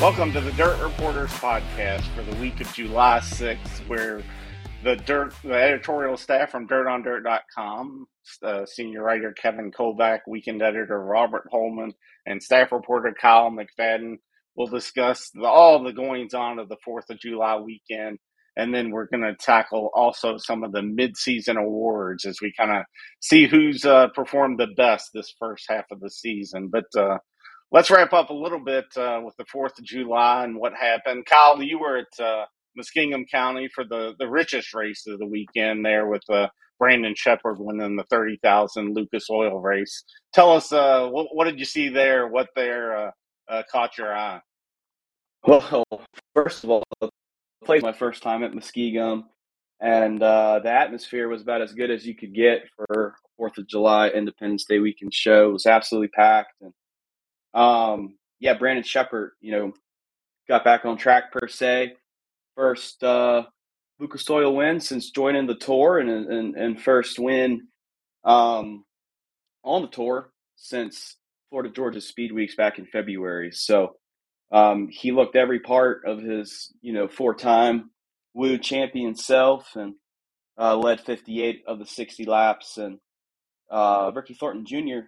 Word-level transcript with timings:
Welcome 0.00 0.32
to 0.34 0.40
the 0.40 0.52
Dirt 0.52 0.80
Reporters 0.80 1.32
podcast 1.32 2.02
for 2.14 2.22
the 2.22 2.36
week 2.36 2.60
of 2.60 2.72
July 2.72 3.18
6th, 3.18 3.88
where 3.88 4.22
the 4.84 4.94
dirt 4.94 5.34
the 5.42 5.54
editorial 5.54 6.16
staff 6.16 6.52
from 6.52 6.68
dirtondirt.com, 6.68 8.06
uh, 8.44 8.64
senior 8.64 9.02
writer 9.02 9.32
Kevin 9.32 9.72
Kovac, 9.72 10.20
weekend 10.28 10.62
editor 10.62 11.02
Robert 11.02 11.48
Holman, 11.50 11.94
and 12.26 12.40
staff 12.40 12.70
reporter 12.70 13.12
Kyle 13.20 13.50
McFadden 13.50 14.18
will 14.54 14.68
discuss 14.68 15.30
the, 15.34 15.44
all 15.44 15.82
the 15.82 15.92
goings 15.92 16.32
on 16.32 16.60
of 16.60 16.68
the 16.68 16.76
4th 16.86 17.10
of 17.10 17.18
July 17.18 17.56
weekend. 17.56 18.20
And 18.56 18.72
then 18.72 18.92
we're 18.92 19.08
going 19.08 19.24
to 19.24 19.34
tackle 19.34 19.90
also 19.94 20.36
some 20.38 20.62
of 20.62 20.70
the 20.70 20.82
mid-season 20.82 21.56
awards 21.56 22.24
as 22.24 22.40
we 22.40 22.52
kind 22.56 22.70
of 22.70 22.84
see 23.18 23.48
who's 23.48 23.84
uh, 23.84 24.06
performed 24.14 24.60
the 24.60 24.68
best 24.76 25.10
this 25.12 25.34
first 25.40 25.64
half 25.68 25.86
of 25.90 25.98
the 25.98 26.10
season. 26.10 26.68
But 26.68 26.84
uh, 26.96 27.18
let's 27.70 27.90
wrap 27.90 28.12
up 28.12 28.30
a 28.30 28.34
little 28.34 28.60
bit 28.60 28.86
uh, 28.96 29.20
with 29.24 29.36
the 29.36 29.44
4th 29.44 29.78
of 29.78 29.84
July 29.84 30.44
and 30.44 30.56
what 30.56 30.74
happened. 30.74 31.26
Kyle, 31.26 31.62
you 31.62 31.78
were 31.78 31.98
at 31.98 32.24
uh, 32.24 32.46
Muskingum 32.78 33.28
County 33.30 33.68
for 33.68 33.84
the, 33.84 34.14
the 34.18 34.28
richest 34.28 34.74
race 34.74 35.06
of 35.06 35.18
the 35.18 35.26
weekend 35.26 35.84
there 35.84 36.06
with 36.06 36.22
uh, 36.30 36.48
Brandon 36.78 37.14
Sheppard 37.16 37.58
winning 37.58 37.96
the 37.96 38.04
30,000 38.04 38.94
Lucas 38.94 39.28
Oil 39.30 39.60
race. 39.60 40.04
Tell 40.32 40.52
us, 40.52 40.72
uh, 40.72 41.08
what, 41.08 41.28
what, 41.32 41.44
did 41.44 41.58
you 41.58 41.64
see 41.64 41.88
there? 41.88 42.28
What 42.28 42.48
there 42.54 42.96
uh, 42.96 43.10
uh, 43.48 43.62
caught 43.70 43.98
your 43.98 44.14
eye? 44.14 44.40
Well, 45.46 45.84
first 46.34 46.64
of 46.64 46.70
all, 46.70 46.84
the 47.00 47.10
place 47.64 47.82
my 47.82 47.92
first 47.92 48.22
time 48.22 48.42
at 48.42 48.52
Muskingum, 48.52 49.24
and 49.80 50.20
the 50.20 50.62
atmosphere 50.64 51.28
was 51.28 51.42
about 51.42 51.62
as 51.62 51.72
good 51.72 51.90
as 51.90 52.04
you 52.04 52.14
could 52.14 52.34
get 52.34 52.62
for 52.76 53.14
Fourth 53.36 53.56
of 53.56 53.68
July 53.68 54.08
Independence 54.08 54.64
Day 54.64 54.80
weekend 54.80 55.14
show. 55.14 55.50
It 55.50 55.52
was 55.52 55.66
absolutely 55.66 56.08
packed, 56.08 56.54
and 56.60 56.72
um, 57.54 58.16
yeah, 58.40 58.54
Brandon 58.54 58.84
Sheppard, 58.84 59.32
you 59.40 59.52
know, 59.52 59.72
got 60.48 60.64
back 60.64 60.84
on 60.84 60.96
track 60.96 61.32
per 61.32 61.48
se. 61.48 61.94
First 62.56 63.02
uh, 63.04 63.44
Lucas 63.98 64.28
Oil 64.30 64.54
win 64.54 64.80
since 64.80 65.10
joining 65.10 65.46
the 65.46 65.54
tour, 65.54 65.98
and 65.98 66.10
and, 66.10 66.56
and 66.56 66.80
first 66.80 67.18
win 67.18 67.68
um, 68.24 68.84
on 69.64 69.82
the 69.82 69.88
tour 69.88 70.32
since 70.56 71.16
Florida 71.50 71.70
Georgia 71.70 72.00
Speed 72.00 72.32
Weeks 72.32 72.54
back 72.54 72.78
in 72.78 72.86
February. 72.86 73.50
So 73.52 73.96
um, 74.50 74.88
he 74.88 75.12
looked 75.12 75.36
every 75.36 75.60
part 75.60 76.02
of 76.06 76.20
his, 76.20 76.72
you 76.80 76.92
know, 76.92 77.08
four-time 77.08 77.90
WOO 78.36 78.58
champion 78.60 79.14
self, 79.14 79.76
and 79.76 79.94
uh, 80.58 80.76
led 80.76 81.00
58 81.00 81.62
of 81.66 81.78
the 81.78 81.86
60 81.86 82.24
laps. 82.24 82.78
And 82.78 82.98
uh, 83.70 84.10
Ricky 84.14 84.34
Thornton 84.34 84.64
Jr., 84.66 85.06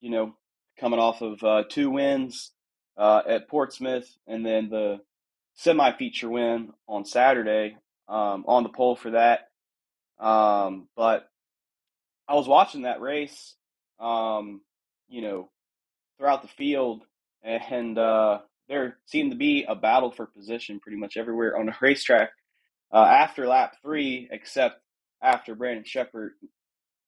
you 0.00 0.10
know, 0.10 0.34
coming 0.78 1.00
off 1.00 1.22
of 1.22 1.42
uh, 1.42 1.62
two 1.68 1.90
wins 1.90 2.52
uh, 2.96 3.22
at 3.28 3.48
Portsmouth, 3.48 4.08
and 4.26 4.44
then 4.44 4.68
the 4.68 5.00
semi-feature 5.54 6.28
win 6.28 6.70
on 6.88 7.04
Saturday 7.04 7.76
um, 8.08 8.44
on 8.46 8.62
the 8.62 8.68
pole 8.68 8.96
for 8.96 9.12
that. 9.12 9.48
Um, 10.18 10.88
but 10.96 11.28
I 12.28 12.34
was 12.34 12.48
watching 12.48 12.82
that 12.82 13.00
race, 13.00 13.54
um, 14.00 14.60
you 15.08 15.22
know, 15.22 15.50
throughout 16.18 16.42
the 16.42 16.48
field, 16.48 17.02
and 17.42 17.98
uh, 17.98 18.38
there 18.68 18.98
seemed 19.06 19.32
to 19.32 19.36
be 19.36 19.64
a 19.68 19.74
battle 19.74 20.10
for 20.10 20.26
position 20.26 20.80
pretty 20.80 20.98
much 20.98 21.16
everywhere 21.16 21.56
on 21.58 21.66
the 21.66 21.74
racetrack 21.80 22.30
uh, 22.92 23.04
after 23.04 23.46
lap 23.46 23.74
three, 23.82 24.28
except 24.30 24.80
after 25.22 25.54
Brandon 25.54 25.84
Sheppard 25.84 26.32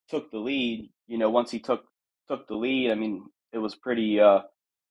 took 0.08 0.30
the 0.30 0.38
lead. 0.38 0.90
You 1.06 1.18
know, 1.18 1.30
once 1.30 1.50
he 1.50 1.60
took 1.60 1.84
took 2.28 2.48
the 2.48 2.56
lead, 2.56 2.90
I 2.90 2.94
mean, 2.96 3.24
it 3.56 3.60
was 3.60 3.74
pretty 3.74 4.20
uh, 4.20 4.40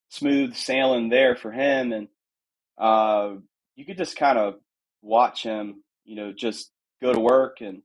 smooth 0.09 0.55
sailing 0.55 1.09
there 1.09 1.35
for 1.35 1.51
him, 1.51 1.93
and 1.93 2.07
uh, 2.77 3.35
you 3.75 3.85
could 3.85 3.97
just 3.97 4.17
kind 4.17 4.37
of 4.37 4.55
watch 5.01 5.43
him, 5.43 5.83
you 6.03 6.15
know, 6.15 6.33
just 6.33 6.71
go 7.01 7.13
to 7.13 7.19
work, 7.19 7.61
and 7.61 7.83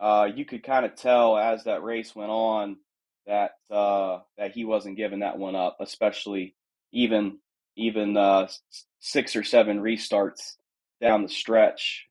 uh, 0.00 0.26
you 0.34 0.44
could 0.44 0.64
kind 0.64 0.86
of 0.86 0.96
tell 0.96 1.36
as 1.36 1.64
that 1.64 1.82
race 1.82 2.16
went 2.16 2.30
on 2.30 2.78
that 3.26 3.52
uh, 3.70 4.20
that 4.38 4.52
he 4.52 4.64
wasn't 4.64 4.96
giving 4.96 5.20
that 5.20 5.38
one 5.38 5.54
up, 5.54 5.76
especially 5.80 6.54
even 6.92 7.38
even 7.76 8.16
uh, 8.16 8.48
six 8.98 9.36
or 9.36 9.44
seven 9.44 9.80
restarts 9.80 10.56
down 11.00 11.22
the 11.22 11.28
stretch. 11.28 12.06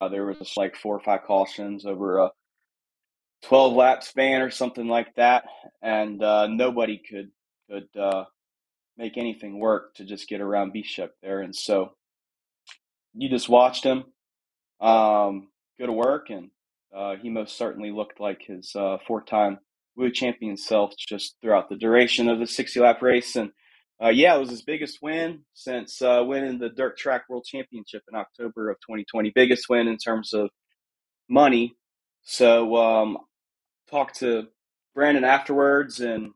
Uh, 0.00 0.08
there 0.08 0.24
was 0.24 0.54
like 0.56 0.76
four 0.76 0.96
or 0.96 1.00
five 1.00 1.24
cautions 1.26 1.84
over 1.84 2.18
a 2.18 2.30
12 3.46 3.74
lap 3.74 4.02
span 4.02 4.42
or 4.42 4.50
something 4.50 4.88
like 4.88 5.14
that, 5.14 5.44
and 5.80 6.20
uh, 6.22 6.48
nobody 6.48 6.98
could 6.98 7.30
could 7.70 7.88
uh, 8.00 8.24
make 8.96 9.16
anything 9.16 9.60
work 9.60 9.94
to 9.94 10.04
just 10.04 10.28
get 10.28 10.40
around 10.40 10.72
Bishop 10.72 11.12
there. 11.22 11.40
And 11.40 11.54
so 11.54 11.92
you 13.14 13.28
just 13.28 13.48
watched 13.48 13.84
him 13.84 14.04
um, 14.80 15.48
go 15.78 15.86
to 15.86 15.92
work, 15.92 16.30
and 16.30 16.50
uh, 16.94 17.16
he 17.22 17.30
most 17.30 17.56
certainly 17.56 17.92
looked 17.92 18.18
like 18.18 18.42
his 18.44 18.72
uh, 18.74 18.98
four-time 19.06 19.58
WOO 19.96 20.12
champion 20.12 20.56
self 20.56 20.92
just 20.96 21.36
throughout 21.40 21.68
the 21.68 21.76
duration 21.76 22.28
of 22.28 22.40
the 22.40 22.48
60 22.48 22.80
lap 22.80 23.00
race. 23.00 23.36
And 23.36 23.52
uh, 24.02 24.08
yeah, 24.08 24.34
it 24.34 24.40
was 24.40 24.50
his 24.50 24.62
biggest 24.62 24.98
win 25.02 25.44
since 25.54 26.02
uh, 26.02 26.22
winning 26.26 26.58
the 26.58 26.68
Dirt 26.68 26.98
Track 26.98 27.22
World 27.28 27.44
Championship 27.44 28.02
in 28.10 28.18
October 28.18 28.70
of 28.70 28.76
2020. 28.80 29.30
Biggest 29.36 29.68
win 29.68 29.86
in 29.86 29.98
terms 29.98 30.34
of 30.34 30.50
money. 31.28 31.76
So 32.24 32.76
um, 32.76 33.18
talked 33.90 34.20
to 34.20 34.48
Brandon 34.94 35.24
afterwards 35.24 36.00
and 36.00 36.32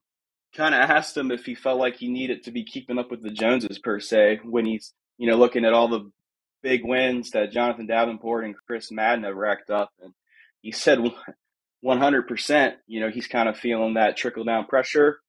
kind 0.55 0.75
of 0.75 0.81
asked 0.81 1.17
him 1.17 1.31
if 1.31 1.45
he 1.45 1.55
felt 1.55 1.79
like 1.79 1.97
he 1.97 2.09
needed 2.09 2.45
to 2.45 2.51
be 2.51 2.65
keeping 2.65 2.99
up 2.99 3.11
with 3.11 3.23
the 3.23 3.31
Joneses 3.31 3.79
per 3.79 4.01
se 4.01 4.41
when 4.45 4.67
he's 4.67 4.93
you 5.19 5.29
know 5.29 5.37
looking 5.37 5.65
at 5.65 5.73
all 5.73 5.89
the 5.89 6.11
big 6.63 6.85
wins 6.85 7.31
that 7.31 7.53
Jonathan 7.53 7.87
Davenport 7.87 8.45
and 8.45 8.55
Chris 8.67 8.91
Madden 8.91 9.25
have 9.25 9.37
racked 9.37 9.71
up, 9.71 9.91
and 10.03 10.13
he 10.61 10.73
said 10.73 10.99
100%. 11.85 12.73
You 12.87 13.01
know 13.01 13.11
he's 13.11 13.27
kind 13.27 13.49
of 13.49 13.57
feeling 13.57 13.95
that 13.95 14.17
trickle 14.17 14.45
down 14.45 14.67
pressure, 14.67 15.21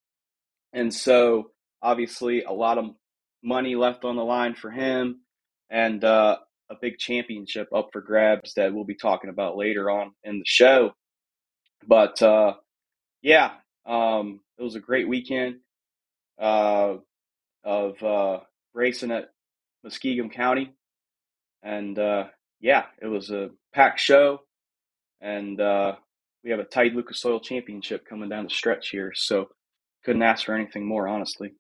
and 0.74 0.94
so 0.94 1.52
obviously 1.82 2.44
a 2.44 2.52
lot 2.52 2.78
of 2.78 2.86
money 3.44 3.76
left 3.76 4.06
on 4.06 4.16
the 4.16 4.24
line 4.24 4.56
for 4.56 4.70
him, 4.70 5.22
and 5.70 6.04
uh, 6.04 6.38
a 6.70 6.76
big 6.82 6.98
championship 6.98 7.70
up 7.74 7.90
for 7.92 8.02
grabs 8.02 8.54
that 8.56 8.74
we'll 8.74 8.86
be 8.86 8.96
talking 8.96 9.30
about 9.30 9.58
later 9.58 9.90
on 9.90 10.14
in 10.24 10.40
the 10.40 10.46
show. 10.46 10.94
But 11.88 12.22
uh, 12.22 12.54
yeah, 13.22 13.52
um, 13.86 14.42
it 14.58 14.64
was 14.64 14.76
a 14.76 14.80
great 14.80 15.08
weekend 15.08 15.58
uh, 16.40 16.96
of 17.64 18.04
uh, 18.04 18.40
racing 18.74 19.12
at 19.12 19.32
Muskingum 19.86 20.32
County, 20.32 20.74
and 21.64 21.98
uh, 21.98 22.26
yeah, 22.60 22.86
it 23.02 23.08
was 23.08 23.32
a 23.32 23.50
packed 23.74 24.00
show, 24.00 24.42
and 25.22 25.60
uh, 25.60 25.96
we 26.44 26.52
have 26.52 26.60
a 26.60 26.66
tight 26.66 26.96
Lucas 26.96 27.26
Oil 27.26 27.40
Championship 27.40 28.06
coming 28.08 28.30
down 28.30 28.44
the 28.46 28.50
stretch 28.50 28.90
here, 28.90 29.12
so 29.16 29.50
couldn't 30.06 30.24
ask 30.24 30.46
for 30.46 30.56
anything 30.56 30.86
more, 30.86 31.08
honestly. 31.08 31.54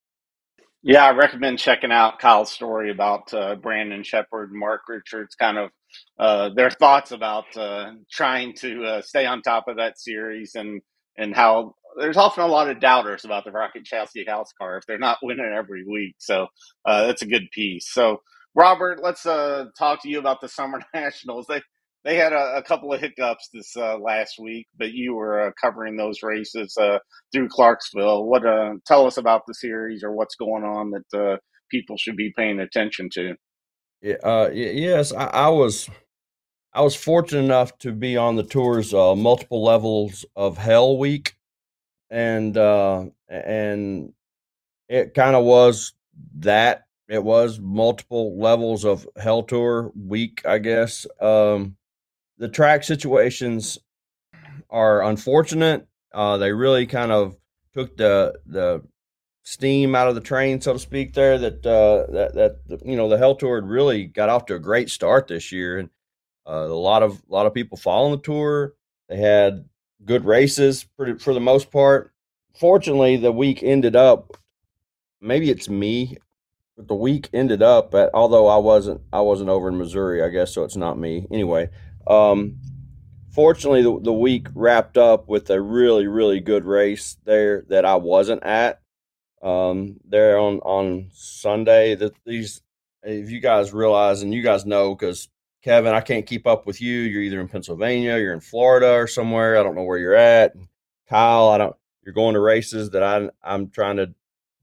Yeah, 0.81 1.05
I 1.05 1.11
recommend 1.11 1.59
checking 1.59 1.91
out 1.91 2.19
Kyle's 2.19 2.51
story 2.51 2.89
about 2.89 3.33
uh, 3.33 3.55
Brandon 3.55 4.01
Sheppard 4.03 4.51
and 4.51 4.59
Mark 4.59 4.81
Richards, 4.87 5.35
kind 5.35 5.57
of 5.57 5.71
uh, 6.17 6.49
their 6.55 6.69
thoughts 6.69 7.11
about 7.11 7.45
uh, 7.57 7.91
trying 8.09 8.53
to 8.59 8.85
uh, 8.85 9.01
stay 9.01 9.25
on 9.25 9.41
top 9.41 9.67
of 9.67 9.75
that 9.77 9.99
series 9.99 10.55
and 10.55 10.81
and 11.17 11.35
how 11.35 11.75
there's 11.99 12.15
often 12.15 12.45
a 12.45 12.47
lot 12.47 12.69
of 12.69 12.79
doubters 12.79 13.25
about 13.25 13.43
the 13.43 13.51
Rocket 13.51 13.83
Chassis 13.83 14.23
House 14.25 14.53
car 14.57 14.77
if 14.77 14.85
they're 14.85 14.97
not 14.97 15.17
winning 15.21 15.53
every 15.53 15.83
week. 15.85 16.15
So 16.19 16.47
uh, 16.85 17.07
that's 17.07 17.23
a 17.23 17.27
good 17.27 17.51
piece. 17.51 17.91
So 17.91 18.21
Robert, 18.55 19.01
let's 19.03 19.25
uh, 19.25 19.65
talk 19.77 20.01
to 20.03 20.09
you 20.09 20.19
about 20.19 20.39
the 20.39 20.47
Summer 20.47 20.79
Nationals. 20.93 21.45
They 21.47 21.61
they 22.03 22.15
had 22.15 22.33
a, 22.33 22.57
a 22.57 22.63
couple 22.63 22.91
of 22.91 22.99
hiccups 22.99 23.49
this 23.53 23.75
uh, 23.77 23.97
last 23.97 24.35
week, 24.39 24.67
but 24.77 24.91
you 24.91 25.13
were 25.13 25.47
uh, 25.47 25.51
covering 25.61 25.97
those 25.97 26.23
races 26.23 26.75
uh, 26.79 26.97
through 27.31 27.49
Clarksville. 27.49 28.25
What 28.25 28.45
uh, 28.45 28.73
tell 28.85 29.05
us 29.05 29.17
about 29.17 29.43
the 29.47 29.53
series 29.53 30.03
or 30.03 30.11
what's 30.11 30.35
going 30.35 30.63
on 30.63 30.91
that 30.91 31.19
uh, 31.19 31.37
people 31.69 31.97
should 31.97 32.15
be 32.15 32.33
paying 32.35 32.59
attention 32.59 33.09
to? 33.13 33.35
Yeah, 34.01 34.15
uh, 34.23 34.49
yes, 34.51 35.13
I, 35.13 35.25
I, 35.25 35.49
was. 35.49 35.89
I 36.73 36.81
was 36.81 36.95
fortunate 36.95 37.43
enough 37.43 37.77
to 37.79 37.91
be 37.91 38.17
on 38.17 38.35
the 38.35 38.43
tour's 38.43 38.93
multiple 38.93 39.63
levels 39.63 40.25
of 40.35 40.57
Hell 40.57 40.97
Week, 40.97 41.35
and 42.09 42.57
and 42.57 44.13
it 44.89 45.13
kind 45.13 45.35
of 45.35 45.43
was 45.45 45.93
that. 46.39 46.85
It 47.07 47.23
was 47.25 47.59
multiple 47.59 48.39
levels 48.39 48.85
of 48.85 49.05
Hell 49.17 49.43
Tour 49.43 49.91
week, 49.93 50.41
I 50.45 50.59
guess. 50.59 51.05
Um, 51.19 51.75
the 52.41 52.49
track 52.49 52.83
situations 52.83 53.77
are 54.71 55.03
unfortunate. 55.03 55.87
Uh, 56.11 56.37
they 56.37 56.51
really 56.51 56.87
kind 56.87 57.11
of 57.11 57.37
took 57.73 57.95
the 57.95 58.33
the 58.47 58.81
steam 59.43 59.93
out 59.93 60.07
of 60.07 60.15
the 60.15 60.21
train, 60.21 60.59
so 60.59 60.73
to 60.73 60.79
speak. 60.79 61.13
There, 61.13 61.37
that 61.37 61.63
uh, 61.63 62.11
that 62.11 62.33
that 62.67 62.83
you 62.83 62.97
know 62.97 63.07
the 63.07 63.19
Hell 63.19 63.35
Tour 63.35 63.61
really 63.61 64.05
got 64.05 64.29
off 64.29 64.47
to 64.47 64.55
a 64.55 64.59
great 64.59 64.89
start 64.89 65.27
this 65.27 65.51
year, 65.51 65.77
and 65.77 65.89
uh, 66.47 66.65
a 66.67 66.73
lot 66.73 67.03
of 67.03 67.21
a 67.29 67.31
lot 67.31 67.45
of 67.45 67.53
people 67.53 67.77
following 67.77 68.13
the 68.13 68.23
tour. 68.23 68.73
They 69.07 69.17
had 69.17 69.63
good 70.03 70.25
races 70.25 70.87
for 70.97 71.19
for 71.19 71.35
the 71.35 71.39
most 71.39 71.69
part. 71.69 72.11
Fortunately, 72.59 73.17
the 73.17 73.31
week 73.31 73.61
ended 73.61 73.95
up. 73.95 74.35
Maybe 75.21 75.51
it's 75.51 75.69
me 75.69 76.17
but 76.81 76.87
the 76.87 76.95
week 76.95 77.29
ended 77.33 77.61
up 77.61 77.93
at 77.93 78.09
although 78.13 78.47
I 78.47 78.57
wasn't 78.57 79.01
I 79.13 79.21
wasn't 79.21 79.49
over 79.49 79.67
in 79.67 79.77
Missouri, 79.77 80.23
I 80.23 80.29
guess, 80.29 80.53
so 80.53 80.63
it's 80.63 80.75
not 80.75 80.97
me. 80.97 81.27
Anyway, 81.29 81.69
um, 82.07 82.57
fortunately 83.33 83.83
the, 83.83 83.99
the 84.01 84.13
week 84.13 84.47
wrapped 84.53 84.97
up 84.97 85.27
with 85.27 85.49
a 85.49 85.61
really 85.61 86.07
really 86.07 86.39
good 86.39 86.65
race 86.65 87.17
there 87.25 87.63
that 87.69 87.85
I 87.85 87.95
wasn't 87.95 88.43
at. 88.43 88.81
Um, 89.41 89.97
there 90.05 90.37
on 90.37 90.59
on 90.59 91.09
Sunday 91.13 91.95
that 91.95 92.13
these 92.25 92.61
if 93.03 93.31
you 93.31 93.39
guys 93.39 93.73
realize 93.73 94.21
and 94.21 94.33
you 94.33 94.43
guys 94.43 94.65
know 94.65 94.93
because 94.93 95.29
Kevin, 95.63 95.93
I 95.93 96.01
can't 96.01 96.25
keep 96.25 96.47
up 96.47 96.65
with 96.65 96.81
you. 96.81 97.01
You're 97.01 97.21
either 97.21 97.39
in 97.39 97.47
Pennsylvania, 97.47 98.17
you're 98.17 98.33
in 98.33 98.39
Florida 98.39 98.93
or 98.93 99.07
somewhere. 99.07 99.59
I 99.59 99.63
don't 99.63 99.75
know 99.75 99.83
where 99.83 99.99
you're 99.99 100.15
at. 100.15 100.53
Kyle, 101.07 101.49
I 101.49 101.57
don't. 101.57 101.75
You're 102.03 102.13
going 102.13 102.33
to 102.33 102.39
races 102.39 102.89
that 102.91 103.03
I 103.03 103.29
I'm 103.43 103.69
trying 103.69 103.97
to 103.97 104.13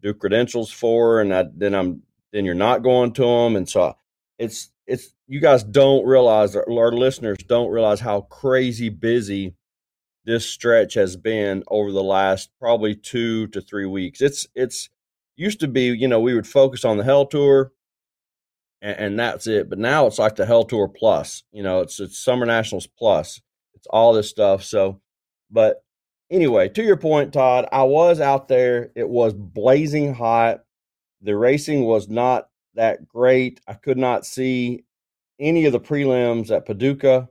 do 0.03 0.13
credentials 0.15 0.73
for, 0.73 1.21
and 1.21 1.33
I, 1.33 1.45
then 1.55 1.75
I'm 1.75 2.03
then 2.33 2.45
you're 2.45 2.55
not 2.55 2.83
going 2.83 3.13
to 3.13 3.23
them, 3.23 3.57
and 3.57 3.69
so 3.69 3.97
it's 4.39 4.71
it's 4.89 5.15
you 5.29 5.39
guys 5.39 5.63
don't 5.63 6.07
realize 6.07 6.57
our 6.57 6.93
listeners 6.93 7.37
don't 7.47 7.71
realize 7.71 8.01
how 8.01 8.23
crazy 8.23 8.89
busy 8.89 9.55
this 10.25 10.47
stretch 10.47 10.95
has 10.95 11.17
been 11.17 11.63
over 11.69 11.93
the 11.93 12.03
last 12.03 12.51
probably 12.59 12.95
two 12.95 13.47
to 13.49 13.61
three 13.61 13.87
weeks. 13.87 14.21
It's 14.21 14.47
it's 14.55 14.89
used 15.37 15.61
to 15.61 15.69
be 15.69 15.87
you 15.87 16.09
know 16.09 16.21
we 16.21 16.35
would 16.35 16.47
focus 16.47 16.85
on 16.85 16.97
the 16.97 17.05
Hell 17.05 17.27
Tour, 17.27 17.73
and, 18.81 18.99
and 18.99 19.19
that's 19.19 19.47
it. 19.47 19.69
But 19.69 19.79
now 19.79 20.07
it's 20.07 20.19
like 20.19 20.37
the 20.37 20.47
Hell 20.47 20.65
Tour 20.65 20.89
Plus. 20.89 21.45
You 21.53 21.63
know, 21.63 21.81
it's 21.81 22.01
it's 22.01 22.19
Summer 22.19 22.47
Nationals 22.47 22.87
Plus. 22.87 23.41
It's 23.75 23.87
all 23.89 24.15
this 24.15 24.31
stuff. 24.31 24.65
So, 24.65 25.01
but 25.51 25.85
anyway, 26.31 26.71
to 26.71 26.83
your 26.83 26.97
point, 26.97 27.35
Todd, 27.35 27.69
I 27.71 27.83
was 27.83 28.21
out 28.21 28.49
there. 28.49 28.91
It 28.97 29.09
was 29.09 29.35
blazing 29.35 30.15
hot. 30.15 30.65
The 31.21 31.37
racing 31.37 31.85
was 31.85 32.09
not 32.09 32.48
that 32.79 33.07
great. 33.09 33.61
I 33.67 33.75
could 33.75 33.99
not 33.99 34.25
see 34.25 34.85
any 35.39 35.67
of 35.67 35.73
the 35.73 35.81
prelims 35.81 36.51
at 36.51 36.65
Paducah. 36.65 37.29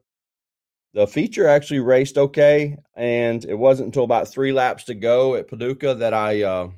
The 0.94 1.08
feature 1.08 1.48
actually 1.48 1.80
raced 1.80 2.18
okay, 2.18 2.78
and 2.96 3.44
it 3.44 3.56
wasn't 3.56 3.88
until 3.88 4.04
about 4.04 4.28
three 4.28 4.52
laps 4.52 4.86
to 4.86 4.94
go 4.94 5.36
at 5.36 5.48
Paducah 5.48 5.96
that 5.96 6.14
I 6.14 6.44
uh, 6.44 6.70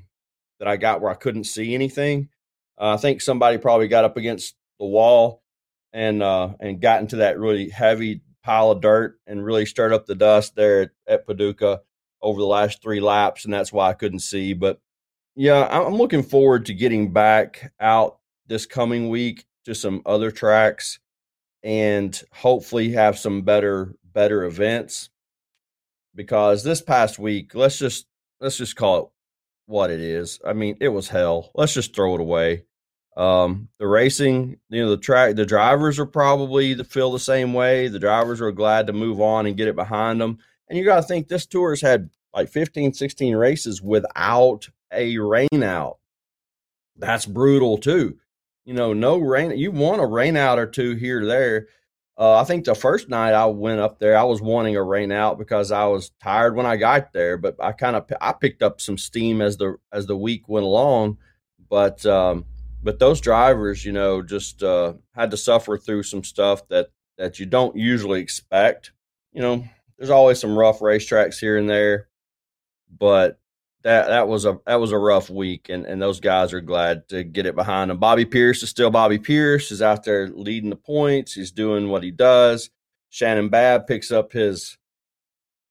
that 0.59 0.67
I 0.67 0.77
got 0.77 1.01
where 1.01 1.11
I 1.11 1.15
couldn't 1.15 1.45
see 1.45 1.73
anything. 1.73 2.29
Uh, 2.79 2.93
I 2.93 2.97
think 2.97 3.21
somebody 3.21 3.57
probably 3.57 3.87
got 3.87 4.05
up 4.05 4.17
against 4.17 4.55
the 4.79 4.85
wall 4.85 5.43
and 5.91 6.21
uh, 6.21 6.53
and 6.59 6.81
got 6.81 7.01
into 7.01 7.17
that 7.17 7.39
really 7.39 7.69
heavy 7.69 8.21
pile 8.43 8.71
of 8.71 8.81
dirt 8.81 9.19
and 9.25 9.43
really 9.43 9.65
stirred 9.65 9.93
up 9.93 10.05
the 10.05 10.15
dust 10.15 10.55
there 10.55 10.81
at, 10.83 10.89
at 11.07 11.25
Paducah 11.25 11.81
over 12.21 12.39
the 12.39 12.47
last 12.47 12.81
three 12.81 12.99
laps, 12.99 13.45
and 13.45 13.53
that's 13.53 13.73
why 13.73 13.89
I 13.89 13.93
couldn't 13.93 14.19
see. 14.19 14.53
But 14.53 14.79
yeah, 15.35 15.67
I'm 15.71 15.95
looking 15.95 16.23
forward 16.23 16.65
to 16.67 16.73
getting 16.73 17.13
back 17.13 17.71
out 17.79 18.18
this 18.49 18.65
coming 18.65 19.09
week 19.09 19.45
to 19.65 19.73
some 19.73 20.01
other 20.05 20.31
tracks 20.31 20.99
and 21.63 22.21
hopefully 22.31 22.91
have 22.91 23.17
some 23.17 23.43
better 23.43 23.95
better 24.03 24.43
events. 24.43 25.09
Because 26.15 26.63
this 26.63 26.81
past 26.81 27.19
week 27.19 27.55
let's 27.55 27.77
just 27.77 28.05
let's 28.41 28.57
just 28.57 28.75
call 28.75 28.97
it 28.99 29.05
what 29.67 29.91
it 29.91 30.01
is. 30.01 30.39
I 30.45 30.53
mean 30.53 30.77
it 30.81 30.89
was 30.89 31.07
hell. 31.07 31.51
Let's 31.55 31.73
just 31.73 31.95
throw 31.95 32.15
it 32.15 32.21
away. 32.21 32.65
Um, 33.15 33.69
the 33.79 33.87
racing 33.87 34.59
you 34.69 34.83
know 34.83 34.89
the 34.89 34.97
track 34.97 35.35
the 35.35 35.45
drivers 35.45 35.99
are 35.99 36.05
probably 36.05 36.75
feel 36.83 37.11
the 37.11 37.19
same 37.19 37.53
way. 37.53 37.87
The 37.87 37.99
drivers 37.99 38.41
are 38.41 38.51
glad 38.51 38.87
to 38.87 38.93
move 38.93 39.21
on 39.21 39.45
and 39.45 39.55
get 39.55 39.67
it 39.67 39.75
behind 39.75 40.19
them 40.19 40.39
and 40.69 40.77
you 40.77 40.85
got 40.85 40.97
to 40.97 41.07
think 41.07 41.27
this 41.27 41.45
tour 41.45 41.71
has 41.71 41.81
had 41.81 42.09
like 42.33 42.49
15, 42.49 42.93
16 42.93 43.35
races 43.35 43.81
without 43.81 44.69
a 44.93 45.17
rain 45.17 45.63
out. 45.63 45.97
That's 46.95 47.25
brutal 47.25 47.77
too. 47.77 48.17
You 48.69 48.75
know, 48.75 48.93
no 48.93 49.17
rain. 49.17 49.57
You 49.57 49.71
want 49.71 49.99
a 49.99 50.05
rain 50.05 50.37
out 50.37 50.59
or 50.59 50.67
two 50.67 50.93
here 50.93 51.23
or 51.23 51.25
there. 51.25 51.69
Uh, 52.15 52.35
I 52.35 52.43
think 52.43 52.65
the 52.65 52.75
first 52.75 53.09
night 53.09 53.33
I 53.33 53.47
went 53.47 53.79
up 53.79 53.97
there, 53.97 54.15
I 54.15 54.21
was 54.21 54.43
wanting 54.43 54.75
a 54.75 54.83
rain 54.83 55.11
out 55.11 55.39
because 55.39 55.71
I 55.71 55.85
was 55.85 56.11
tired 56.21 56.55
when 56.55 56.67
I 56.67 56.77
got 56.77 57.11
there. 57.11 57.35
But 57.35 57.55
I 57.59 57.71
kind 57.71 57.95
of 57.95 58.05
I 58.21 58.31
picked 58.31 58.61
up 58.61 58.79
some 58.79 58.99
steam 58.99 59.41
as 59.41 59.57
the 59.57 59.77
as 59.91 60.05
the 60.05 60.15
week 60.15 60.47
went 60.47 60.67
along. 60.67 61.17
But 61.67 62.05
um, 62.05 62.45
but 62.83 62.99
those 62.99 63.19
drivers, 63.21 63.83
you 63.83 63.91
know, 63.91 64.21
just 64.21 64.61
uh, 64.61 64.93
had 65.15 65.31
to 65.31 65.37
suffer 65.37 65.75
through 65.75 66.03
some 66.03 66.23
stuff 66.23 66.67
that 66.67 66.89
that 67.17 67.39
you 67.39 67.47
don't 67.47 67.75
usually 67.75 68.21
expect. 68.21 68.91
You 69.33 69.41
know, 69.41 69.63
there's 69.97 70.11
always 70.11 70.39
some 70.39 70.55
rough 70.55 70.77
racetracks 70.77 71.39
here 71.39 71.57
and 71.57 71.67
there, 71.67 72.07
but 72.87 73.39
that 73.83 74.07
that 74.07 74.27
was 74.27 74.45
a 74.45 74.59
that 74.65 74.79
was 74.79 74.91
a 74.91 74.97
rough 74.97 75.29
week, 75.29 75.69
and 75.69 75.85
and 75.85 76.01
those 76.01 76.19
guys 76.19 76.53
are 76.53 76.61
glad 76.61 77.07
to 77.09 77.23
get 77.23 77.45
it 77.45 77.55
behind 77.55 77.89
them. 77.89 77.97
Bobby 77.97 78.25
Pierce 78.25 78.61
is 78.61 78.69
still 78.69 78.91
Bobby 78.91 79.19
Pierce. 79.19 79.71
is 79.71 79.81
out 79.81 80.03
there 80.03 80.27
leading 80.27 80.69
the 80.69 80.75
points. 80.75 81.33
He's 81.33 81.51
doing 81.51 81.89
what 81.89 82.03
he 82.03 82.11
does. 82.11 82.69
Shannon 83.09 83.49
Babb 83.49 83.87
picks 83.87 84.11
up 84.11 84.33
his 84.33 84.77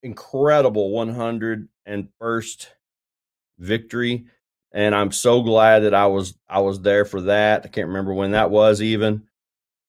incredible 0.01 0.91
101st 0.91 2.67
victory, 3.59 4.25
and 4.71 4.95
I'm 4.95 5.11
so 5.11 5.41
glad 5.41 5.79
that 5.79 5.93
I 5.93 6.07
was 6.07 6.35
I 6.47 6.59
was 6.59 6.81
there 6.81 7.05
for 7.05 7.21
that. 7.21 7.65
I 7.65 7.67
can't 7.69 7.87
remember 7.87 8.13
when 8.13 8.31
that 8.31 8.49
was 8.49 8.81
even. 8.81 9.28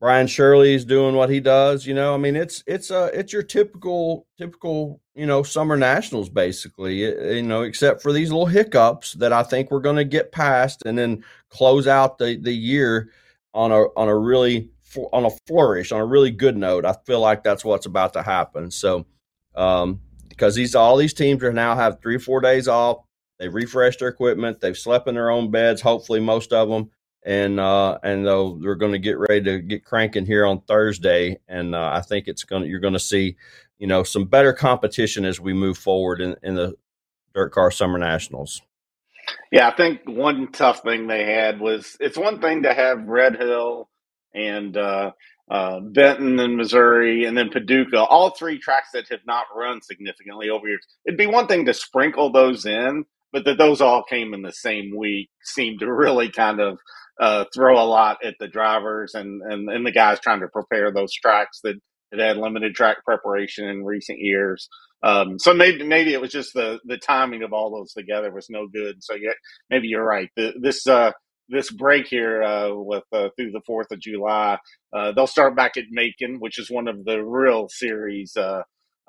Brian 0.00 0.26
Shirley's 0.26 0.86
doing 0.86 1.14
what 1.14 1.28
he 1.28 1.40
does. 1.40 1.86
You 1.86 1.92
know, 1.92 2.14
I 2.14 2.16
mean, 2.16 2.34
it's 2.34 2.64
it's 2.66 2.90
uh 2.90 3.10
it's 3.12 3.32
your 3.32 3.42
typical 3.42 4.26
typical 4.38 5.00
you 5.14 5.26
know 5.26 5.42
summer 5.42 5.76
nationals 5.76 6.30
basically. 6.30 7.00
You 7.36 7.42
know, 7.42 7.62
except 7.62 8.02
for 8.02 8.12
these 8.12 8.30
little 8.30 8.46
hiccups 8.46 9.12
that 9.14 9.32
I 9.32 9.42
think 9.42 9.70
we're 9.70 9.80
going 9.80 9.96
to 9.96 10.04
get 10.04 10.32
past, 10.32 10.82
and 10.86 10.96
then 10.96 11.22
close 11.50 11.86
out 11.86 12.16
the 12.18 12.36
the 12.36 12.52
year 12.52 13.10
on 13.52 13.72
a 13.72 13.82
on 13.96 14.08
a 14.08 14.16
really 14.16 14.70
on 15.12 15.26
a 15.26 15.30
flourish 15.46 15.92
on 15.92 16.00
a 16.00 16.06
really 16.06 16.30
good 16.30 16.56
note. 16.56 16.86
I 16.86 16.94
feel 17.04 17.20
like 17.20 17.44
that's 17.44 17.64
what's 17.64 17.86
about 17.86 18.14
to 18.14 18.22
happen. 18.22 18.70
So, 18.70 19.04
um, 19.54 20.00
because 20.30 20.54
these 20.54 20.74
all 20.74 20.96
these 20.96 21.14
teams 21.14 21.44
are 21.44 21.52
now 21.52 21.76
have 21.76 22.00
three 22.00 22.18
four 22.18 22.40
days 22.40 22.68
off. 22.68 23.04
They've 23.38 23.52
refreshed 23.52 24.00
their 24.00 24.08
equipment. 24.08 24.60
They've 24.60 24.76
slept 24.76 25.08
in 25.08 25.14
their 25.14 25.30
own 25.30 25.50
beds. 25.50 25.82
Hopefully, 25.82 26.20
most 26.20 26.54
of 26.54 26.70
them 26.70 26.90
and 27.24 27.60
uh, 27.60 27.98
and 28.02 28.26
they're 28.26 28.74
going 28.74 28.92
to 28.92 28.98
get 28.98 29.18
ready 29.18 29.42
to 29.42 29.58
get 29.58 29.84
cranking 29.84 30.26
here 30.26 30.46
on 30.46 30.60
Thursday, 30.62 31.38
and 31.48 31.74
uh, 31.74 31.90
I 31.92 32.00
think 32.00 32.28
it's 32.28 32.44
going 32.44 32.64
you're 32.64 32.80
going 32.80 32.94
to 32.94 32.98
see, 32.98 33.36
you 33.78 33.86
know, 33.86 34.02
some 34.02 34.24
better 34.24 34.52
competition 34.52 35.24
as 35.24 35.40
we 35.40 35.52
move 35.52 35.78
forward 35.78 36.20
in, 36.20 36.36
in 36.42 36.54
the 36.54 36.76
Dirt 37.34 37.52
Car 37.52 37.70
Summer 37.70 37.98
Nationals. 37.98 38.62
Yeah, 39.52 39.68
I 39.68 39.76
think 39.76 40.00
one 40.06 40.50
tough 40.52 40.82
thing 40.82 41.06
they 41.06 41.24
had 41.24 41.60
was 41.60 41.96
it's 42.00 42.18
one 42.18 42.40
thing 42.40 42.62
to 42.62 42.72
have 42.72 43.06
Red 43.06 43.36
Hill 43.36 43.88
and 44.34 44.76
uh, 44.76 45.12
uh, 45.50 45.80
Benton 45.80 46.38
and 46.38 46.56
Missouri, 46.56 47.24
and 47.24 47.36
then 47.36 47.50
Paducah, 47.50 48.04
all 48.04 48.30
three 48.30 48.58
tracks 48.58 48.90
that 48.92 49.08
have 49.10 49.26
not 49.26 49.46
run 49.54 49.82
significantly 49.82 50.48
over 50.48 50.68
years. 50.68 50.86
It'd 51.04 51.18
be 51.18 51.26
one 51.26 51.48
thing 51.48 51.66
to 51.66 51.74
sprinkle 51.74 52.32
those 52.32 52.64
in, 52.64 53.04
but 53.32 53.44
that 53.44 53.58
those 53.58 53.80
all 53.80 54.02
came 54.04 54.32
in 54.32 54.42
the 54.42 54.52
same 54.52 54.96
week 54.96 55.30
seemed 55.42 55.80
to 55.80 55.92
really 55.92 56.30
kind 56.30 56.60
of 56.60 56.78
uh, 57.20 57.44
throw 57.54 57.80
a 57.80 57.84
lot 57.84 58.18
at 58.24 58.34
the 58.40 58.48
drivers 58.48 59.14
and, 59.14 59.42
and, 59.42 59.68
and 59.68 59.86
the 59.86 59.92
guys 59.92 60.18
trying 60.20 60.40
to 60.40 60.48
prepare 60.48 60.90
those 60.90 61.12
tracks 61.12 61.60
that, 61.62 61.76
that 62.10 62.20
had 62.20 62.36
limited 62.38 62.74
track 62.74 63.04
preparation 63.04 63.68
in 63.68 63.84
recent 63.84 64.18
years. 64.18 64.68
Um, 65.02 65.38
so 65.38 65.54
maybe 65.54 65.84
maybe 65.84 66.12
it 66.12 66.20
was 66.20 66.30
just 66.30 66.52
the 66.52 66.78
the 66.84 66.98
timing 66.98 67.42
of 67.42 67.54
all 67.54 67.70
those 67.70 67.92
together 67.92 68.30
was 68.30 68.50
no 68.50 68.66
good. 68.66 69.02
So 69.02 69.14
yeah, 69.14 69.32
maybe 69.70 69.88
you're 69.88 70.04
right. 70.04 70.28
The, 70.36 70.52
this 70.60 70.86
uh, 70.86 71.12
this 71.48 71.70
break 71.70 72.06
here 72.06 72.42
uh, 72.42 72.70
with 72.74 73.04
uh, 73.12 73.28
through 73.36 73.52
the 73.52 73.62
Fourth 73.66 73.90
of 73.92 74.00
July, 74.00 74.58
uh, 74.92 75.12
they'll 75.12 75.26
start 75.26 75.56
back 75.56 75.76
at 75.76 75.84
Macon, 75.90 76.38
which 76.38 76.58
is 76.58 76.70
one 76.70 76.88
of 76.88 77.04
the 77.04 77.22
real 77.24 77.68
series. 77.70 78.36
Uh, 78.36 78.62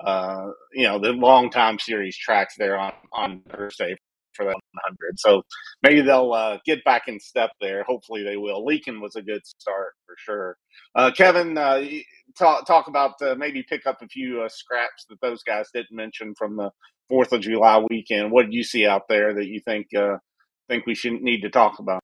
uh, 0.04 0.46
you 0.72 0.84
know, 0.84 0.98
the 0.98 1.12
long 1.12 1.50
time 1.50 1.78
series 1.78 2.16
tracks 2.16 2.54
there 2.56 2.78
on 2.78 2.92
on 3.12 3.42
Thursday 3.50 3.96
for 4.34 4.44
that 4.44 4.54
100. 4.54 5.18
So 5.18 5.42
maybe 5.82 6.02
they'll 6.02 6.32
uh, 6.32 6.58
get 6.64 6.84
back 6.84 7.08
in 7.08 7.20
step 7.20 7.50
there. 7.60 7.84
Hopefully 7.84 8.22
they 8.22 8.36
will. 8.36 8.64
Leakin 8.64 9.00
was 9.00 9.16
a 9.16 9.22
good 9.22 9.46
start 9.46 9.92
for 10.06 10.14
sure. 10.18 10.56
Uh, 10.94 11.10
Kevin, 11.10 11.56
uh, 11.56 11.84
talk 12.38 12.66
talk 12.66 12.88
about 12.88 13.20
uh, 13.22 13.34
maybe 13.36 13.64
pick 13.68 13.86
up 13.86 14.02
a 14.02 14.06
few 14.06 14.42
uh, 14.42 14.48
scraps 14.48 15.06
that 15.08 15.20
those 15.20 15.42
guys 15.42 15.68
didn't 15.72 15.92
mention 15.92 16.34
from 16.36 16.56
the 16.56 16.70
Fourth 17.08 17.32
of 17.32 17.40
July 17.40 17.82
weekend. 17.90 18.30
What 18.30 18.44
did 18.44 18.54
you 18.54 18.64
see 18.64 18.86
out 18.86 19.02
there 19.08 19.34
that 19.34 19.46
you 19.46 19.60
think 19.60 19.88
uh, 19.96 20.18
think 20.68 20.86
we 20.86 20.94
should 20.94 21.14
need 21.14 21.42
to 21.42 21.50
talk 21.50 21.78
about? 21.78 22.00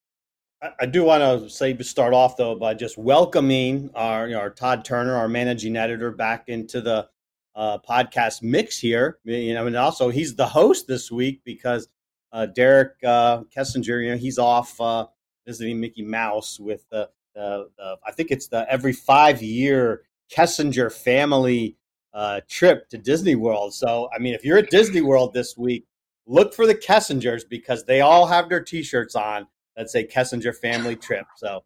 I 0.80 0.86
do 0.86 1.04
want 1.04 1.22
to 1.22 1.48
say 1.48 1.72
to 1.72 1.84
start 1.84 2.12
off 2.12 2.36
though 2.36 2.56
by 2.56 2.74
just 2.74 2.98
welcoming 2.98 3.90
our 3.94 4.26
you 4.26 4.34
know, 4.34 4.40
our 4.40 4.50
Todd 4.50 4.84
Turner, 4.84 5.14
our 5.14 5.28
managing 5.28 5.76
editor, 5.76 6.10
back 6.10 6.48
into 6.48 6.80
the 6.80 7.08
podcast 7.56 8.42
mix 8.42 8.78
here. 8.78 9.18
You 9.24 9.54
know, 9.54 9.66
and 9.66 9.76
also 9.76 10.10
he's 10.10 10.34
the 10.34 10.46
host 10.46 10.88
this 10.88 11.10
week 11.10 11.42
because 11.44 11.88
uh, 12.32 12.46
Derek 12.46 12.92
uh, 13.04 13.42
Kessinger, 13.44 14.02
you 14.04 14.10
know, 14.10 14.16
he's 14.16 14.38
off 14.38 14.80
uh, 14.80 15.06
visiting 15.46 15.80
Mickey 15.80 16.02
Mouse 16.02 16.60
with 16.60 16.84
the, 16.90 17.08
the, 17.34 17.70
the, 17.76 17.96
I 18.06 18.12
think 18.12 18.30
it's 18.30 18.48
the 18.48 18.70
every 18.70 18.92
five 18.92 19.42
year 19.42 20.02
Kessinger 20.34 20.92
family 20.92 21.76
uh, 22.12 22.40
trip 22.48 22.88
to 22.90 22.98
Disney 22.98 23.34
World. 23.34 23.74
So, 23.74 24.08
I 24.14 24.18
mean, 24.18 24.34
if 24.34 24.44
you're 24.44 24.58
at 24.58 24.70
Disney 24.70 25.00
World 25.00 25.32
this 25.32 25.56
week, 25.56 25.86
look 26.26 26.54
for 26.54 26.66
the 26.66 26.74
Kessingers 26.74 27.48
because 27.48 27.84
they 27.84 28.00
all 28.00 28.26
have 28.26 28.48
their 28.48 28.62
T-shirts 28.62 29.14
on 29.14 29.46
That's 29.76 29.94
a 29.94 30.04
Kessinger 30.04 30.54
family 30.54 30.96
trip. 30.96 31.26
So 31.36 31.62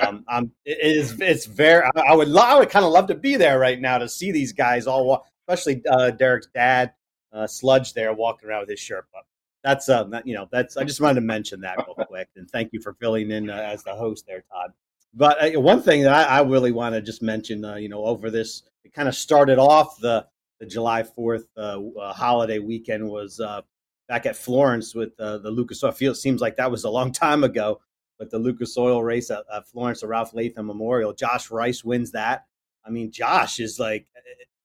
um, 0.00 0.24
um, 0.28 0.52
it 0.64 0.78
is 0.80 1.20
it's 1.20 1.46
very. 1.46 1.82
I, 1.96 2.14
would 2.14 2.34
I 2.36 2.58
would 2.58 2.70
kind 2.70 2.84
of 2.84 2.92
love 2.92 3.08
to 3.08 3.14
be 3.14 3.36
there 3.36 3.58
right 3.58 3.80
now 3.80 3.98
to 3.98 4.08
see 4.08 4.30
these 4.30 4.52
guys 4.52 4.86
all 4.86 5.06
walk, 5.06 5.26
especially 5.48 5.82
uh, 5.90 6.10
Derek's 6.10 6.48
dad, 6.54 6.92
uh, 7.32 7.46
Sludge, 7.46 7.94
there 7.94 8.12
walking 8.12 8.48
around 8.48 8.60
with 8.60 8.70
his 8.70 8.80
shirt. 8.80 9.06
But 9.12 9.24
that's 9.64 9.88
uh, 9.88 10.06
you 10.24 10.34
know 10.34 10.46
that's 10.52 10.76
I 10.76 10.84
just 10.84 11.00
wanted 11.00 11.16
to 11.16 11.20
mention 11.22 11.60
that 11.62 11.78
real 11.78 12.06
quick 12.06 12.28
and 12.36 12.48
thank 12.50 12.72
you 12.72 12.80
for 12.80 12.92
filling 12.92 13.30
in 13.30 13.50
uh, 13.50 13.54
as 13.54 13.82
the 13.82 13.94
host 13.94 14.26
there, 14.26 14.44
Todd. 14.52 14.72
But 15.14 15.56
uh, 15.56 15.60
one 15.60 15.80
thing 15.80 16.02
that 16.02 16.12
I, 16.12 16.38
I 16.38 16.42
really 16.42 16.70
want 16.70 16.94
to 16.94 17.00
just 17.00 17.22
mention, 17.22 17.64
uh, 17.64 17.76
you 17.76 17.88
know, 17.88 18.04
over 18.04 18.30
this, 18.30 18.62
it 18.84 18.92
kind 18.92 19.08
of 19.08 19.14
started 19.14 19.58
off 19.58 19.98
the 19.98 20.26
the 20.60 20.66
July 20.66 21.02
Fourth 21.02 21.46
uh, 21.56 21.80
uh, 21.80 22.12
holiday 22.12 22.58
weekend 22.58 23.08
was 23.08 23.40
uh, 23.40 23.62
back 24.06 24.26
at 24.26 24.36
Florence 24.36 24.94
with 24.94 25.16
the 25.16 25.38
Lucas 25.50 25.82
Oil. 25.82 25.92
It 25.92 26.14
seems 26.16 26.40
like 26.40 26.56
that 26.56 26.70
was 26.70 26.84
a 26.84 26.90
long 26.90 27.10
time 27.26 27.42
ago, 27.42 27.80
but 28.18 28.30
the 28.30 28.38
Lucas 28.38 28.76
Oil 28.76 29.02
race 29.02 29.30
at, 29.30 29.44
at 29.52 29.66
Florence, 29.66 30.02
the 30.02 30.08
Ralph 30.08 30.34
Latham 30.34 30.66
Memorial. 30.66 31.14
Josh 31.14 31.50
Rice 31.50 31.82
wins 31.82 32.12
that. 32.12 32.44
I 32.86 32.90
mean, 32.90 33.10
Josh 33.10 33.60
is 33.60 33.80
like 33.80 34.06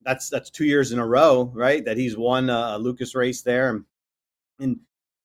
that's 0.03 0.29
that's 0.29 0.49
two 0.49 0.65
years 0.65 0.91
in 0.91 0.99
a 0.99 1.07
row, 1.07 1.51
right? 1.55 1.85
That 1.85 1.97
he's 1.97 2.17
won 2.17 2.49
a, 2.49 2.77
Lucas 2.77 3.15
race 3.15 3.41
there, 3.41 3.69
and, 3.69 3.85
and 4.59 4.79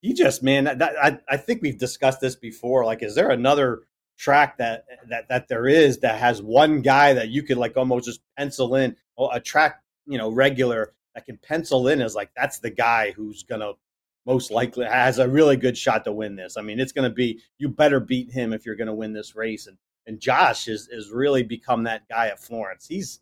he 0.05 0.13
just 0.13 0.43
man, 0.43 0.65
that, 0.65 0.83
I 1.03 1.19
I 1.27 1.39
think 1.39 1.63
we've 1.63 1.79
discussed 1.79 2.21
this 2.21 2.37
before. 2.37 2.85
Like, 2.85 3.03
is 3.03 3.15
there 3.15 3.31
another 3.31 3.85
track 4.19 4.59
that 4.59 4.85
that 5.09 5.31
that 5.31 5.49
there 5.49 5.67
is 5.67 6.01
that 6.01 6.19
has 6.19 6.43
one 6.43 6.83
guy 6.83 7.15
that 7.15 7.31
you 7.31 7.43
could 7.43 7.57
like 7.57 7.75
almost 7.79 8.05
just 8.05 8.21
pencil 8.37 8.75
in 8.75 8.97
a 9.33 9.41
track, 9.41 9.83
you 10.07 10.19
know, 10.19 10.31
regular 10.31 10.93
that 11.15 11.25
can 11.25 11.39
pencil 11.39 11.89
in 11.89 12.03
as 12.03 12.15
like 12.15 12.31
that's 12.37 12.59
the 12.59 12.69
guy 12.69 13.13
who's 13.13 13.45
gonna 13.45 13.73
most 14.27 14.51
likely 14.51 14.85
has 14.85 15.19
a 15.19 15.27
really 15.27 15.57
good 15.57 15.77
shot 15.77 16.05
to 16.05 16.13
win 16.13 16.37
this. 16.37 16.59
I 16.59 16.61
mean, 16.61 16.81
it's 16.81 16.93
to 17.09 17.15
be 17.15 17.41
you 17.57 17.71
better 17.71 17.99
beat 17.99 18.31
him 18.31 18.53
if 18.53 18.67
you're 18.67 18.77
to 18.89 18.95
win 18.95 19.15
this 19.15 19.35
race. 19.35 19.67
And 19.67 19.79
and 20.07 20.21
Josh 20.21 20.69
is 20.69 20.87
is 20.89 21.13
really 21.13 21.43
become 21.43 21.85
that 21.85 22.07
guy 22.11 22.27
at 22.27 22.41
Florence. 22.41 22.87
He's, 22.87 23.21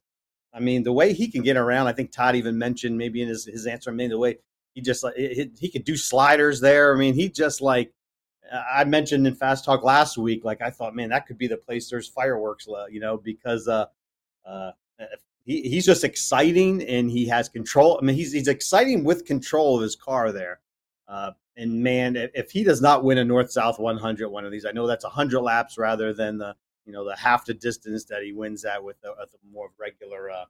I 0.53 0.59
mean, 0.59 0.83
the 0.83 0.93
way 0.93 1.13
he 1.13 1.31
can 1.31 1.43
get 1.43 1.57
around. 1.57 1.87
I 1.87 1.93
think 1.93 2.11
Todd 2.11 2.35
even 2.35 2.59
mentioned 2.59 2.99
maybe 2.99 3.23
in 3.23 3.29
his 3.29 3.45
his 3.45 3.69
answer. 3.69 3.93
maybe 3.93 4.11
the 4.11 4.19
way 4.19 4.39
he 4.75 4.81
just 4.81 5.05
like 5.05 5.15
he, 5.17 5.71
could 5.71 5.85
do 5.85 5.97
sliders 5.97 6.61
there. 6.61 6.95
I 6.95 6.99
mean, 6.99 7.15
he 7.15 7.29
just 7.29 7.61
like 7.61 7.93
I 8.53 8.85
mentioned 8.85 9.27
in 9.27 9.35
Fast 9.35 9.65
Talk 9.65 9.83
last 9.83 10.19
week. 10.19 10.45
Like 10.45 10.63
I 10.63 10.71
thought, 10.71 10.95
man, 10.95 11.11
that 11.11 11.27
could 11.27 11.39
be 11.39 11.47
the 11.47 11.57
place. 11.57 11.89
There's 11.89 12.09
fireworks, 12.09 12.67
you 12.91 13.01
know, 13.01 13.17
because 13.17 13.69
uh, 13.69 13.87
uh, 14.47 14.73
he, 15.45 15.63
he's 15.63 15.87
just 15.87 16.05
exciting 16.05 16.83
and 16.83 17.11
he 17.11 17.27
has 17.27 17.49
control. 17.49 17.99
I 18.01 18.05
mean, 18.05 18.17
he's 18.17 18.33
he's 18.33 18.49
exciting 18.49 19.05
with 19.05 19.25
control 19.25 19.77
of 19.77 19.83
his 19.83 19.97
car 19.97 20.33
there. 20.33 20.61
Uh, 21.09 21.33
and 21.57 21.83
man, 21.83 22.17
if 22.17 22.51
he 22.51 22.65
does 22.65 22.81
not 22.81 23.05
win 23.05 23.19
a 23.19 23.25
North 23.25 23.51
South 23.51 23.79
100 23.79 24.29
one 24.29 24.47
of 24.47 24.53
these, 24.53 24.65
I 24.65 24.73
know 24.73 24.87
that's 24.87 25.05
100 25.05 25.41
laps 25.41 25.77
rather 25.77 26.15
than 26.15 26.39
the 26.39 26.55
you 26.87 26.93
know 26.93 27.05
the 27.05 27.17
half 27.17 27.45
the 27.45 27.55
distance 27.55 28.05
that 28.07 28.23
he 28.23 28.33
wins 28.33 28.63
that 28.63 28.83
with 28.83 29.01
the, 29.03 29.15
with 29.19 29.35
more 29.51 29.71
regular 29.79 30.31
uh, 30.31 30.45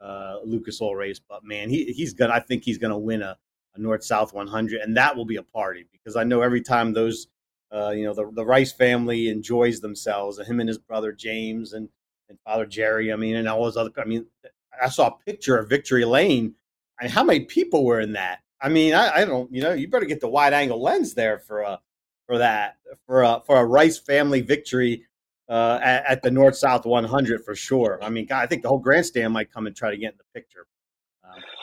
uh, 0.00 0.38
Lucas 0.44 0.80
Oil 0.80 0.94
race. 0.94 1.18
But 1.18 1.44
man, 1.44 1.68
he 1.70 1.92
he's 1.92 2.14
gonna. 2.14 2.32
I 2.32 2.40
think 2.40 2.64
he's 2.64 2.78
gonna 2.78 2.98
win 2.98 3.22
a, 3.22 3.36
a 3.74 3.80
North 3.80 4.04
South 4.04 4.32
100, 4.32 4.80
and 4.80 4.96
that 4.96 5.16
will 5.16 5.24
be 5.24 5.36
a 5.36 5.42
party 5.42 5.86
because 5.92 6.16
I 6.16 6.24
know 6.24 6.42
every 6.42 6.62
time 6.62 6.92
those 6.92 7.28
uh, 7.72 7.90
you 7.90 8.04
know 8.04 8.14
the 8.14 8.30
the 8.32 8.44
Rice 8.44 8.72
family 8.72 9.28
enjoys 9.28 9.80
themselves, 9.80 10.38
and 10.38 10.46
him 10.46 10.60
and 10.60 10.68
his 10.68 10.78
brother 10.78 11.12
James 11.12 11.72
and 11.72 11.88
and 12.28 12.38
Father 12.44 12.66
Jerry. 12.66 13.12
I 13.12 13.16
mean, 13.16 13.36
and 13.36 13.48
all 13.48 13.64
those 13.64 13.76
other. 13.76 13.90
I 13.98 14.04
mean, 14.04 14.26
I 14.80 14.88
saw 14.88 15.08
a 15.08 15.24
picture 15.24 15.58
of 15.58 15.68
Victory 15.68 16.04
Lane. 16.04 16.54
I 17.00 17.04
mean, 17.04 17.12
how 17.12 17.24
many 17.24 17.44
people 17.44 17.84
were 17.84 18.00
in 18.00 18.12
that? 18.12 18.40
I 18.60 18.68
mean, 18.68 18.94
I, 18.94 19.20
I, 19.20 19.24
don't, 19.24 19.52
you 19.54 19.62
know, 19.62 19.72
you 19.72 19.88
better 19.88 20.04
get 20.04 20.20
the 20.20 20.28
wide 20.28 20.52
angle 20.52 20.82
lens 20.82 21.14
there 21.14 21.38
for 21.38 21.60
a 21.60 21.80
for 22.26 22.38
that 22.38 22.76
for 23.06 23.22
a 23.22 23.40
for 23.46 23.56
a 23.56 23.64
Rice 23.64 23.98
family 23.98 24.40
victory 24.40 25.04
uh, 25.48 25.78
at, 25.82 26.04
at, 26.06 26.22
the 26.22 26.30
North 26.30 26.56
South 26.56 26.84
100 26.84 27.44
for 27.44 27.54
sure. 27.54 27.98
I 28.02 28.10
mean, 28.10 28.26
God, 28.26 28.42
I 28.42 28.46
think 28.46 28.62
the 28.62 28.68
whole 28.68 28.78
grandstand 28.78 29.32
might 29.32 29.52
come 29.52 29.66
and 29.66 29.74
try 29.74 29.90
to 29.90 29.96
get 29.96 30.12
in 30.12 30.18
the 30.18 30.38
picture. 30.38 30.66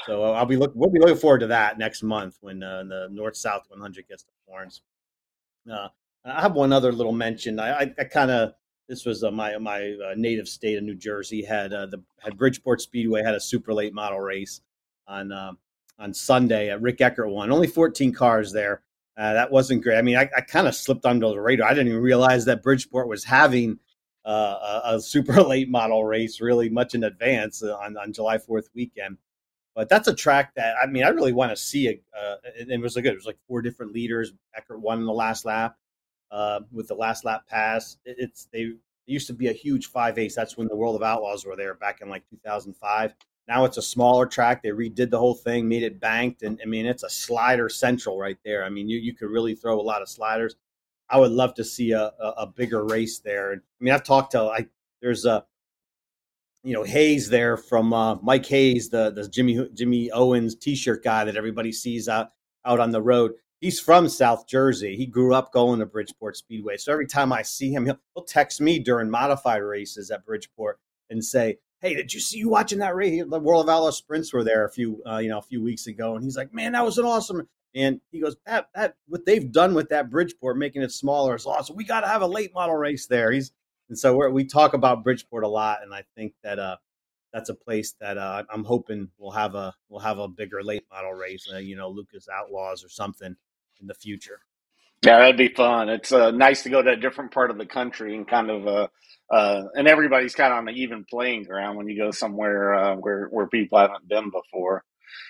So 0.06 0.24
I'll 0.34 0.46
be 0.46 0.56
look, 0.56 0.72
we'll 0.76 0.90
be 0.90 1.00
looking 1.00 1.18
forward 1.18 1.40
to 1.40 1.48
that 1.48 1.78
next 1.78 2.04
month 2.04 2.38
when 2.42 2.62
uh, 2.62 2.84
the 2.84 3.08
North 3.12 3.36
South 3.36 3.66
100 3.70 4.08
gets 4.08 4.24
to 4.24 4.32
Florence. 4.46 4.82
Uh, 5.72 5.88
I 6.24 6.42
have 6.42 6.54
one 6.54 6.74
other 6.74 6.92
little 6.92 7.12
mention. 7.12 7.60
I, 7.60 7.82
I, 7.82 7.94
I 8.00 8.04
kind 8.04 8.32
of 8.32 8.54
this 8.88 9.06
was 9.06 9.24
uh, 9.24 9.32
my 9.32 9.58
my 9.58 9.96
uh, 10.06 10.14
native 10.16 10.48
state 10.48 10.78
of 10.78 10.84
New 10.84 10.96
Jersey 10.96 11.44
had 11.44 11.74
uh, 11.74 11.88
the 11.88 12.04
had 12.20 12.38
Bridgeport 12.38 12.82
Speedway 12.82 13.24
had 13.24 13.36
a 13.36 13.40
super 13.40 13.74
late 13.74 13.94
model 13.94 14.20
race 14.20 14.62
on 15.08 15.32
on 16.00 16.14
Sunday. 16.14 16.70
at 16.70 16.82
Rick 16.82 17.02
Eckert 17.02 17.30
won. 17.30 17.52
Only 17.52 17.68
14 17.68 18.14
cars 18.14 18.52
there. 18.52 18.82
Uh, 19.18 19.34
that 19.34 19.50
wasn't 19.50 19.82
great. 19.82 19.98
I 19.98 20.02
mean, 20.02 20.18
I, 20.18 20.30
I 20.36 20.42
kind 20.42 20.68
of 20.68 20.76
slipped 20.76 21.06
under 21.06 21.30
the 21.30 21.40
radar. 21.40 21.70
I 21.70 21.74
didn't 21.74 21.88
even 21.88 22.02
realize 22.02 22.44
that 22.46 22.62
Bridgeport 22.62 23.08
was 23.08 23.24
having 23.24 23.80
uh, 24.26 24.82
a, 24.86 24.96
a, 24.96 25.02
super 25.02 25.42
late 25.44 25.70
model 25.70 26.04
race 26.04 26.42
really 26.42 26.68
much 26.70 26.96
in 26.96 27.04
advance 27.04 27.64
uh, 27.64 27.78
on, 27.78 27.96
on 27.96 28.12
July 28.12 28.38
4th 28.38 28.66
weekend. 28.74 29.18
But 29.76 29.90
that's 29.90 30.08
a 30.08 30.16
track 30.16 30.56
that, 30.56 30.76
I 30.82 30.88
mean, 30.88 31.04
I 31.04 31.10
really 31.10 31.34
want 31.34 31.52
to 31.52 31.58
see 31.58 31.88
it. 31.88 32.04
Uh, 32.18 32.36
it, 32.56 32.80
was 32.80 32.96
a 32.96 33.02
good, 33.02 33.12
it 33.12 33.18
was 33.18 33.26
like 33.26 33.38
four 33.48 33.62
different 33.62 33.92
leaders. 33.92 34.32
Eckert 34.56 34.80
won 34.80 35.00
in 35.00 35.06
the 35.06 35.14
last 35.14 35.44
lap 35.44 35.76
uh, 36.32 36.62
with 36.72 36.88
the 36.88 36.96
last 36.96 37.26
lap 37.26 37.46
pass. 37.48 37.98
It, 38.06 38.16
it's, 38.20 38.48
they, 38.54 38.74
used 39.06 39.28
to 39.28 39.34
be 39.34 39.48
a 39.48 39.54
huge 39.54 39.88
5 39.88 40.18
ace. 40.18 40.36
That's 40.36 40.58
when 40.58 40.68
the 40.68 40.76
World 40.76 40.96
of 40.96 41.04
Outlaws 41.04 41.46
were 41.46 41.56
there 41.56 41.74
back 41.76 42.02
in 42.02 42.10
like 42.10 42.24
2005. 42.30 43.14
Now 43.48 43.66
it's 43.66 43.78
a 43.78 43.82
smaller 43.82 44.26
track. 44.26 44.64
They 44.64 44.70
redid 44.70 45.12
the 45.12 45.20
whole 45.20 45.36
thing, 45.36 45.70
made 45.70 45.84
it 45.84 46.00
banked, 46.00 46.42
and 46.42 46.60
I 46.64 46.66
mean 46.66 46.86
it's 46.86 47.04
a 47.04 47.10
slider 47.10 47.70
central 47.70 48.18
right 48.18 48.38
there. 48.44 48.64
I 48.64 48.70
mean 48.70 48.90
you 48.90 48.98
you 48.98 49.14
could 49.14 49.30
really 49.30 49.54
throw 49.54 49.80
a 49.80 49.82
lot 49.82 50.02
of 50.02 50.10
sliders. 50.10 50.56
I 51.10 51.20
would 51.20 51.32
love 51.32 51.54
to 51.56 51.64
see 51.64 51.92
a, 51.92 52.12
a, 52.20 52.30
a 52.40 52.48
bigger 52.48 52.84
race 52.84 53.20
there. 53.20 53.54
I 53.54 53.84
mean 53.84 53.94
I've 53.94 54.04
talked 54.04 54.32
to 54.32 54.42
I 54.42 54.68
there's 55.02 55.26
a 55.26 55.46
you 56.66 56.74
know 56.74 56.84
Hayes 56.84 57.30
there 57.30 57.56
from 57.58 57.94
uh, 57.94 58.16
Mike 58.16 58.46
Hayes, 58.48 58.90
the 58.90 59.12
the 59.12 59.30
Jimmy 59.30 59.70
Jimmy 59.74 60.12
Owens 60.12 60.56
T-shirt 60.56 61.04
guy 61.04 61.24
that 61.24 61.38
everybody 61.38 61.72
sees 61.72 62.10
out 62.10 62.32
out 62.66 62.80
on 62.80 62.92
the 62.92 63.02
road. 63.02 63.34
He's 63.62 63.80
from 63.80 64.10
South 64.10 64.48
Jersey. 64.48 64.96
He 64.96 65.06
grew 65.06 65.34
up 65.34 65.54
going 65.54 65.80
to 65.80 65.86
Bridgeport 65.86 66.36
Speedway. 66.36 66.78
So 66.78 66.92
every 66.92 67.08
time 67.08 67.32
I 67.32 67.42
see 67.42 67.72
him, 67.72 67.86
he'll, 67.86 68.00
he'll 68.14 68.26
text 68.26 68.60
me 68.60 68.80
during 68.80 69.10
modified 69.10 69.62
races 69.62 70.12
at 70.12 70.26
Bridgeport 70.26 70.80
and 71.10 71.24
say, 71.24 71.60
hey, 71.80 71.94
did 71.94 72.14
you 72.14 72.20
see 72.20 72.40
you 72.40 72.50
watching 72.50 72.80
that 72.80 72.96
race? 72.96 73.24
The 73.28 73.40
World 73.40 73.66
of 73.66 73.70
Outlaw 73.70 73.92
sprints 73.92 74.34
were 74.34 74.44
there 74.44 74.66
a 74.66 74.72
few, 74.72 75.02
uh, 75.10 75.20
you 75.20 75.30
know, 75.30 75.38
a 75.38 75.44
few 75.44 75.64
weeks 75.64 75.88
ago, 75.88 76.16
and 76.16 76.24
he's 76.24 76.36
like, 76.36 76.54
man, 76.54 76.74
that 76.74 76.84
was 76.84 76.98
an 76.98 77.06
awesome. 77.06 77.48
And 77.76 78.02
he 78.12 78.22
goes, 78.22 78.36
that 78.46 78.70
that 78.74 78.96
what 79.08 79.26
they've 79.26 79.52
done 79.52 79.74
with 79.74 79.90
that 79.90 80.10
Bridgeport, 80.10 80.58
making 80.58 80.82
it 80.82 80.92
smaller, 80.92 81.36
is 81.36 81.46
awesome. 81.46 81.76
We 81.76 81.84
got 81.84 82.02
to 82.02 82.08
have 82.08 82.24
a 82.24 82.28
late 82.28 82.54
model 82.54 82.76
race 82.76 83.06
there. 83.06 83.32
He's 83.32 83.52
and 83.90 83.98
so 83.98 84.30
we 84.30 84.46
talk 84.46 84.74
about 84.74 85.04
Bridgeport 85.04 85.44
a 85.44 85.48
lot, 85.48 85.80
and 85.84 85.94
I 85.94 86.04
think 86.16 86.34
that 86.44 86.60
uh, 86.60 86.78
that's 87.34 87.50
a 87.50 87.56
place 87.56 87.94
that 88.00 88.18
uh, 88.18 88.44
I'm 88.52 88.64
hoping 88.64 89.10
we'll 89.18 89.32
have 89.32 89.56
a 89.56 89.74
we'll 89.90 90.02
have 90.02 90.20
a 90.20 90.28
bigger 90.28 90.64
late 90.64 90.86
model 90.92 91.14
race, 91.14 91.48
uh, 91.54 91.58
you 91.58 91.76
know, 91.76 91.90
Lucas 91.90 92.28
Outlaws 92.34 92.84
or 92.84 92.90
something 92.90 93.36
in 93.82 93.88
the 93.88 93.94
future. 93.94 94.40
Yeah, 95.04 95.20
that'd 95.20 95.38
be 95.38 95.50
fun. 95.50 95.90
It's 95.90 96.12
uh, 96.12 96.32
nice 96.32 96.64
to 96.64 96.70
go 96.70 96.82
to 96.82 96.92
a 96.92 96.96
different 96.96 97.32
part 97.32 97.52
of 97.52 97.58
the 97.58 97.66
country 97.66 98.16
and 98.16 98.28
kind 98.28 98.50
of 98.50 98.68
uh, 98.68 98.88
uh, 99.30 99.64
and 99.76 99.88
everybody's 99.88 100.36
kind 100.36 100.52
of 100.54 100.60
on 100.60 100.68
an 100.70 100.76
even 100.76 101.06
playing 101.10 101.44
ground 101.44 101.78
when 101.78 101.88
you 101.88 101.98
go 101.98 102.12
somewhere 102.12 102.74
uh, 102.74 102.96
where 102.96 103.28
where 103.28 103.48
people 103.48 103.78
haven't 103.78 104.08
been 104.08 104.32
before. 104.32 104.84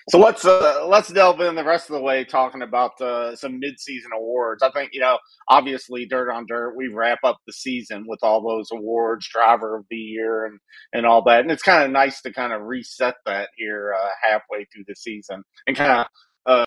So 0.10 0.20
let's 0.20 0.46
uh, 0.46 0.86
let's 0.88 1.12
delve 1.12 1.42
in 1.42 1.56
the 1.56 1.64
rest 1.64 1.90
of 1.90 1.96
the 1.96 2.02
way 2.02 2.24
talking 2.24 2.62
about 2.62 3.00
uh, 3.02 3.36
some 3.36 3.60
midseason 3.60 4.16
awards. 4.16 4.62
I 4.62 4.72
think 4.72 4.92
you 4.94 5.00
know, 5.00 5.18
obviously, 5.50 6.06
Dirt 6.06 6.32
on 6.32 6.46
Dirt, 6.48 6.76
we 6.76 6.88
wrap 6.88 7.20
up 7.24 7.38
the 7.48 7.54
season 7.54 8.06
with 8.08 8.20
all 8.22 8.42
those 8.42 8.70
awards, 8.72 9.28
Driver 9.28 9.78
of 9.78 9.86
the 9.90 9.98
Year, 9.98 10.46
and 10.46 10.60
and 10.94 11.06
all 11.06 11.24
that, 11.24 11.42
and 11.42 11.52
it's 11.52 11.64
kind 11.64 11.84
of 11.84 11.92
nice 11.92 12.22
to 12.22 12.34
kind 12.34 12.54
of 12.54 12.62
reset 12.62 13.16
that 13.26 13.50
here 13.58 13.96
uh, 14.00 14.10
halfway 14.22 14.66
through 14.66 14.86
the 14.88 14.96
season 14.96 15.44
and 15.68 15.76
kind 15.76 15.92
of. 15.92 16.08
Uh, 16.46 16.66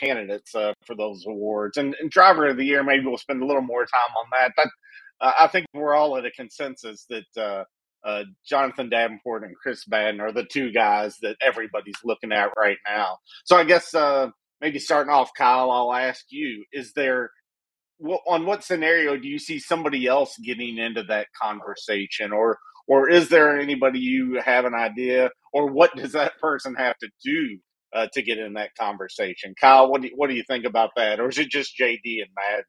candidates 0.00 0.54
uh, 0.54 0.72
for 0.86 0.96
those 0.96 1.26
awards 1.26 1.76
and, 1.76 1.94
and 2.00 2.10
driver 2.10 2.46
of 2.46 2.56
the 2.56 2.64
year. 2.64 2.82
Maybe 2.82 3.04
we'll 3.04 3.18
spend 3.18 3.42
a 3.42 3.46
little 3.46 3.60
more 3.60 3.82
time 3.82 4.16
on 4.18 4.26
that. 4.32 4.52
But 4.56 4.68
uh, 5.20 5.32
I 5.40 5.46
think 5.48 5.66
we're 5.74 5.94
all 5.94 6.16
at 6.16 6.24
a 6.24 6.30
consensus 6.30 7.04
that 7.10 7.66
uh, 8.04 8.24
Jonathan 8.46 8.88
Davenport 8.90 9.44
and 9.44 9.56
Chris 9.56 9.86
Madden 9.88 10.20
are 10.20 10.32
the 10.32 10.44
two 10.44 10.72
guys 10.72 11.16
that 11.22 11.36
everybody's 11.42 11.98
looking 12.04 12.32
at 12.32 12.50
right 12.56 12.78
now. 12.86 13.18
So 13.44 13.56
I 13.56 13.64
guess 13.64 13.94
uh, 13.94 14.28
maybe 14.60 14.78
starting 14.78 15.12
off, 15.12 15.30
Kyle, 15.36 15.70
I'll 15.70 15.92
ask 15.92 16.24
you: 16.30 16.64
Is 16.72 16.92
there 16.94 17.30
on 18.26 18.46
what 18.46 18.64
scenario 18.64 19.16
do 19.16 19.28
you 19.28 19.38
see 19.38 19.58
somebody 19.58 20.06
else 20.06 20.36
getting 20.38 20.78
into 20.78 21.02
that 21.04 21.28
conversation, 21.40 22.32
or 22.32 22.58
or 22.88 23.08
is 23.10 23.28
there 23.28 23.58
anybody 23.58 24.00
you 24.00 24.40
have 24.44 24.64
an 24.64 24.74
idea, 24.74 25.30
or 25.52 25.70
what 25.70 25.94
does 25.96 26.12
that 26.12 26.38
person 26.40 26.74
have 26.76 26.96
to 26.98 27.08
do 27.24 27.58
uh, 27.94 28.06
to 28.14 28.22
get 28.22 28.38
in 28.38 28.54
that 28.54 28.70
conversation? 28.78 29.54
Kyle, 29.60 29.90
what 29.90 30.02
do 30.02 30.08
you, 30.08 30.14
what 30.16 30.28
do 30.30 30.36
you 30.36 30.44
think 30.48 30.64
about 30.64 30.90
that, 30.96 31.20
or 31.20 31.28
is 31.28 31.38
it 31.38 31.50
just 31.50 31.78
JD 31.78 32.22
and 32.22 32.30
Madden? 32.36 32.64